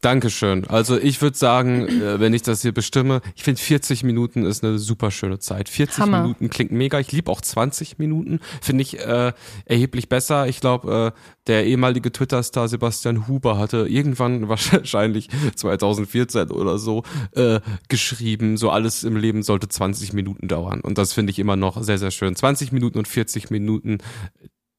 Dankeschön. 0.00 0.64
Also 0.68 0.96
ich 0.96 1.20
würde 1.22 1.36
sagen, 1.36 1.88
äh, 1.88 2.20
wenn 2.20 2.32
ich 2.32 2.42
das 2.42 2.62
hier 2.62 2.70
bestimme, 2.70 3.20
ich 3.34 3.42
finde 3.42 3.60
40 3.60 4.04
Minuten 4.04 4.44
ist 4.44 4.62
eine 4.62 4.78
super 4.78 5.10
schöne 5.10 5.40
Zeit. 5.40 5.68
40 5.68 5.98
Hammer. 5.98 6.22
Minuten 6.22 6.50
klingt 6.50 6.70
mega. 6.70 7.00
Ich 7.00 7.10
liebe 7.10 7.28
auch 7.32 7.40
20 7.40 7.98
Minuten. 7.98 8.38
Finde 8.62 8.82
ich 8.82 9.00
äh, 9.00 9.32
erheblich 9.64 10.08
besser. 10.08 10.46
Ich 10.46 10.60
glaube, 10.60 11.12
äh, 11.16 11.20
der 11.48 11.66
ehemalige 11.66 12.12
Twitter-Star 12.12 12.68
Sebastian 12.68 13.26
Huber 13.26 13.58
hatte 13.58 13.88
irgendwann 13.88 14.48
wahrscheinlich 14.48 15.30
2014 15.56 16.52
oder 16.52 16.78
so 16.78 17.02
äh, 17.32 17.58
geschrieben, 17.88 18.56
so 18.56 18.70
alles 18.70 19.02
im 19.02 19.16
Leben 19.16 19.42
sollte 19.42 19.68
20 19.68 20.12
Minuten 20.12 20.46
dauern. 20.46 20.80
Und 20.80 20.96
das 20.98 21.12
finde 21.12 21.32
ich 21.32 21.40
immer 21.40 21.56
noch 21.56 21.82
sehr, 21.82 21.98
sehr 21.98 22.12
schön. 22.12 22.36
20 22.36 22.70
Minuten 22.70 22.98
und 22.98 23.08
40 23.08 23.50
Minuten, 23.50 23.98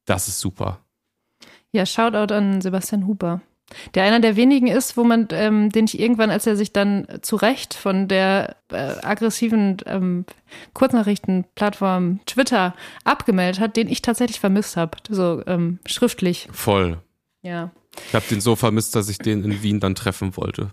das 0.06 0.28
ist 0.28 0.40
super. 0.40 0.80
Ja, 1.72 1.84
Shoutout 1.84 2.32
an 2.32 2.62
Sebastian 2.62 3.06
Huber. 3.06 3.42
Der 3.94 4.04
einer 4.04 4.20
der 4.20 4.36
wenigen 4.36 4.66
ist, 4.66 4.96
wo 4.96 5.04
man, 5.04 5.28
ähm, 5.30 5.70
den 5.70 5.84
ich 5.84 5.98
irgendwann, 5.98 6.30
als 6.30 6.46
er 6.46 6.56
sich 6.56 6.72
dann 6.72 7.06
zu 7.22 7.36
Recht 7.36 7.74
von 7.74 8.08
der 8.08 8.56
äh, 8.70 8.76
aggressiven 9.02 9.78
ähm, 9.86 10.24
Kurznachrichtenplattform 10.74 12.20
Twitter 12.26 12.74
abgemeldet 13.04 13.60
hat, 13.60 13.76
den 13.76 13.88
ich 13.88 14.02
tatsächlich 14.02 14.40
vermisst 14.40 14.76
habe. 14.76 14.98
So 15.08 15.42
ähm, 15.46 15.78
schriftlich. 15.86 16.48
Voll. 16.52 16.98
Ja. 17.42 17.70
Ich 18.08 18.14
habe 18.14 18.26
den 18.30 18.40
so 18.40 18.56
vermisst, 18.56 18.94
dass 18.94 19.08
ich 19.08 19.18
den 19.18 19.44
in 19.44 19.62
Wien 19.62 19.80
dann 19.80 19.94
treffen 19.94 20.36
wollte. 20.36 20.70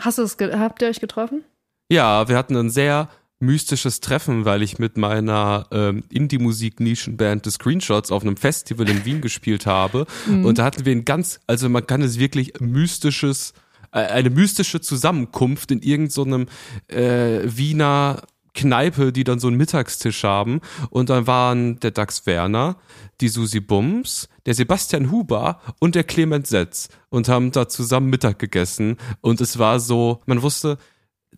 Hast 0.00 0.18
du 0.18 0.22
es, 0.22 0.36
habt 0.40 0.82
ihr 0.82 0.88
euch 0.88 1.00
getroffen? 1.00 1.44
Ja, 1.90 2.28
wir 2.28 2.36
hatten 2.36 2.56
ein 2.56 2.70
sehr 2.70 3.08
mystisches 3.40 4.00
Treffen, 4.00 4.44
weil 4.44 4.62
ich 4.62 4.78
mit 4.78 4.96
meiner 4.96 5.66
ähm, 5.70 6.02
Indie-Musik-Nischenband 6.10 7.44
The 7.44 7.52
Screenshots 7.52 8.10
auf 8.10 8.22
einem 8.22 8.36
Festival 8.36 8.88
in 8.88 9.04
Wien 9.04 9.20
gespielt 9.20 9.66
habe. 9.66 10.06
Und 10.26 10.58
da 10.58 10.64
hatten 10.64 10.84
wir 10.84 10.92
ein 10.92 11.04
ganz, 11.04 11.40
also 11.46 11.68
man 11.68 11.86
kann 11.86 12.02
es 12.02 12.18
wirklich 12.18 12.54
mystisches, 12.60 13.52
äh, 13.92 14.00
eine 14.00 14.30
mystische 14.30 14.80
Zusammenkunft 14.80 15.70
in 15.70 15.80
irgendeinem 15.82 16.46
äh, 16.88 17.40
Wiener 17.44 18.22
Kneipe, 18.54 19.12
die 19.12 19.22
dann 19.22 19.38
so 19.38 19.46
einen 19.46 19.56
Mittagstisch 19.56 20.24
haben. 20.24 20.60
Und 20.90 21.10
dann 21.10 21.28
waren 21.28 21.78
der 21.78 21.92
Dax 21.92 22.26
Werner, 22.26 22.76
die 23.20 23.28
Susi 23.28 23.60
Bums, 23.60 24.28
der 24.46 24.54
Sebastian 24.54 25.12
Huber 25.12 25.60
und 25.78 25.94
der 25.94 26.04
Clement 26.04 26.46
Setz 26.46 26.88
und 27.08 27.28
haben 27.28 27.52
da 27.52 27.68
zusammen 27.68 28.10
Mittag 28.10 28.40
gegessen. 28.40 28.96
Und 29.20 29.40
es 29.40 29.60
war 29.60 29.78
so, 29.78 30.22
man 30.26 30.42
wusste, 30.42 30.78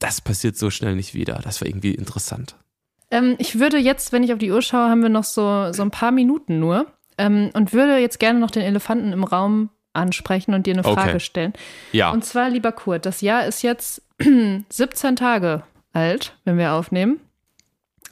das 0.00 0.20
passiert 0.20 0.56
so 0.56 0.70
schnell 0.70 0.96
nicht 0.96 1.14
wieder. 1.14 1.40
Das 1.42 1.60
war 1.60 1.68
irgendwie 1.68 1.94
interessant. 1.94 2.56
Ähm, 3.10 3.36
ich 3.38 3.58
würde 3.58 3.78
jetzt, 3.78 4.12
wenn 4.12 4.24
ich 4.24 4.32
auf 4.32 4.38
die 4.38 4.50
Uhr 4.50 4.62
schaue, 4.62 4.88
haben 4.88 5.02
wir 5.02 5.08
noch 5.08 5.24
so, 5.24 5.72
so 5.72 5.82
ein 5.82 5.90
paar 5.90 6.10
Minuten 6.10 6.58
nur. 6.58 6.86
Ähm, 7.18 7.50
und 7.52 7.72
würde 7.72 7.98
jetzt 7.98 8.18
gerne 8.18 8.38
noch 8.40 8.50
den 8.50 8.62
Elefanten 8.62 9.12
im 9.12 9.24
Raum 9.24 9.70
ansprechen 9.92 10.54
und 10.54 10.66
dir 10.66 10.74
eine 10.74 10.84
Okay. 10.84 10.94
Frage 10.94 11.20
stellen. 11.20 11.52
Ja. 11.92 12.10
Und 12.10 12.24
zwar, 12.24 12.48
lieber 12.48 12.72
Kurt, 12.72 13.06
das 13.06 13.20
Jahr 13.20 13.46
ist 13.46 13.62
jetzt 13.62 14.02
17 14.68 15.16
Tage 15.16 15.62
alt, 15.92 16.36
wenn 16.44 16.58
wir 16.58 16.72
aufnehmen. 16.72 17.20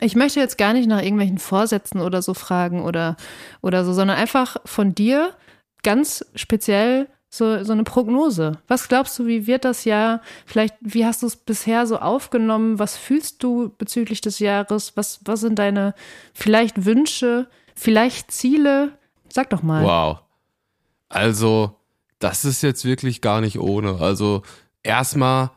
Ich 0.01 0.15
möchte 0.15 0.41
jetzt 0.41 0.59
gar 0.59 0.73
nicht 0.75 0.89
nach 0.89 1.03
irgendwelchen 1.03 1.39
Vorsätzen 1.39 2.01
oder 2.01 2.23
so 2.23 2.35
fragen 2.35 2.83
oder, 2.83 3.17
oder 3.63 3.85
so, 3.85 3.93
sondern 3.93 4.17
einfach 4.17 4.57
von 4.65 4.95
dir 4.95 5.35
ganz 5.83 6.25
speziell 6.35 7.09
so, 7.31 7.63
so 7.63 7.73
eine 7.73 7.85
Prognose. 7.85 8.59
Was 8.69 8.89
glaubst 8.89 9.19
du, 9.19 9.27
wie 9.27 9.47
wird 9.47 9.65
das 9.65 9.85
Jahr? 9.85 10.23
Vielleicht, 10.47 10.75
wie 10.81 11.05
hast 11.05 11.23
du 11.23 11.27
es 11.27 11.37
bisher 11.37 11.87
so 11.87 11.99
aufgenommen? 11.99 12.79
Was 12.79 12.97
fühlst 12.97 13.43
du 13.43 13.71
bezüglich 13.77 14.21
des 14.21 14.39
Jahres? 14.39 14.97
Was, 14.97 15.21
was 15.25 15.41
sind 15.41 15.59
deine 15.59 15.95
vielleicht 16.33 16.85
Wünsche, 16.87 17.49
vielleicht 17.75 18.31
Ziele? 18.31 18.93
Sag 19.29 19.51
doch 19.51 19.63
mal. 19.63 19.85
Wow. 19.85 20.19
Also, 21.11 21.77
das 22.19 22.45
ist 22.45 22.63
jetzt 22.63 22.85
wirklich 22.85 23.21
gar 23.21 23.41
nicht 23.43 23.59
ohne. 23.59 24.01
Also, 24.01 24.43
erstmal, 24.83 25.51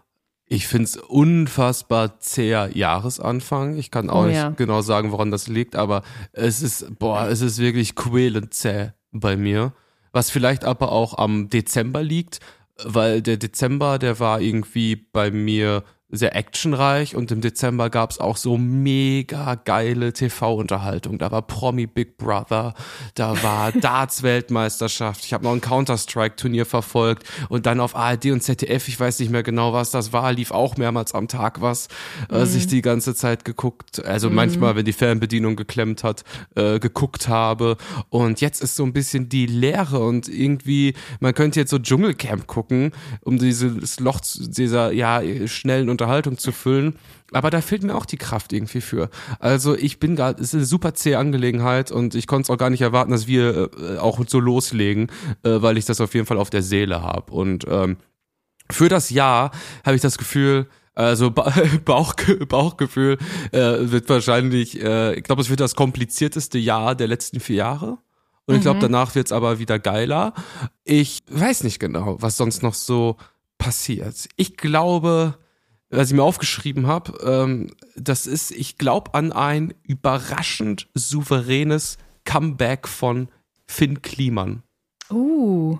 ich 0.45 0.67
find's 0.67 0.97
unfassbar 0.97 2.19
zäher 2.19 2.69
Jahresanfang. 2.75 3.77
Ich 3.77 3.91
kann 3.91 4.09
auch 4.09 4.23
Oh 4.23 4.27
nicht 4.27 4.35
ja. 4.35 4.49
genau 4.49 4.81
sagen, 4.81 5.13
woran 5.13 5.31
das 5.31 5.47
liegt, 5.47 5.77
aber 5.77 6.03
es 6.33 6.61
ist, 6.61 6.99
boah, 6.99 7.29
es 7.29 7.39
ist 7.39 7.59
wirklich 7.59 7.95
quälend 7.95 8.53
zäh 8.53 8.89
bei 9.13 9.37
mir. 9.37 9.71
Was 10.11 10.29
vielleicht 10.29 10.63
aber 10.63 10.91
auch 10.91 11.17
am 11.17 11.49
Dezember 11.49 12.03
liegt, 12.03 12.39
weil 12.83 13.21
der 13.21 13.37
Dezember, 13.37 13.99
der 13.99 14.19
war 14.19 14.41
irgendwie 14.41 14.95
bei 14.95 15.31
mir 15.31 15.83
sehr 16.11 16.35
actionreich 16.35 17.15
und 17.15 17.31
im 17.31 17.41
Dezember 17.41 17.89
gab's 17.89 18.19
auch 18.19 18.37
so 18.37 18.57
mega 18.57 19.55
geile 19.55 20.13
TV-Unterhaltung. 20.13 21.17
Da 21.17 21.31
war 21.31 21.41
Promi 21.41 21.87
Big 21.87 22.17
Brother, 22.17 22.73
da 23.15 23.41
war 23.43 23.71
Darts 23.81 24.23
Weltmeisterschaft, 24.23 25.25
ich 25.25 25.33
habe 25.33 25.43
noch 25.43 25.53
ein 25.53 25.61
Counter-Strike-Turnier 25.61 26.65
verfolgt 26.65 27.27
und 27.49 27.65
dann 27.65 27.79
auf 27.79 27.95
ARD 27.95 28.27
und 28.27 28.41
ZDF, 28.41 28.87
ich 28.87 28.99
weiß 28.99 29.19
nicht 29.19 29.31
mehr 29.31 29.43
genau, 29.43 29.73
was 29.73 29.91
das 29.91 30.13
war, 30.13 30.33
lief 30.33 30.51
auch 30.51 30.77
mehrmals 30.77 31.13
am 31.13 31.27
Tag 31.27 31.61
was, 31.61 31.87
was 32.29 32.55
ich 32.55 32.67
die 32.67 32.81
ganze 32.81 33.15
Zeit 33.15 33.45
geguckt, 33.45 34.03
also 34.05 34.29
manchmal, 34.29 34.75
wenn 34.75 34.85
die 34.85 34.93
Fernbedienung 34.93 35.55
geklemmt 35.55 36.03
hat, 36.03 36.23
äh, 36.55 36.79
geguckt 36.79 37.27
habe. 37.27 37.77
Und 38.09 38.41
jetzt 38.41 38.61
ist 38.61 38.75
so 38.75 38.83
ein 38.83 38.93
bisschen 38.93 39.29
die 39.29 39.45
Leere 39.45 39.99
und 39.99 40.27
irgendwie, 40.27 40.93
man 41.19 41.33
könnte 41.33 41.59
jetzt 41.59 41.69
so 41.69 41.79
Dschungelcamp 41.79 42.47
gucken, 42.47 42.91
um 43.21 43.37
dieses 43.37 43.99
Loch 43.99 44.19
dieser 44.21 44.91
ja 44.91 45.21
schnellen 45.47 45.89
Unterhaltung 46.01 46.37
zu 46.37 46.51
füllen. 46.51 46.95
Aber 47.31 47.49
da 47.49 47.61
fehlt 47.61 47.83
mir 47.83 47.95
auch 47.95 48.05
die 48.05 48.17
Kraft 48.17 48.51
irgendwie 48.51 48.81
für. 48.81 49.09
Also 49.39 49.75
ich 49.75 49.99
bin 49.99 50.15
gerade, 50.15 50.41
es 50.41 50.49
ist 50.49 50.55
eine 50.55 50.65
super 50.65 50.93
zähe 50.93 51.17
Angelegenheit 51.17 51.91
und 51.91 52.15
ich 52.15 52.27
konnte 52.27 52.43
es 52.43 52.49
auch 52.49 52.57
gar 52.57 52.69
nicht 52.69 52.81
erwarten, 52.81 53.11
dass 53.11 53.27
wir 53.27 53.69
äh, 53.79 53.97
auch 53.97 54.19
so 54.27 54.39
loslegen, 54.39 55.07
äh, 55.43 55.61
weil 55.61 55.77
ich 55.77 55.85
das 55.85 56.01
auf 56.01 56.13
jeden 56.13 56.25
Fall 56.25 56.37
auf 56.37 56.49
der 56.49 56.63
Seele 56.63 57.01
habe. 57.01 57.31
Und 57.31 57.65
ähm, 57.69 57.97
für 58.69 58.89
das 58.89 59.09
Jahr 59.11 59.51
habe 59.85 59.95
ich 59.95 60.01
das 60.01 60.17
Gefühl, 60.17 60.67
also 60.93 61.31
ba 61.31 61.53
Bauch, 61.85 62.15
Bauchgefühl 62.47 63.17
äh, 63.51 63.59
wird 63.79 64.09
wahrscheinlich, 64.09 64.81
äh, 64.81 65.15
ich 65.15 65.23
glaube, 65.23 65.41
es 65.41 65.49
wird 65.49 65.61
das 65.61 65.75
komplizierteste 65.75 66.57
Jahr 66.57 66.95
der 66.95 67.07
letzten 67.07 67.39
vier 67.39 67.57
Jahre. 67.57 67.97
Und 68.47 68.55
ich 68.55 68.61
glaube, 68.61 68.79
danach 68.79 69.15
wird's 69.15 69.31
aber 69.31 69.59
wieder 69.59 69.79
geiler. 69.79 70.33
Ich 70.83 71.19
weiß 71.29 71.63
nicht 71.63 71.79
genau, 71.79 72.17
was 72.19 72.35
sonst 72.35 72.63
noch 72.63 72.73
so 72.73 73.15
passiert. 73.57 74.27
Ich 74.35 74.57
glaube, 74.57 75.35
was 75.91 76.09
ich 76.09 76.15
mir 76.15 76.23
aufgeschrieben 76.23 76.87
habe, 76.87 77.17
ähm, 77.23 77.71
das 77.95 78.27
ist, 78.27 78.51
ich 78.51 78.77
glaube 78.77 79.13
an 79.13 79.31
ein 79.31 79.73
überraschend 79.83 80.87
souveränes 80.93 81.97
Comeback 82.23 82.87
von 82.87 83.27
Finn 83.67 84.01
Kliman. 84.01 84.63
Uh, 85.09 85.77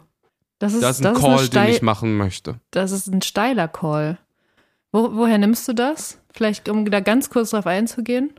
das 0.60 0.74
ist, 0.74 0.84
Das 0.84 1.00
ist 1.00 1.06
ein 1.06 1.14
das 1.14 1.22
Call, 1.24 1.44
ist 1.44 1.56
den 1.56 1.68
ich 1.68 1.82
machen 1.82 2.18
möchte. 2.18 2.60
Das 2.72 2.92
ist 2.92 3.08
ein 3.08 3.22
steiler 3.22 3.68
Call. 3.68 4.18
Wo, 4.92 5.16
woher 5.16 5.38
nimmst 5.38 5.68
du 5.68 5.74
das? 5.74 6.20
Vielleicht, 6.34 6.70
um 6.70 6.90
da 6.90 7.00
ganz 7.00 7.30
kurz 7.30 7.52
drauf 7.52 7.66
einzugehen. 7.66 8.34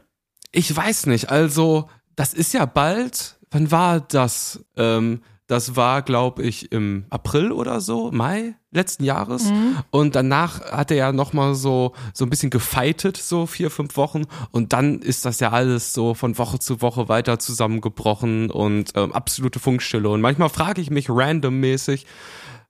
Ich 0.53 0.75
weiß 0.75 1.07
nicht, 1.07 1.31
also 1.31 1.89
das 2.15 2.35
ist 2.35 2.53
ja 2.53 2.67
bald, 2.67 3.39
wann 3.51 3.71
war 3.71 4.01
das? 4.01 4.65
Ähm, 4.77 5.23
das 5.53 5.77
war, 5.77 6.01
glaube 6.01 6.43
ich, 6.43 6.73
im 6.73 7.05
April 7.11 7.53
oder 7.53 7.83
so, 7.83 8.11
Mai 8.11 8.55
letzten 8.71 9.05
Jahres. 9.05 9.53
Und 9.91 10.17
danach 10.17 10.73
hat 10.73 10.91
er 10.91 10.97
ja 10.97 11.13
nochmal 11.13 11.55
so, 11.55 11.93
so 12.15 12.25
ein 12.25 12.31
bisschen 12.31 12.49
gefeitet, 12.49 13.19
so 13.19 13.45
vier, 13.45 13.71
fünf 13.71 13.99
Wochen. 13.99 14.23
Und 14.51 14.73
dann 14.73 15.01
ist 15.01 15.27
das 15.27 15.41
ja 15.41 15.51
alles 15.51 15.93
so 15.93 16.15
von 16.15 16.39
Woche 16.39 16.59
zu 16.59 16.81
Woche 16.81 17.11
weiter 17.11 17.39
zusammengebrochen 17.39 18.51
und 18.51 18.93
ähm, 18.95 19.13
absolute 19.13 19.59
Funkstille. 19.59 20.09
Und 20.09 20.23
manchmal 20.23 20.49
frage 20.49 20.81
ich 20.81 20.91
mich 20.91 21.11
randommäßig, 21.11 22.07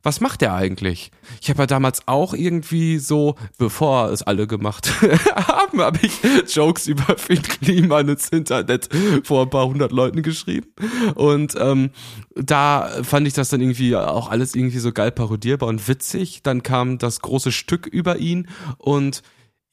was 0.02 0.20
macht 0.20 0.42
er 0.42 0.54
eigentlich? 0.54 1.10
Ich 1.40 1.48
habe 1.48 1.62
ja 1.62 1.66
damals 1.66 2.06
auch 2.06 2.34
irgendwie 2.34 2.98
so, 2.98 3.36
bevor 3.58 4.10
es 4.10 4.22
alle 4.22 4.46
gemacht 4.46 4.90
haben, 5.36 5.80
habe 5.80 5.98
ich 6.02 6.12
Jokes 6.54 6.88
über 6.88 7.16
Finn 7.16 7.42
Kliman 7.42 8.08
ins 8.08 8.28
Internet 8.28 8.88
vor 9.24 9.42
ein 9.42 9.50
paar 9.50 9.66
hundert 9.66 9.92
Leuten 9.92 10.22
geschrieben. 10.22 10.68
Und 11.14 11.54
ähm, 11.58 11.90
da 12.34 12.90
fand 13.02 13.26
ich 13.26 13.34
das 13.34 13.50
dann 13.50 13.60
irgendwie 13.60 13.94
auch 13.96 14.28
alles 14.28 14.54
irgendwie 14.54 14.78
so 14.78 14.92
geil 14.92 15.12
parodierbar 15.12 15.68
und 15.68 15.86
witzig. 15.86 16.42
Dann 16.42 16.62
kam 16.62 16.98
das 16.98 17.20
große 17.20 17.52
Stück 17.52 17.86
über 17.86 18.18
ihn 18.18 18.48
und 18.78 19.22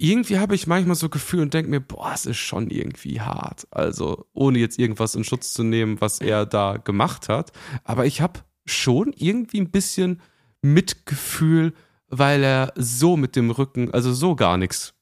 irgendwie 0.02 0.39
habe 0.39 0.56
ich 0.56 0.65
manchmal 0.65 0.96
so 0.96 1.10
Gefühl 1.10 1.42
und 1.42 1.54
denke 1.54 1.70
mir, 1.70 1.82
boah, 1.82 2.12
es 2.13 2.26
ist 2.26 2.38
schon 2.38 2.70
irgendwie 2.70 3.20
hart. 3.20 3.68
Also 3.70 4.26
ohne 4.34 4.60
jetzt 4.60 4.80
irgendwas 4.80 5.13
in 5.13 5.26
Schutz 5.26 5.52
zu 5.52 5.63
nehmen, 5.63 6.00
was 6.00 6.22
er 6.22 6.46
da 6.46 6.78
gemacht 6.78 7.28
hat. 7.28 7.52
Aber 7.84 8.06
ich 8.06 8.22
habe 8.22 8.39
schon 8.69 9.13
irgendwie 9.15 9.60
ein 9.60 9.71
bisschen 9.71 10.21
Mitgefühl, 10.62 11.73
weil 12.08 12.43
er 12.43 12.73
so 12.75 13.17
mit 13.17 13.36
dem 13.36 13.51
Rücken, 13.51 13.93
also 13.93 14.13
so 14.13 14.36
gar 14.36 14.58
nichts. 14.58 14.93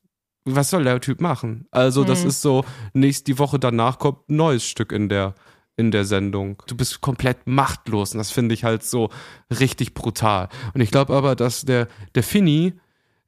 Was 0.46 0.70
soll 0.70 0.86
der 0.86 1.02
Typ 1.02 1.20
machen? 1.20 1.68
Also, 1.72 2.06
das 2.06 2.24
ist 2.24 2.42
so, 2.42 2.64
nächst 2.94 3.28
die 3.28 3.38
Woche 3.38 3.60
danach 3.60 4.00
kommt 4.00 4.30
ein 4.30 4.38
neues 4.38 4.66
Stück 4.66 4.94
in 4.94 5.10
der, 5.10 5.36
in 5.76 5.92
der 5.92 6.06
Sendung. 6.06 6.64
Du 6.68 6.78
bist 6.78 7.02
komplett 7.02 7.48
machtlos 7.48 8.14
und 8.14 8.20
das 8.20 8.32
finde 8.32 8.56
ich 8.56 8.64
halt 8.64 8.84
so 8.84 9.10
richtig 9.50 9.94
brutal. 9.94 10.48
Und 10.74 10.80
ich 10.80 10.90
glaube 10.90 11.14
aber, 11.14 11.36
dass 11.36 11.66
der, 11.66 11.88
der 12.16 12.24
Finny, 12.24 12.74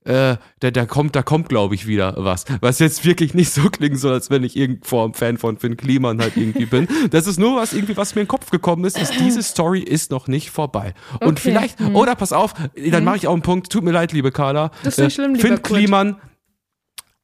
äh, 0.05 0.37
der, 0.61 0.71
der 0.71 0.87
kommt, 0.87 1.15
da 1.15 1.21
kommt, 1.23 1.49
glaube 1.49 1.75
ich, 1.75 1.85
wieder 1.85 2.13
was. 2.17 2.45
Was 2.61 2.79
jetzt 2.79 3.03
wirklich 3.05 3.33
nicht 3.33 3.51
so 3.51 3.69
klingen 3.69 3.97
soll, 3.97 4.13
als 4.13 4.29
wenn 4.29 4.43
ich 4.43 4.55
irgendwo 4.55 5.03
ein 5.05 5.13
Fan 5.13 5.37
von 5.37 5.57
Finn 5.57 5.77
Kliman 5.77 6.19
halt 6.21 6.37
irgendwie 6.37 6.65
bin. 6.65 6.87
Das 7.11 7.27
ist 7.27 7.37
nur 7.37 7.57
was 7.57 7.73
irgendwie, 7.73 7.97
was 7.97 8.15
mir 8.15 8.21
in 8.21 8.25
den 8.25 8.29
Kopf 8.29 8.49
gekommen 8.49 8.85
ist, 8.85 8.97
ist, 8.97 9.19
diese 9.19 9.43
Story 9.43 9.81
ist 9.81 10.09
noch 10.11 10.27
nicht 10.27 10.51
vorbei. 10.51 10.93
Und 11.19 11.23
Okay. 11.23 11.39
vielleicht, 11.41 11.81
oder 11.81 12.15
pass 12.15 12.31
auf, 12.33 12.53
dann 12.75 13.03
mache 13.03 13.17
ich 13.17 13.27
auch 13.27 13.33
einen 13.33 13.41
Punkt, 13.41 13.71
tut 13.71 13.83
mir 13.83 13.91
leid, 13.91 14.11
liebe 14.13 14.31
Carla. 14.31 14.71
Das 14.83 14.97
ist 14.97 15.03
nicht 15.03 15.13
schlimm, 15.15 15.35
lieber 15.35 15.47
Finn. 15.47 15.61
Kliman, 15.61 16.15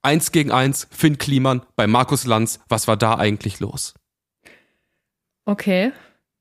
eins 0.02 0.32
gegen 0.32 0.52
eins, 0.52 0.88
Finn 0.92 1.18
Kliman 1.18 1.62
bei 1.76 1.88
Markus 1.88 2.26
Lanz, 2.26 2.60
was 2.70 2.88
war 2.88 2.98
da 2.98 3.16
eigentlich 3.16 3.60
los? 3.60 3.94
Okay. 5.46 5.92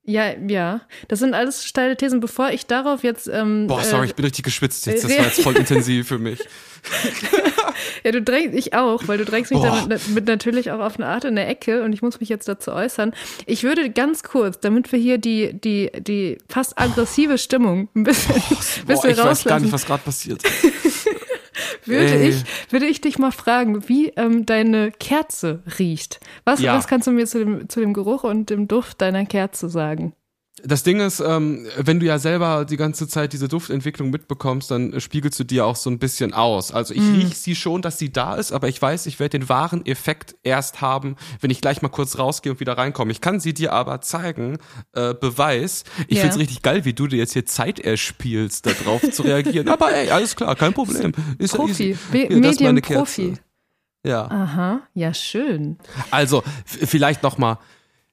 Ja, 0.07 0.35
ja. 0.47 0.83
Das 1.09 1.19
sind 1.19 1.35
alles 1.35 1.65
steile 1.65 1.97
Thesen. 1.97 2.21
Bevor 2.21 2.51
ich 2.51 2.67
darauf 2.67 3.03
jetzt. 3.05 3.29
Ähm, 3.29 3.67
Boah, 3.67 3.83
sorry, 3.83 4.05
äh, 4.05 4.09
ich 4.11 4.15
bin 4.15 4.25
richtig 4.25 4.45
geschwitzt 4.45 4.87
jetzt, 4.87 5.05
das 5.05 5.11
äh, 5.11 5.19
war 5.19 5.25
jetzt 5.25 5.43
voll 5.43 5.57
intensiv 5.57 6.09
für 6.09 6.19
mich. 6.19 6.41
Ja, 8.05 8.13
du 8.13 8.23
drängst, 8.23 8.55
ich 8.55 8.75
auch, 8.75 9.09
weil 9.09 9.19
du 9.19 9.25
drängst 9.25 9.51
mich 9.51 9.61
Boah. 9.61 9.87
damit 9.89 10.09
mit 10.09 10.27
natürlich 10.27 10.71
auch 10.71 10.81
auf 10.81 10.97
eine 10.97 11.07
Art 11.07 11.25
in 11.25 11.37
der 11.37 11.49
Ecke 11.49 11.83
und 11.83 11.93
ich 11.93 12.03
muss 12.03 12.21
mich 12.21 12.29
jetzt 12.29 12.47
dazu 12.47 12.73
äußern. 12.73 13.13
Ich 13.47 13.63
würde 13.63 13.91
ganz 13.91 14.23
kurz, 14.23 14.61
damit 14.61 14.93
wir 14.93 14.99
hier 14.99 15.19
die, 15.19 15.55
die, 15.55 15.91
die 15.99 16.39
fast 16.49 16.79
aggressive 16.79 17.39
Stimmung 17.39 17.89
ein 17.95 18.05
bisschen, 18.05 18.35
Boah, 18.49 18.49
bisschen 18.49 18.87
ich 18.87 18.89
weiß 18.89 19.17
gar 19.17 19.27
rauslassen, 19.27 19.63
nicht, 19.65 19.73
was 19.73 19.87
gerade 19.87 20.03
passiert. 20.03 20.43
würde, 21.87 22.17
ich, 22.27 22.45
würde 22.71 22.87
ich 22.87 23.01
dich 23.01 23.19
mal 23.19 23.33
fragen, 23.33 23.89
wie 23.89 24.09
ähm, 24.17 24.47
deine 24.47 24.91
Kerze 24.91 25.63
riecht. 25.79 26.21
Was, 26.45 26.61
Ja. 26.61 26.77
was 26.77 26.87
kannst 26.87 27.07
du 27.07 27.13
mir 27.13 27.27
zu 27.27 27.39
dem, 27.39 27.69
zu 27.69 27.81
dem 27.81 27.93
Geruch 27.93 28.25
und 28.25 28.51
dem 28.51 28.69
Duft 28.69 29.01
deiner 29.01 29.27
Kerze 29.27 29.69
sagen? 29.69 30.15
Das 30.67 30.83
Ding 30.83 31.01
ist, 31.01 31.21
ähm, 31.21 31.67
wenn 31.77 32.01
du 32.01 32.07
ja 32.07 32.19
selber 32.19 32.65
die 32.65 32.79
ganze 32.79 33.07
Zeit 33.07 33.35
diese 33.35 33.49
Duftentwicklung 33.49 34.09
mitbekommst, 34.11 34.71
dann 34.71 34.99
spiegelst 34.99 35.39
du 35.39 35.45
dir 35.45 35.67
auch 35.67 35.77
so 35.77 35.91
ein 35.91 35.99
bisschen 35.99 36.33
aus. 36.33 36.73
Also 36.73 36.95
ich 36.95 37.03
Mhm. 37.03 37.15
riech 37.17 37.39
sie 37.39 37.55
schon, 37.55 37.83
dass 37.83 37.99
sie 37.99 38.11
da 38.11 38.37
ist, 38.37 38.51
aber 38.53 38.69
ich 38.69 38.81
weiß, 38.81 39.05
ich 39.07 39.21
werde 39.21 39.39
den 39.39 39.49
wahren 39.51 39.85
Effekt 39.85 40.37
erst 40.43 40.81
haben, 40.81 41.17
wenn 41.41 41.51
ich 41.51 41.61
gleich 41.61 41.83
mal 41.83 41.91
kurz 41.91 42.19
rausgehe 42.19 42.53
und 42.53 42.61
wieder 42.61 42.79
reinkomme. 42.79 43.13
Ich 43.13 43.21
kann 43.21 43.41
sie 43.41 43.53
dir 43.53 43.75
aber 43.75 44.01
zeigen, 44.01 44.57
äh, 44.95 45.13
Beweis. 45.13 45.85
Ich 46.09 46.17
Ja. 46.17 46.23
find's 46.23 46.39
richtig 46.39 46.63
geil, 46.63 46.85
wie 46.87 46.95
du 46.95 47.09
dir 47.09 47.19
jetzt 47.19 47.35
hier 47.35 47.45
Zeit 47.45 47.79
erspielst, 47.79 48.65
darauf 48.65 49.03
zu 49.11 49.23
reagieren. 49.23 49.69
Aber 49.69 49.93
ey, 49.95 50.09
alles 50.11 50.35
klar, 50.35 50.57
kein 50.57 50.73
Problem. 50.73 51.13
Ist 51.39 51.53
ja 51.53 51.59
Profi, 51.59 51.97
meine 52.11 52.41
Medienprofi. 52.41 53.35
Ja. 54.07 54.31
Aha, 54.31 54.81
ja, 54.93 55.15
schön. 55.15 55.79
Also, 56.11 56.43
vielleicht 56.67 57.23
noch 57.23 57.39
mal. 57.39 57.59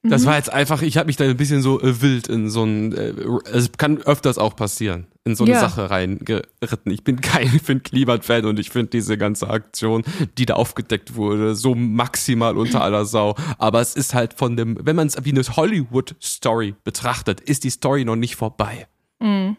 Das 0.04 0.26
war 0.26 0.36
jetzt 0.36 0.52
einfach, 0.52 0.82
ich 0.82 0.98
habe 0.98 1.06
mich 1.08 1.16
da 1.16 1.26
ein 1.26 1.38
bisschen 1.38 1.62
so 1.62 1.80
äh, 1.80 2.02
wild 2.02 2.28
in 2.28 2.50
so 2.50 2.64
ein, 2.64 2.92
äh, 2.92 3.14
es 3.54 3.72
kann 3.74 4.00
öfters 4.00 4.40
auch 4.40 4.56
passieren, 4.56 5.06
in 5.26 5.36
so 5.36 5.44
eine 5.44 5.54
Ja. 5.54 5.60
Sache 5.60 5.92
reingeritten. 5.92 6.92
Ich 6.92 7.04
bin 7.04 7.22
kein 7.22 7.48
Finn 7.48 7.84
Kliman-Fan 7.84 8.46
und 8.46 8.58
ich 8.58 8.72
finde 8.72 8.90
diese 8.90 9.16
ganze 9.18 9.48
Aktion, 9.48 10.04
die 10.40 10.48
da 10.48 10.56
aufgedeckt 10.56 11.16
wurde, 11.16 11.54
so 11.54 11.76
maximal 11.76 12.58
unter 12.58 12.82
aller 12.84 13.06
Sau. 13.06 13.36
Aber 13.60 13.80
es 13.80 13.96
ist 13.96 14.16
halt 14.16 14.34
von 14.34 14.58
dem, 14.58 14.76
wenn 14.82 14.96
man 14.96 15.06
es 15.06 15.18
wie 15.24 15.30
eine 15.32 15.44
Hollywood-Story 15.44 16.74
betrachtet, 16.84 17.40
ist 17.42 17.64
die 17.64 17.70
Story 17.70 18.04
noch 18.04 18.16
nicht 18.16 18.36
vorbei. 18.36 18.88
Nee, 19.24 19.56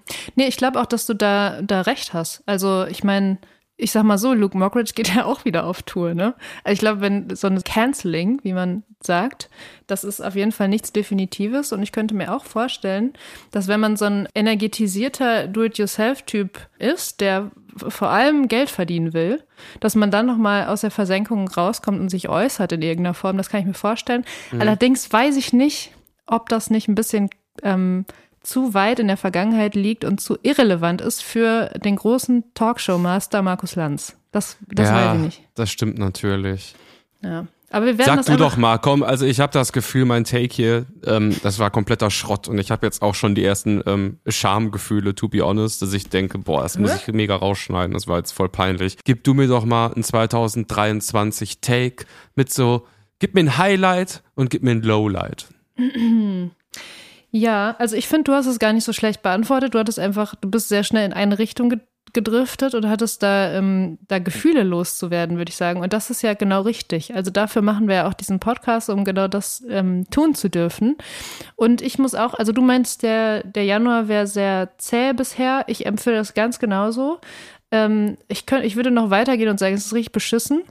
ich 0.48 0.56
glaube 0.56 0.80
auch, 0.80 0.86
dass 0.86 1.06
du 1.06 1.14
da, 1.14 1.62
da 1.62 1.82
recht 1.82 2.14
hast. 2.14 2.42
Also, 2.46 2.84
ich 2.86 3.04
meine, 3.04 3.38
ich 3.82 3.90
sag 3.90 4.04
mal 4.04 4.18
so, 4.18 4.32
Luke 4.32 4.56
Mockridge 4.56 4.92
geht 4.94 5.14
ja 5.14 5.24
auch 5.24 5.44
wieder 5.44 5.66
auf 5.66 5.82
Tour, 5.82 6.14
ne? 6.14 6.34
Also 6.62 6.74
ich 6.74 6.78
glaube, 6.78 7.00
wenn 7.00 7.34
so 7.34 7.48
ein 7.48 7.62
Canceling, 7.62 8.40
wie 8.42 8.52
man 8.52 8.84
sagt, 9.02 9.50
das 9.88 10.04
ist 10.04 10.20
auf 10.20 10.36
jeden 10.36 10.52
Fall 10.52 10.68
nichts 10.68 10.92
Definitives 10.92 11.72
und 11.72 11.82
ich 11.82 11.90
könnte 11.90 12.14
mir 12.14 12.34
auch 12.34 12.44
vorstellen, 12.44 13.12
dass 13.50 13.66
wenn 13.66 13.80
man 13.80 13.96
so 13.96 14.04
ein 14.04 14.28
energetisierter 14.34 15.48
Do-it-yourself-Typ 15.48 16.68
ist, 16.78 17.20
der 17.20 17.50
vor 17.76 18.08
allem 18.08 18.48
Geld 18.48 18.70
verdienen 18.70 19.12
will, 19.12 19.42
dass 19.80 19.96
man 19.96 20.10
dann 20.10 20.26
nochmal 20.26 20.66
aus 20.66 20.82
der 20.82 20.90
Versenkung 20.90 21.48
rauskommt 21.48 21.98
und 21.98 22.08
sich 22.08 22.28
äußert 22.28 22.72
in 22.72 22.82
irgendeiner 22.82 23.14
Form, 23.14 23.36
das 23.36 23.48
kann 23.48 23.60
ich 23.60 23.66
mir 23.66 23.74
vorstellen. 23.74 24.24
Allerdings 24.58 25.12
weiß 25.12 25.36
ich 25.36 25.52
nicht, 25.52 25.92
ob 26.26 26.48
das 26.48 26.70
nicht 26.70 26.88
ein 26.88 26.94
bisschen 26.94 27.30
ähm, 27.62 28.04
zu 28.42 28.74
weit 28.74 28.98
in 28.98 29.08
der 29.08 29.16
Vergangenheit 29.16 29.74
liegt 29.74 30.04
und 30.04 30.20
zu 30.20 30.38
irrelevant 30.42 31.00
ist 31.00 31.22
für 31.22 31.70
den 31.84 31.96
großen 31.96 32.44
Talkshow-Master 32.54 33.42
Markus 33.42 33.76
Lanz. 33.76 34.16
Das, 34.30 34.56
das 34.68 34.90
weiß 34.90 35.16
ich 35.16 35.20
nicht. 35.22 35.42
das 35.54 35.70
stimmt 35.70 35.98
natürlich. 35.98 36.74
Ja. 37.22 37.46
Aber 37.72 37.86
wir 37.86 37.96
werden 37.96 38.06
Sag 38.06 38.16
das 38.18 38.26
du 38.26 38.36
doch 38.36 38.58
mal, 38.58 38.78
komm, 38.78 39.02
also 39.02 39.24
ich 39.24 39.40
habe 39.40 39.52
das 39.52 39.72
Gefühl, 39.72 40.04
mein 40.04 40.24
Take 40.24 40.54
hier, 40.54 40.84
ähm, 41.06 41.34
das 41.42 41.58
war 41.58 41.70
kompletter 41.70 42.10
Schrott 42.10 42.46
und 42.46 42.58
ich 42.58 42.70
habe 42.70 42.84
jetzt 42.84 43.00
auch 43.00 43.14
schon 43.14 43.34
die 43.34 43.42
ersten 43.42 43.82
ähm, 43.86 44.18
Schamgefühle, 44.26 45.14
to 45.14 45.28
be 45.28 45.42
honest, 45.42 45.80
dass 45.80 45.94
ich 45.94 46.10
denke, 46.10 46.38
boah, 46.38 46.62
das 46.62 46.78
muss 46.78 46.94
ich 46.94 47.06
mega 47.14 47.34
rausschneiden, 47.34 47.94
das 47.94 48.06
war 48.06 48.18
jetzt 48.18 48.32
voll 48.32 48.50
peinlich. 48.50 48.98
Gib 49.04 49.24
du 49.24 49.32
mir 49.32 49.48
doch 49.48 49.64
mal 49.64 49.90
ein 49.94 50.02
2023 50.02 51.60
Take 51.62 52.04
mit 52.34 52.52
so, 52.52 52.86
gib 53.18 53.34
mir 53.34 53.40
ein 53.40 53.56
Highlight 53.56 54.22
und 54.34 54.50
gib 54.50 54.62
mir 54.62 54.72
ein 54.72 54.82
Lowlight. 54.82 55.46
Ja, 57.34 57.76
also 57.78 57.96
ich 57.96 58.08
finde, 58.08 58.24
du 58.24 58.32
hast 58.34 58.46
es 58.46 58.58
gar 58.58 58.74
nicht 58.74 58.84
so 58.84 58.92
schlecht 58.92 59.22
beantwortet. 59.22 59.74
Du 59.74 59.78
hattest 59.78 59.98
einfach, 59.98 60.34
du 60.34 60.50
bist 60.50 60.68
sehr 60.68 60.84
schnell 60.84 61.06
in 61.06 61.12
eine 61.12 61.38
Richtung 61.38 61.70
ge 61.70 61.80
gedriftet 62.14 62.74
und 62.74 62.90
hattest 62.90 63.22
da, 63.22 63.52
ähm, 63.52 63.96
da 64.06 64.18
Gefühle 64.18 64.64
loszuwerden, 64.64 65.38
würde 65.38 65.48
ich 65.48 65.56
sagen. 65.56 65.80
Und 65.80 65.94
das 65.94 66.10
ist 66.10 66.20
ja 66.20 66.34
genau 66.34 66.60
richtig. 66.60 67.14
Also 67.14 67.30
dafür 67.30 67.62
machen 67.62 67.88
wir 67.88 67.94
ja 67.94 68.08
auch 68.08 68.12
diesen 68.12 68.38
Podcast, 68.38 68.90
um 68.90 69.04
genau 69.04 69.28
das 69.28 69.64
ähm, 69.70 70.04
tun 70.10 70.34
zu 70.34 70.50
dürfen. 70.50 70.98
Und 71.56 71.80
ich 71.80 71.98
muss 71.98 72.14
auch, 72.14 72.34
also 72.34 72.52
du 72.52 72.60
meinst, 72.60 73.02
der, 73.02 73.44
der 73.44 73.64
Januar 73.64 74.08
wäre 74.08 74.26
sehr 74.26 74.76
zäh 74.76 75.14
bisher. 75.14 75.64
Ich 75.68 75.86
empfehle 75.86 76.16
das 76.16 76.34
ganz 76.34 76.58
genauso. 76.58 77.18
Ähm, 77.70 78.18
ich, 78.28 78.44
könnt, 78.44 78.66
ich 78.66 78.76
würde 78.76 78.90
noch 78.90 79.08
weitergehen 79.08 79.48
und 79.48 79.58
sagen, 79.58 79.74
es 79.74 79.86
ist 79.86 79.94
richtig 79.94 80.12
beschissen. 80.12 80.64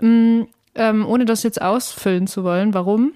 Mm, 0.00 0.44
ähm, 0.76 1.06
ohne 1.06 1.26
das 1.26 1.42
jetzt 1.42 1.60
ausfüllen 1.60 2.26
zu 2.26 2.42
wollen. 2.42 2.72
Warum? 2.72 3.12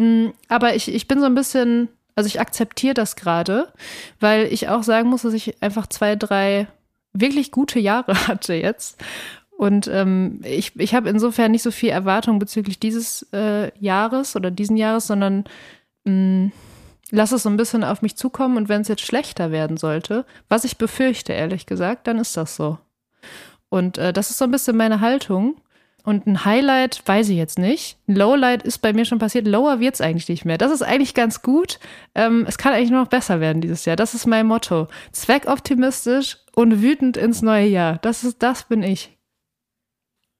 Mm, 0.00 0.32
Aber 0.48 0.74
ich, 0.74 0.92
ich 0.92 1.06
bin 1.08 1.20
so 1.20 1.26
ein 1.26 1.34
bisschen, 1.34 1.88
also 2.14 2.26
ich 2.26 2.40
akzeptiere 2.40 2.94
das 2.94 3.16
gerade, 3.16 3.72
weil 4.18 4.46
ich 4.52 4.68
auch 4.68 4.82
sagen 4.82 5.10
muss, 5.10 5.22
dass 5.22 5.34
ich 5.34 5.62
einfach 5.62 5.86
zwei, 5.86 6.16
drei 6.16 6.66
wirklich 7.12 7.50
gute 7.50 7.78
Jahre 7.78 8.14
hatte 8.28 8.54
jetzt. 8.54 9.02
Und 9.50 9.88
ähm, 9.88 10.40
ich, 10.42 10.74
ich 10.80 10.94
habe 10.94 11.10
insofern 11.10 11.50
nicht 11.50 11.62
so 11.62 11.70
viel 11.70 11.90
Erwartung 11.90 12.38
bezüglich 12.38 12.80
dieses 12.80 13.26
äh, 13.34 13.70
Jahres 13.78 14.34
oder 14.34 14.50
diesen 14.50 14.78
Jahres, 14.78 15.06
sondern 15.06 15.44
mh, 16.04 16.50
lasse 17.10 17.34
es 17.34 17.42
so 17.42 17.50
ein 17.50 17.58
bisschen 17.58 17.84
auf 17.84 18.00
mich 18.00 18.16
zukommen 18.16 18.56
und 18.56 18.70
wenn 18.70 18.80
es 18.80 18.88
jetzt 18.88 19.02
schlechter 19.04 19.50
werden 19.50 19.76
sollte, 19.76 20.24
was 20.48 20.64
ich 20.64 20.78
befürchte, 20.78 21.34
ehrlich 21.34 21.66
gesagt, 21.66 22.06
dann 22.06 22.18
ist 22.18 22.38
das 22.38 22.56
so. 22.56 22.78
Und 23.68 23.98
äh, 23.98 24.14
das 24.14 24.30
ist 24.30 24.38
so 24.38 24.46
ein 24.46 24.50
bisschen 24.50 24.78
meine 24.78 25.00
Haltung. 25.00 25.56
Und 26.04 26.26
ein 26.26 26.44
Highlight 26.44 27.02
weiß 27.04 27.28
ich 27.28 27.36
jetzt 27.36 27.58
nicht. 27.58 27.98
Ein 28.08 28.16
Lowlight 28.16 28.62
ist 28.62 28.78
bei 28.78 28.92
mir 28.92 29.04
schon 29.04 29.18
passiert. 29.18 29.46
Lower 29.46 29.80
wird 29.80 29.94
es 29.94 30.00
eigentlich 30.00 30.28
nicht 30.28 30.44
mehr. 30.44 30.58
Das 30.58 30.72
ist 30.72 30.82
eigentlich 30.82 31.14
ganz 31.14 31.42
gut. 31.42 31.78
Ähm, 32.14 32.44
es 32.48 32.58
kann 32.58 32.72
eigentlich 32.72 32.90
nur 32.90 33.00
noch 33.00 33.08
besser 33.08 33.40
werden 33.40 33.60
dieses 33.60 33.84
Jahr. 33.84 33.96
Das 33.96 34.14
ist 34.14 34.26
mein 34.26 34.46
Motto. 34.46 34.88
Zweckoptimistisch 35.12 36.38
und 36.54 36.82
wütend 36.82 37.16
ins 37.16 37.42
neue 37.42 37.66
Jahr. 37.66 37.98
Das 38.02 38.24
ist, 38.24 38.42
das 38.42 38.64
bin 38.64 38.82
ich. 38.82 39.16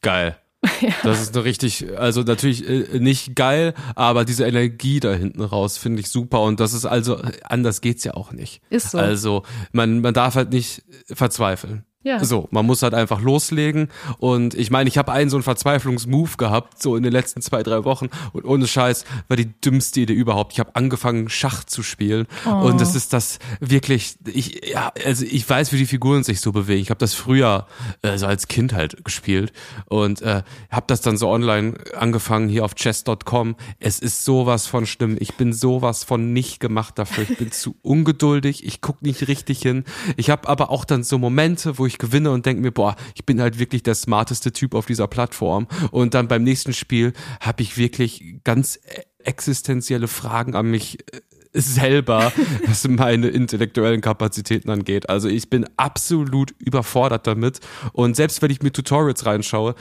Geil. 0.03 0.37
Ja. 0.81 0.95
Das 1.03 1.21
ist 1.21 1.35
eine 1.35 1.45
richtig, 1.45 1.87
also 1.99 2.23
natürlich 2.23 2.67
äh, 2.67 2.99
nicht 2.99 3.35
geil, 3.35 3.75
aber 3.95 4.25
diese 4.25 4.47
Energie 4.47 5.01
da 5.01 5.13
hinten 5.13 5.43
raus 5.43 5.77
finde 5.77 6.01
ich 6.01 6.09
super 6.09 6.43
und 6.43 6.61
das 6.61 6.73
ist 6.73 6.87
also, 6.87 7.21
anders 7.45 7.81
geht's 7.81 8.05
ja 8.05 8.15
auch 8.15 8.33
nicht. 8.33 8.63
Ist 8.71 8.91
so. 8.93 8.99
Also 8.99 9.43
man, 9.73 10.01
man 10.01 10.15
darf 10.15 10.37
halt 10.37 10.53
nicht 10.53 10.83
verzweifeln. 11.07 11.85
Ja. 12.03 12.25
So, 12.25 12.49
man 12.51 12.65
muss 12.65 12.83
halt 12.83 12.95
einfach 12.95 13.21
loslegen. 13.21 13.89
Und 14.19 14.55
ich 14.55 14.71
meine, 14.71 14.89
ich 14.89 14.97
habe 14.97 15.13
einen 15.13 15.29
so 15.29 15.37
einen 15.37 15.43
Verzweiflungsmove 15.43 16.39
gehabt, 16.39 16.83
so 16.83 16.97
in 16.97 17.03
den 17.03 17.13
letzten 17.13 17.43
zwei, 17.43 17.63
drei 17.63 17.85
Wochen. 17.85 18.09
Und 18.33 18.47
ohne 18.47 18.67
Scheiß 18.67 19.05
war 19.29 19.37
die 19.37 19.53
dümmste 19.61 20.01
Idee 20.01 20.15
überhaupt. 20.15 20.55
Ich 20.55 20.61
habe 20.61 20.75
angefangen, 20.77 21.29
Schach 21.29 21.65
zu 21.65 21.83
spielen. 21.83 22.27
Oh. 22.47 22.51
Und 22.51 22.81
das 22.81 22.95
ist 22.95 23.13
das 23.13 23.39
wirklich, 23.61 24.15
ich, 24.27 24.71
ja, 24.71 24.93
also 25.05 25.27
ich 25.27 25.49
weiß, 25.49 25.73
wie 25.73 25.77
die 25.77 25.87
Figuren 25.87 26.25
sich 26.25 26.41
so 26.41 26.53
bewegen. 26.53 26.81
Ich 26.81 26.89
habe 26.89 26.99
das 26.99 27.13
früher, 27.13 27.67
also 28.01 28.27
als 28.27 28.49
Kind 28.49 28.73
halt 28.73 29.05
gespielt. 29.05 29.53
Und 29.85 30.23
äh, 30.23 30.43
habe 30.71 30.87
das 30.87 31.03
dann 31.03 31.19
so 31.19 31.29
online 31.29 31.75
angefangen, 31.95 32.49
hier 32.49 32.65
auf 32.65 32.77
chess.com. 32.77 33.57
Es 33.79 33.99
ist 33.99 34.25
sowas 34.25 34.67
von 34.67 34.87
schlimm. 34.87 35.19
Ich 35.21 35.35
bin 35.35 35.53
sowas 35.53 36.05
von 36.05 36.33
nicht 36.33 36.61
gemacht 36.61 36.99
dafür. 36.99 37.27
Ich 37.29 37.37
bin 37.37 37.53
zu 37.53 37.77
ungeduldig. 37.83 38.65
Ich 38.65 38.81
guck 38.81 39.03
nicht 39.03 39.29
richtig 39.29 39.61
hin. 39.61 39.85
Ich 40.17 40.31
habe 40.31 40.49
aber 40.49 40.71
auch 40.71 40.87
dann 40.87 41.03
so 41.03 41.19
Momente, 41.19 41.77
wo 41.77 41.90
ich 41.90 41.90
ich 41.91 41.99
gewinne 41.99 42.31
und 42.31 42.47
denke 42.47 42.63
mir, 42.63 42.73
boah, 42.73 42.97
ich 43.15 43.27
bin 43.27 43.41
halt 43.41 43.59
wirklich 43.59 43.83
der 43.83 43.95
smarteste 43.95 44.53
Typ 44.53 44.75
auf 44.75 44.87
dieser 44.87 45.09
Plattform. 45.09 45.67
Und 45.91 46.15
dann 46.15 46.29
beim 46.29 46.43
nächsten 46.43 46.73
Spiel 46.73 47.13
habe 47.41 47.63
ich 47.63 47.77
wirklich 47.77 48.41
ganz 48.45 48.81
existenzielle 49.25 50.09
Fragen 50.09 50.55
an 50.55 50.71
mich 50.71 51.01
äh, 51.13 51.21
selber, 51.53 52.33
was 52.67 52.87
meine 52.89 53.29
intellektuellen 53.29 54.01
Kapazitäten 54.01 54.71
angeht. 54.71 55.09
Also 55.09 55.29
ich 55.29 55.51
bin 55.51 55.67
absolut 55.77 56.53
überfordert 56.59 57.27
damit. 57.27 57.61
Und 57.93 58.17
selbst 58.17 58.41
wenn 58.43 58.51
ich 58.51 58.63
mir 58.63 58.73
Tutorials 58.73 59.27
reinschaue, 59.27 59.75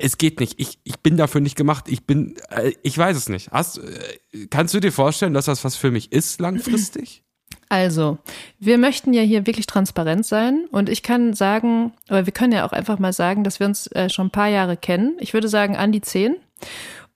es 0.00 0.18
geht 0.18 0.40
nicht. 0.40 0.58
Ich, 0.58 0.78
ich 0.84 0.98
bin 1.00 1.16
dafür 1.16 1.40
nicht 1.40 1.56
gemacht. 1.56 1.86
Ich 1.88 2.06
bin, 2.06 2.36
äh, 2.50 2.72
ich 2.82 2.96
weiß 2.96 3.16
es 3.16 3.28
nicht. 3.28 3.50
Hast, 3.50 3.78
äh, 3.78 4.46
kannst 4.48 4.74
du 4.74 4.80
dir 4.80 4.92
vorstellen, 4.92 5.34
dass 5.34 5.44
das 5.44 5.64
was 5.64 5.76
für 5.76 5.90
mich 5.90 6.12
ist 6.12 6.40
langfristig? 6.40 7.24
Also, 7.70 8.18
wir 8.58 8.78
möchten 8.78 9.12
ja 9.12 9.22
hier 9.22 9.46
wirklich 9.46 9.66
transparent 9.66 10.26
sein 10.26 10.66
und 10.72 10.88
ich 10.88 11.04
kann 11.04 11.34
sagen, 11.34 11.92
aber 12.08 12.26
wir 12.26 12.32
können 12.32 12.52
ja 12.52 12.66
auch 12.66 12.72
einfach 12.72 12.98
mal 12.98 13.12
sagen, 13.12 13.44
dass 13.44 13.60
wir 13.60 13.66
uns 13.68 13.86
äh, 13.92 14.10
schon 14.10 14.26
ein 14.26 14.32
paar 14.32 14.48
Jahre 14.48 14.76
kennen. 14.76 15.16
Ich 15.20 15.34
würde 15.34 15.48
sagen 15.48 15.76
an 15.76 15.92
die 15.92 16.00
zehn. 16.00 16.34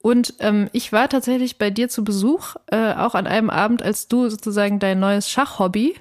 Und 0.00 0.34
ähm, 0.38 0.70
ich 0.72 0.92
war 0.92 1.08
tatsächlich 1.08 1.58
bei 1.58 1.70
dir 1.70 1.88
zu 1.88 2.04
Besuch, 2.04 2.54
äh, 2.66 2.94
auch 2.94 3.16
an 3.16 3.26
einem 3.26 3.50
Abend, 3.50 3.82
als 3.82 4.06
du 4.06 4.28
sozusagen 4.28 4.78
dein 4.78 5.00
neues 5.00 5.28
Schachhobby 5.28 5.96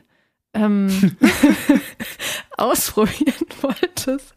ähm, 0.54 1.18
ausprobieren 2.58 3.47
wolltest. 3.62 4.36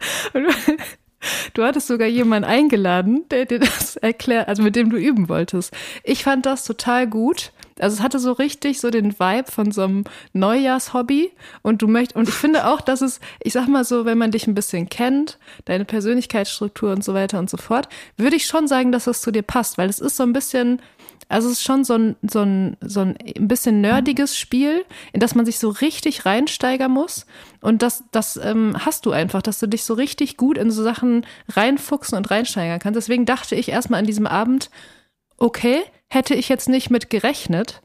Du 1.53 1.63
hattest 1.63 1.89
sogar 1.89 2.09
jemanden 2.09 2.49
eingeladen, 2.49 3.27
der 3.31 3.45
dir 3.45 3.59
das 3.59 3.97
erklärt, 3.97 4.49
also 4.49 4.63
mit 4.63 4.77
dem 4.77 4.89
du 4.89 4.97
üben 4.97 5.29
wolltest. 5.29 5.75
Ich 6.05 6.25
fand 6.25 6.47
das 6.47 6.65
total 6.65 7.07
gut. 7.07 7.53
Also 7.81 7.97
es 7.97 8.03
hatte 8.03 8.19
so 8.19 8.33
richtig 8.33 8.81
so 8.81 8.91
den 8.91 9.19
Vibe 9.19 9.51
von 9.51 9.71
so 9.71 9.83
einem 9.83 10.05
Neujahrshobby 10.33 11.33
und 11.63 11.83
du 11.83 11.89
möchtest 11.89 12.17
und 12.17 12.29
ich 12.29 12.35
finde 12.35 12.67
auch, 12.67 12.81
dass 12.81 13.03
es, 13.03 13.21
ich 13.43 13.53
sag 13.53 13.69
mal 13.69 13.85
so, 13.85 14.05
wenn 14.05 14.19
man 14.19 14.31
dich 14.31 14.47
ein 14.47 14.55
bisschen 14.55 14.89
kennt, 14.89 15.39
deine 15.67 15.85
Persönlichkeitsstruktur 15.85 16.93
und 16.93 17.05
so 17.05 17.15
weiter 17.15 17.39
und 17.39 17.51
so 17.51 17.57
fort, 17.57 17.89
würde 18.17 18.37
ich 18.37 18.47
schon 18.47 18.69
sagen, 18.69 18.93
dass 18.93 19.05
das 19.05 19.21
zu 19.21 19.31
dir 19.31 19.43
passt, 19.43 19.79
weil 19.79 19.89
es 19.89 19.99
ist 19.99 20.17
so 20.17 20.23
ein 20.23 20.33
bisschen 20.33 20.81
also 21.29 21.49
es 21.49 21.55
ist 21.55 21.65
schon 21.65 21.83
so 21.83 21.95
ein, 21.95 22.17
so 22.23 22.43
ein, 22.43 22.77
so 22.81 23.01
ein, 23.01 23.17
bisschen 23.49 23.81
nerdiges 23.81 24.39
Spiel, 24.39 24.85
in 25.13 25.19
das 25.19 25.35
man 25.35 25.45
sich 25.45 25.59
so 25.59 25.71
richtig 25.71 26.25
reinsteigern 26.25 26.91
muss. 26.91 27.27
Und 27.61 27.83
das, 27.83 28.05
das 28.13 28.37
ähm, 28.37 28.77
hast 28.79 29.07
du 29.07 29.11
einfach, 29.11 29.43
dass 29.43 29.59
du 29.59 29.67
dich 29.67 29.83
so 29.83 29.95
richtig 29.95 30.37
gut 30.37 30.57
in 30.57 30.71
so 30.71 30.85
Sachen 30.85 31.27
reinfuchsen 31.49 32.17
und 32.17 32.31
reinsteigern 32.31 32.79
kannst. 32.79 32.97
Deswegen 32.97 33.27
dachte 33.27 33.57
ich 33.57 33.71
erstmal 33.71 33.99
an 34.01 34.07
diesem 34.07 34.27
Abend, 34.27 34.71
okay, 35.39 35.83
hätte 36.09 36.35
ich 36.35 36.49
jetzt 36.49 36.69
nicht 36.69 36.91
mit 36.91 37.11
gerechnet. 37.11 37.83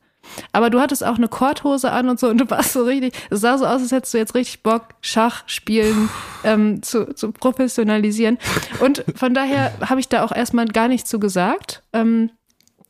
Aber 0.51 0.69
du 0.69 0.79
hattest 0.79 1.03
auch 1.03 1.15
eine 1.15 1.27
Korthose 1.27 1.91
an 1.91 2.09
und 2.09 2.19
so 2.19 2.29
und 2.29 2.37
du 2.37 2.49
warst 2.49 2.73
so 2.73 2.83
richtig, 2.83 3.13
es 3.29 3.41
sah 3.41 3.57
so 3.57 3.65
aus, 3.65 3.81
als 3.81 3.91
hättest 3.91 4.13
du 4.13 4.17
jetzt 4.17 4.35
richtig 4.35 4.63
Bock, 4.63 4.89
Schach 5.01 5.43
spielen 5.47 6.09
ähm, 6.43 6.83
zu, 6.83 7.13
zu 7.13 7.31
professionalisieren. 7.31 8.37
Und 8.79 9.03
von 9.15 9.33
daher 9.33 9.73
habe 9.81 9.99
ich 9.99 10.09
da 10.09 10.23
auch 10.23 10.31
erstmal 10.31 10.67
gar 10.67 10.87
nichts 10.87 11.09
zu 11.09 11.19
gesagt. 11.19 11.83
Ähm, 11.91 12.29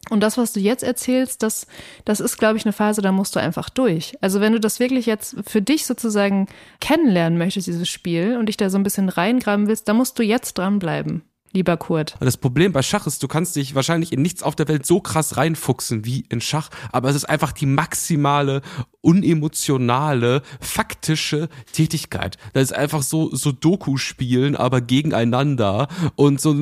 und 0.10 0.22
das, 0.22 0.38
was 0.38 0.52
du 0.52 0.60
jetzt 0.60 0.84
erzählst, 0.84 1.42
das, 1.42 1.68
das 2.06 2.20
ist, 2.20 2.38
glaube 2.38 2.58
ich, 2.58 2.66
eine 2.66 2.74
Phase, 2.74 3.02
da 3.02 3.12
musst 3.12 3.36
du 3.36 3.40
einfach 3.40 3.70
durch. 3.70 4.18
Also 4.20 4.42
wenn 4.42 4.52
du 4.52 4.60
das 4.60 4.80
wirklich 4.80 5.06
jetzt 5.06 5.36
für 5.48 5.62
dich 5.62 5.86
sozusagen 5.86 6.48
kennenlernen 6.82 7.38
möchtest, 7.38 7.68
dieses 7.68 7.88
Spiel, 7.88 8.36
und 8.38 8.48
dich 8.48 8.58
da 8.58 8.70
so 8.70 8.78
ein 8.78 8.84
bisschen 8.84 9.10
reingraben 9.10 9.68
willst, 9.68 9.88
da 9.88 9.94
musst 9.94 10.20
du 10.20 10.24
jetzt 10.24 10.58
dranbleiben 10.58 11.24
lieber 11.54 11.78
Kurt. 11.78 12.16
Das 12.20 12.38
Problem 12.38 12.72
bei 12.72 12.82
Schach 12.82 13.08
ist, 13.08 13.24
du 13.24 13.28
kannst 13.28 13.56
dich 13.56 13.76
wahrscheinlich 13.76 14.12
in 14.12 14.22
nichts 14.22 14.44
auf 14.44 14.56
der 14.56 14.68
Welt 14.68 14.86
so 14.86 15.02
krass 15.02 15.38
reinfuchsen 15.38 16.06
wie 16.06 16.26
in 16.30 16.42
Schach, 16.42 16.70
aber 16.92 17.10
es 17.10 17.16
ist 17.16 17.26
einfach 17.26 17.52
die 17.52 17.66
maximale, 17.66 18.62
unemotionale, 19.02 20.42
faktische 20.60 21.50
Tätigkeit. 21.72 22.38
Das 22.54 22.64
ist 22.64 22.74
einfach 22.74 23.04
so, 23.04 23.34
so 23.36 23.52
Doku 23.52 23.98
spielen, 23.98 24.56
aber 24.56 24.82
gegeneinander 24.82 25.88
und 26.16 26.40
so, 26.40 26.54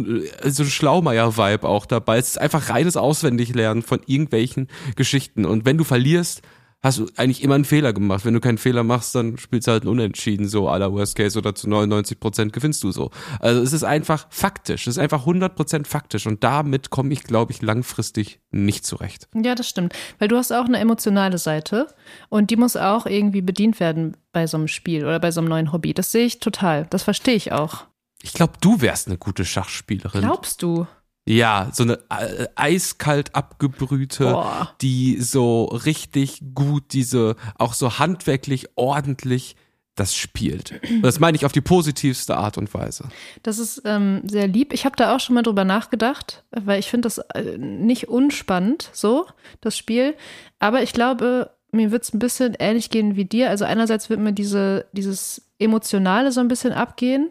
so 0.44 0.64
ein 0.64 0.70
Schlaumeier-Vibe 0.70 1.68
auch 1.68 1.86
dabei. 1.86 2.18
Es 2.18 2.30
ist 2.30 2.38
einfach 2.40 2.70
reines 2.70 2.98
Auswendiglernen 2.98 3.84
von 3.84 4.02
irgendwelchen 4.06 4.68
Geschichten 4.96 5.46
und 5.46 5.66
wenn 5.66 5.78
du 5.78 5.84
verlierst, 5.84 6.42
hast 6.82 7.00
du 7.00 7.08
eigentlich 7.18 7.44
immer 7.44 7.56
einen 7.56 7.66
Fehler 7.66 7.94
gemacht. 7.94 8.26
Wenn 8.26 8.34
du 8.34 8.40
keinen 8.40 8.58
Fehler 8.58 8.84
machst, 8.84 9.14
dann 9.16 9.38
spielst 9.38 9.68
du 9.68 9.72
halt 9.72 9.84
ein 9.84 9.88
Unentschieden, 9.90 10.48
so 10.48 10.70
aller 10.70 10.92
Worst 10.94 11.16
Case 11.16 11.38
oder 11.38 11.54
zu 11.54 11.70
99 11.70 12.20
Prozent 12.20 12.54
gewinnst 12.54 12.84
du 12.84 12.92
so. 12.92 13.12
Also 13.40 13.62
es 13.62 13.74
ist 13.74 13.84
einfach 13.84 14.28
faktisch. 14.30 14.88
Es 14.88 14.96
ist 14.96 15.00
einfach 15.00 15.22
100 15.22 15.56
Prozent 15.56 15.88
faktisch 15.88 16.26
und 16.26 16.44
damit 16.44 16.90
komme 16.90 17.12
ich, 17.14 17.24
glaube 17.24 17.52
ich, 17.52 17.62
langfristig 17.62 18.40
nicht 18.52 18.86
zurecht. 18.86 19.28
Ja, 19.36 19.56
das 19.56 19.68
stimmt. 19.68 19.94
Weil 20.20 20.30
du 20.30 20.38
hast 20.38 20.52
auch 20.52 20.66
eine 20.66 20.80
emotionale 20.80 21.38
Seite 21.38 21.88
und 22.30 22.50
die 22.50 22.56
muss 22.56 22.78
auch 22.78 23.06
irgendwie 23.06 23.42
bedient 23.42 23.80
werden 23.80 24.16
bei 24.32 24.48
so 24.48 24.58
einem 24.58 24.68
Spiel 24.68 25.04
oder 25.04 25.20
bei 25.20 25.32
so 25.32 25.42
einem 25.42 25.50
neuen 25.50 25.74
Hobby. 25.74 25.94
Das 25.94 26.12
sehe 26.12 26.26
ich 26.26 26.40
total. 26.40 26.88
Das 26.90 27.04
verstehe 27.04 27.36
ich 27.36 27.52
auch. 27.52 27.86
Ich 28.22 28.34
glaube, 28.34 28.54
du 28.62 28.82
wärst 28.82 29.08
eine 29.08 29.18
gute 29.18 29.46
Schachspielerin. 29.46 30.22
Glaubst 30.22 30.62
du? 30.62 30.88
Ja, 31.30 31.70
so 31.72 31.84
eine 31.84 32.00
äh, 32.10 32.48
eiskalt 32.56 33.36
abgebrühte, 33.36 34.32
Boah. 34.32 34.74
die 34.82 35.22
so 35.22 35.66
richtig 35.66 36.42
gut 36.56 36.86
diese, 36.92 37.36
auch 37.56 37.74
so 37.74 38.00
handwerklich 38.00 38.70
ordentlich 38.76 39.56
das 39.94 40.16
spielt. 40.16 40.82
Und 40.90 41.04
das 41.04 41.20
meine 41.20 41.38
ich 41.38 41.46
auf 41.46 41.52
die 41.52 41.62
positivste 41.62 42.36
Art 42.36 42.58
und 42.58 42.74
Weise. 42.74 43.10
Das 43.44 43.60
ist 43.60 43.84
ähm, 43.86 44.24
sehr 44.26 44.48
lieb. 44.48 44.74
Ich 44.74 44.86
habe 44.86 44.96
da 44.96 45.16
auch 45.16 45.20
schon 45.20 45.36
mal 45.36 45.44
drüber 45.44 45.66
nachgedacht, 45.66 46.44
weil 46.50 46.80
ich 46.80 46.90
finde 46.90 47.06
das 47.06 47.20
äh, 47.20 47.60
nicht 47.60 48.08
unspannend, 48.08 48.90
so, 48.92 49.28
das 49.62 49.78
Spiel. 49.78 50.16
Aber 50.58 50.82
ich 50.82 50.94
glaube, 50.94 51.52
mir 51.72 51.92
wird 51.92 52.06
es 52.06 52.14
ein 52.14 52.20
bisschen 52.20 52.56
ähnlich 52.58 52.90
gehen 52.90 53.16
wie 53.16 53.26
dir. 53.26 53.52
Also 53.52 53.66
einerseits 53.66 54.10
wird 54.10 54.20
mir 54.20 54.34
diese, 54.34 54.88
dieses 54.94 55.44
Emotionale 55.60 56.32
so 56.32 56.40
ein 56.40 56.48
bisschen 56.48 56.74
abgehen. 56.74 57.30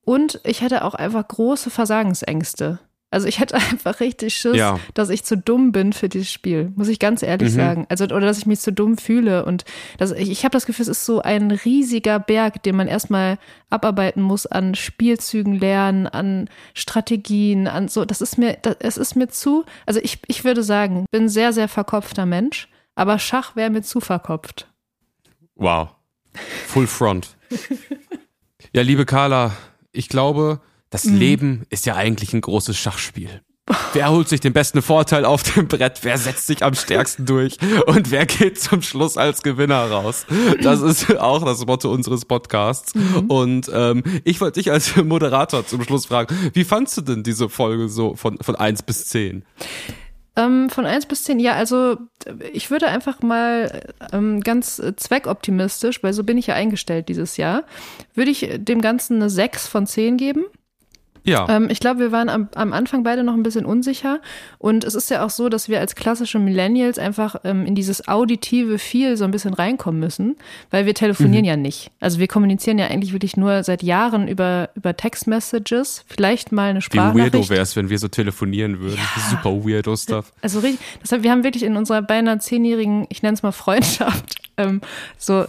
Und 0.00 0.40
ich 0.42 0.62
hätte 0.62 0.84
auch 0.84 0.94
einfach 0.94 1.28
große 1.28 1.70
Versagensängste. 1.70 2.80
Also 3.10 3.26
ich 3.26 3.38
hätte 3.38 3.54
einfach 3.70 4.00
richtig 4.00 4.34
Schiss, 4.34 4.56
ja. 4.56 4.78
dass 4.94 5.08
ich 5.08 5.24
zu 5.24 5.36
dumm 5.36 5.72
bin 5.72 5.92
für 5.92 6.08
dieses 6.08 6.30
Spiel, 6.30 6.72
muss 6.76 6.88
ich 6.88 6.98
ganz 6.98 7.22
ehrlich 7.22 7.52
mhm. 7.52 7.56
sagen. 7.56 7.86
Also 7.88 8.04
oder 8.04 8.20
dass 8.20 8.38
ich 8.38 8.46
mich 8.46 8.60
zu 8.60 8.72
dumm 8.72 8.98
fühle 8.98 9.44
und 9.44 9.64
dass 9.96 10.12
ich, 10.12 10.30
ich 10.30 10.44
habe 10.44 10.52
das 10.52 10.66
Gefühl, 10.66 10.82
es 10.82 10.88
ist 10.88 11.04
so 11.04 11.22
ein 11.22 11.50
riesiger 11.50 12.18
Berg, 12.18 12.62
den 12.62 12.76
man 12.76 12.88
erstmal 12.88 13.38
abarbeiten 13.70 14.22
muss 14.22 14.46
an 14.46 14.74
Spielzügen 14.74 15.54
lernen, 15.54 16.06
an 16.06 16.50
Strategien, 16.74 17.66
an 17.66 17.88
so. 17.88 18.04
Das 18.04 18.20
ist 18.20 18.38
mir, 18.38 18.58
das, 18.60 18.76
es 18.80 18.96
ist 18.96 19.16
mir 19.16 19.28
zu. 19.28 19.64
Also 19.86 20.00
ich, 20.00 20.18
ich 20.26 20.44
würde 20.44 20.62
sagen, 20.62 21.06
bin 21.10 21.28
sehr 21.28 21.52
sehr 21.52 21.68
verkopfter 21.68 22.26
Mensch, 22.26 22.68
aber 22.94 23.18
Schach 23.18 23.56
wäre 23.56 23.70
mir 23.70 23.82
zu 23.82 24.00
verkopft. 24.00 24.68
Wow, 25.54 25.88
Full 26.66 26.86
Front. 26.86 27.36
ja, 28.72 28.82
liebe 28.82 29.06
Carla, 29.06 29.56
ich 29.92 30.08
glaube 30.08 30.60
das 30.90 31.04
mhm. 31.04 31.16
Leben 31.16 31.62
ist 31.70 31.86
ja 31.86 31.94
eigentlich 31.96 32.32
ein 32.32 32.40
großes 32.40 32.76
Schachspiel. 32.76 33.42
Wer 33.92 34.10
holt 34.10 34.28
sich 34.28 34.40
den 34.40 34.52
besten 34.52 34.82
Vorteil 34.82 35.24
auf 35.24 35.42
dem 35.42 35.68
Brett? 35.68 36.00
Wer 36.02 36.16
setzt 36.16 36.46
sich 36.46 36.62
am 36.62 36.74
stärksten 36.74 37.26
durch? 37.26 37.58
Und 37.86 38.10
wer 38.10 38.24
geht 38.26 38.60
zum 38.60 38.82
Schluss 38.82 39.16
als 39.16 39.42
Gewinner 39.42 39.90
raus? 39.90 40.26
Das 40.62 40.80
ist 40.80 41.14
auch 41.18 41.44
das 41.44 41.66
Motto 41.66 41.92
unseres 41.92 42.24
Podcasts. 42.24 42.94
Mhm. 42.94 43.26
Und 43.28 43.70
ähm, 43.72 44.02
ich 44.24 44.40
wollte 44.40 44.60
dich 44.60 44.70
als 44.70 44.96
Moderator 44.96 45.66
zum 45.66 45.82
Schluss 45.84 46.06
fragen, 46.06 46.34
wie 46.54 46.64
fandst 46.64 46.96
du 46.96 47.02
denn 47.02 47.22
diese 47.22 47.48
Folge 47.48 47.88
so 47.88 48.14
von, 48.14 48.38
von 48.38 48.56
eins 48.56 48.82
bis 48.82 49.06
zehn? 49.06 49.44
Ähm, 50.36 50.70
von 50.70 50.86
1 50.86 51.06
bis 51.06 51.24
10, 51.24 51.40
ja, 51.40 51.54
also 51.54 51.96
ich 52.52 52.70
würde 52.70 52.86
einfach 52.86 53.22
mal 53.22 53.92
ähm, 54.12 54.40
ganz 54.40 54.80
zweckoptimistisch, 54.96 56.00
weil 56.04 56.12
so 56.12 56.22
bin 56.22 56.38
ich 56.38 56.46
ja 56.46 56.54
eingestellt 56.54 57.08
dieses 57.08 57.38
Jahr, 57.38 57.64
würde 58.14 58.30
ich 58.30 58.48
dem 58.56 58.80
Ganzen 58.80 59.16
eine 59.16 59.30
6 59.30 59.66
von 59.66 59.88
10 59.88 60.16
geben. 60.16 60.44
Ja. 61.28 61.46
Ähm, 61.48 61.68
ich 61.70 61.80
glaube, 61.80 62.00
wir 62.00 62.12
waren 62.12 62.28
am, 62.28 62.48
am 62.54 62.72
Anfang 62.72 63.02
beide 63.04 63.22
noch 63.22 63.34
ein 63.34 63.42
bisschen 63.42 63.64
unsicher. 63.64 64.20
Und 64.58 64.84
es 64.84 64.94
ist 64.94 65.10
ja 65.10 65.24
auch 65.24 65.30
so, 65.30 65.48
dass 65.48 65.68
wir 65.68 65.80
als 65.80 65.94
klassische 65.94 66.38
Millennials 66.38 66.98
einfach 66.98 67.36
ähm, 67.44 67.66
in 67.66 67.74
dieses 67.74 68.08
auditive 68.08 68.78
Viel 68.78 69.16
so 69.16 69.24
ein 69.24 69.30
bisschen 69.30 69.54
reinkommen 69.54 70.00
müssen, 70.00 70.36
weil 70.70 70.86
wir 70.86 70.94
telefonieren 70.94 71.44
Mhm. 71.44 71.48
ja 71.48 71.56
nicht. 71.56 71.90
Also 72.00 72.18
wir 72.18 72.26
kommunizieren 72.28 72.78
ja 72.78 72.86
eigentlich 72.86 73.12
wirklich 73.12 73.36
nur 73.36 73.62
seit 73.62 73.82
Jahren 73.82 74.26
über, 74.28 74.70
über 74.74 74.96
Textmessages, 74.96 76.04
vielleicht 76.06 76.52
mal 76.52 76.70
eine 76.70 76.80
Wie 76.80 76.96
weirdo 76.96 77.10
Sprachnachricht. 77.12 77.50
wär's, 77.50 77.76
wenn 77.76 77.90
wir 77.90 77.98
so 77.98 78.08
telefonieren 78.08 78.80
würden. 78.80 78.98
Super 79.30 79.64
weirdo 79.64 79.94
Stuff. 79.96 80.32
Also 80.42 80.60
richtig, 80.60 80.80
deshalb, 81.02 81.22
wir 81.22 81.30
haben 81.30 81.44
wirklich 81.44 81.62
in 81.62 81.76
unserer 81.76 82.00
beinahe 82.02 82.38
zehnjährigen, 82.38 83.06
ich 83.10 83.22
nenne 83.22 83.34
es 83.34 83.42
mal 83.42 83.52
Freundschaft, 83.52 84.40
ähm, 84.56 84.80
so 85.18 85.44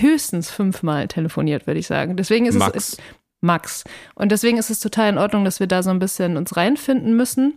höchstens 0.00 0.50
fünfmal 0.50 1.08
telefoniert, 1.08 1.66
würde 1.66 1.80
ich 1.80 1.86
sagen. 1.86 2.16
Deswegen 2.16 2.46
ist 2.46 2.56
Max. 2.58 2.76
es 2.76 2.96
Max. 3.40 3.84
Und 4.14 4.32
deswegen 4.32 4.58
ist 4.58 4.70
es 4.70 4.80
total 4.80 5.10
in 5.10 5.18
Ordnung, 5.18 5.44
dass 5.44 5.60
wir 5.60 5.66
da 5.66 5.82
so 5.82 5.90
ein 5.90 5.98
bisschen 5.98 6.36
uns 6.36 6.56
reinfinden 6.56 7.16
müssen. 7.16 7.54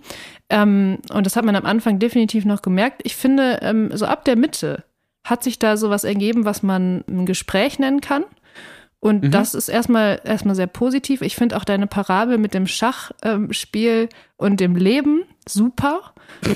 Ähm, 0.50 1.00
und 1.12 1.26
das 1.26 1.36
hat 1.36 1.46
man 1.46 1.56
am 1.56 1.66
Anfang 1.66 2.00
definitiv 2.00 2.46
noch 2.46 2.62
gemerkt. 2.62 3.02
Ich 3.04 3.16
finde, 3.16 3.60
ähm, 3.62 3.90
so 3.96 4.06
ab 4.06 4.26
der 4.26 4.36
Mitte 4.36 4.84
hat 5.26 5.44
sich 5.44 5.60
da 5.60 5.78
sowas 5.78 6.04
ergeben, 6.04 6.46
was 6.46 6.64
man 6.64 7.04
ein 7.08 7.26
Gespräch 7.26 7.80
nennen 7.80 8.02
kann. 8.02 8.26
Und 9.04 9.32
das 9.34 9.56
ist 9.56 9.68
erstmal 9.68 10.22
erstmal 10.24 10.54
sehr 10.54 10.68
positiv. 10.68 11.24
Ich 11.24 11.36
finde 11.36 11.58
auch 11.58 11.64
deine 11.64 11.88
Parabel 11.88 12.38
mit 12.38 12.54
dem 12.54 12.68
Schachspiel 12.68 14.10
und 14.38 14.60
dem 14.60 14.76
Leben 14.76 15.24
super. 15.48 16.14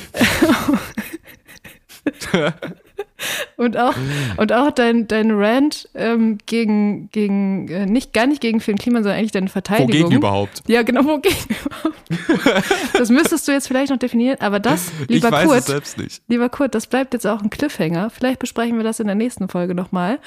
und 3.58 3.78
auch, 3.78 3.94
und 4.38 4.54
auch 4.54 4.72
dein, 4.72 5.08
dein 5.08 5.32
Rant 5.32 5.90
ähm, 5.96 6.38
gegen, 6.46 7.10
gegen 7.12 7.68
äh, 7.70 7.86
nicht 7.86 8.14
gar 8.14 8.28
nicht 8.28 8.42
gegen 8.42 8.60
Finn 8.60 8.78
Kliman, 8.78 9.04
sondern 9.04 9.20
eigentlich 9.20 9.32
deine 9.32 9.50
Verteidigung. 9.50 9.90
Wogegen 9.90 10.18
überhaupt? 10.18 10.64
Ja, 10.68 10.84
genau, 10.84 11.06
wogegen 11.06 11.38
überhaupt. 11.50 12.64
das 12.94 13.10
müsstest 13.10 13.48
du 13.48 13.52
jetzt 13.52 13.68
vielleicht 13.68 13.92
noch 13.92 13.98
definieren, 13.98 14.38
aber 14.40 14.60
das, 14.60 14.92
lieber 15.08 15.28
ich 15.28 15.34
weiß 15.34 15.48
Kurt, 15.48 15.60
es 15.60 15.66
selbst 15.66 15.98
nicht. 15.98 16.22
Lieber 16.28 16.50
Kurt, 16.50 16.76
das 16.76 16.88
bleibt 16.88 17.14
jetzt 17.14 17.26
auch 17.26 17.42
ein 17.42 17.50
Cliffhanger. 17.50 18.10
Vielleicht 18.10 18.40
besprechen 18.40 18.78
wir 18.78 18.84
das 18.84 19.00
in 19.00 19.08
der 19.08 19.16
nächsten 19.16 19.48
Folge 19.48 19.76
nochmal. 19.76 20.20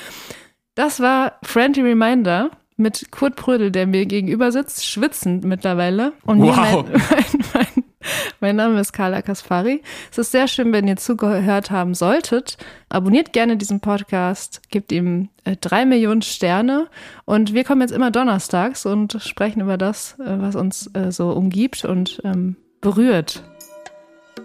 Das 0.75 1.01
war 1.01 1.35
Friendly 1.43 1.83
Reminder 1.83 2.51
mit 2.77 3.11
Kurt 3.11 3.37
Prödel, 3.37 3.71
der 3.71 3.87
mir 3.87 4.07
gegenüber 4.07 4.53
sitzt, 4.53 4.87
schwitzend 4.87 5.45
mittlerweile. 5.45 6.13
Und 6.23 6.39
mir 6.39 6.57
Wow. 6.57 6.87
mein, 6.89 7.03
mein, 7.13 7.45
mein, 7.55 7.85
mein 8.41 8.57
Name 8.57 8.81
ist 8.81 8.93
Carla 8.93 9.23
Kaspari. 9.23 9.83
Es 10.11 10.19
ist 10.19 10.33
sehr 10.33 10.49
schön, 10.49 10.73
wenn 10.73 10.89
ihr 10.89 10.97
zugehört 10.97 11.71
haben 11.71 11.95
solltet. 11.95 12.57
Abonniert 12.89 13.33
gerne 13.33 13.57
diesen 13.57 13.81
Podcast, 13.81 14.63
gebt 14.71 14.93
ihm 14.93 15.29
äh, 15.45 15.57
drei 15.57 15.85
Millionen 15.85 16.23
Sterne. 16.23 16.89
Und 17.25 17.55
wir 17.55 17.65
kommen 17.65 17.81
jetzt 17.83 17.93
immer 17.93 18.11
donnerstags 18.11 18.87
und 18.87 19.19
sprechen 19.21 19.61
über 19.61 19.77
das, 19.77 20.17
äh, 20.21 20.25
was 20.27 20.57
uns 20.57 20.91
äh, 20.95 21.11
so 21.11 21.31
umgibt 21.31 21.85
und 21.85 22.21
ähm, 22.25 22.57
berührt. 22.81 23.43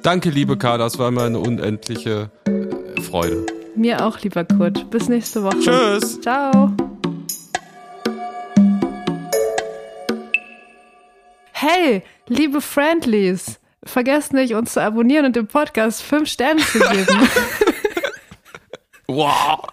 Danke, 0.01 0.30
liebe 0.30 0.57
K, 0.57 0.78
das 0.78 0.99
war 0.99 1.09
immer 1.09 1.24
eine 1.24 1.39
unendliche 1.39 2.32
Freude. 3.01 3.45
Mir 3.76 4.05
auch, 4.05 4.20
lieber 4.20 4.43
Kurt. 4.45 4.89
Bis 4.91 5.09
nächste 5.09 5.43
Woche. 5.43 5.59
Tschüss. 5.59 6.22
Ciao. 6.22 6.74
Hey, 11.66 12.03
liebe 12.28 12.59
Friendlies, 12.59 13.57
vergesst 13.86 14.34
nicht, 14.34 14.53
uns 14.53 14.74
zu 14.74 14.82
abonnieren 14.82 15.28
und 15.28 15.38
dem 15.38 15.47
Podcast 15.47 16.01
fünf 16.01 16.28
Sterne 16.30 16.61
zu 16.61 16.80
geben. 16.80 17.30
Wow. 19.07 19.68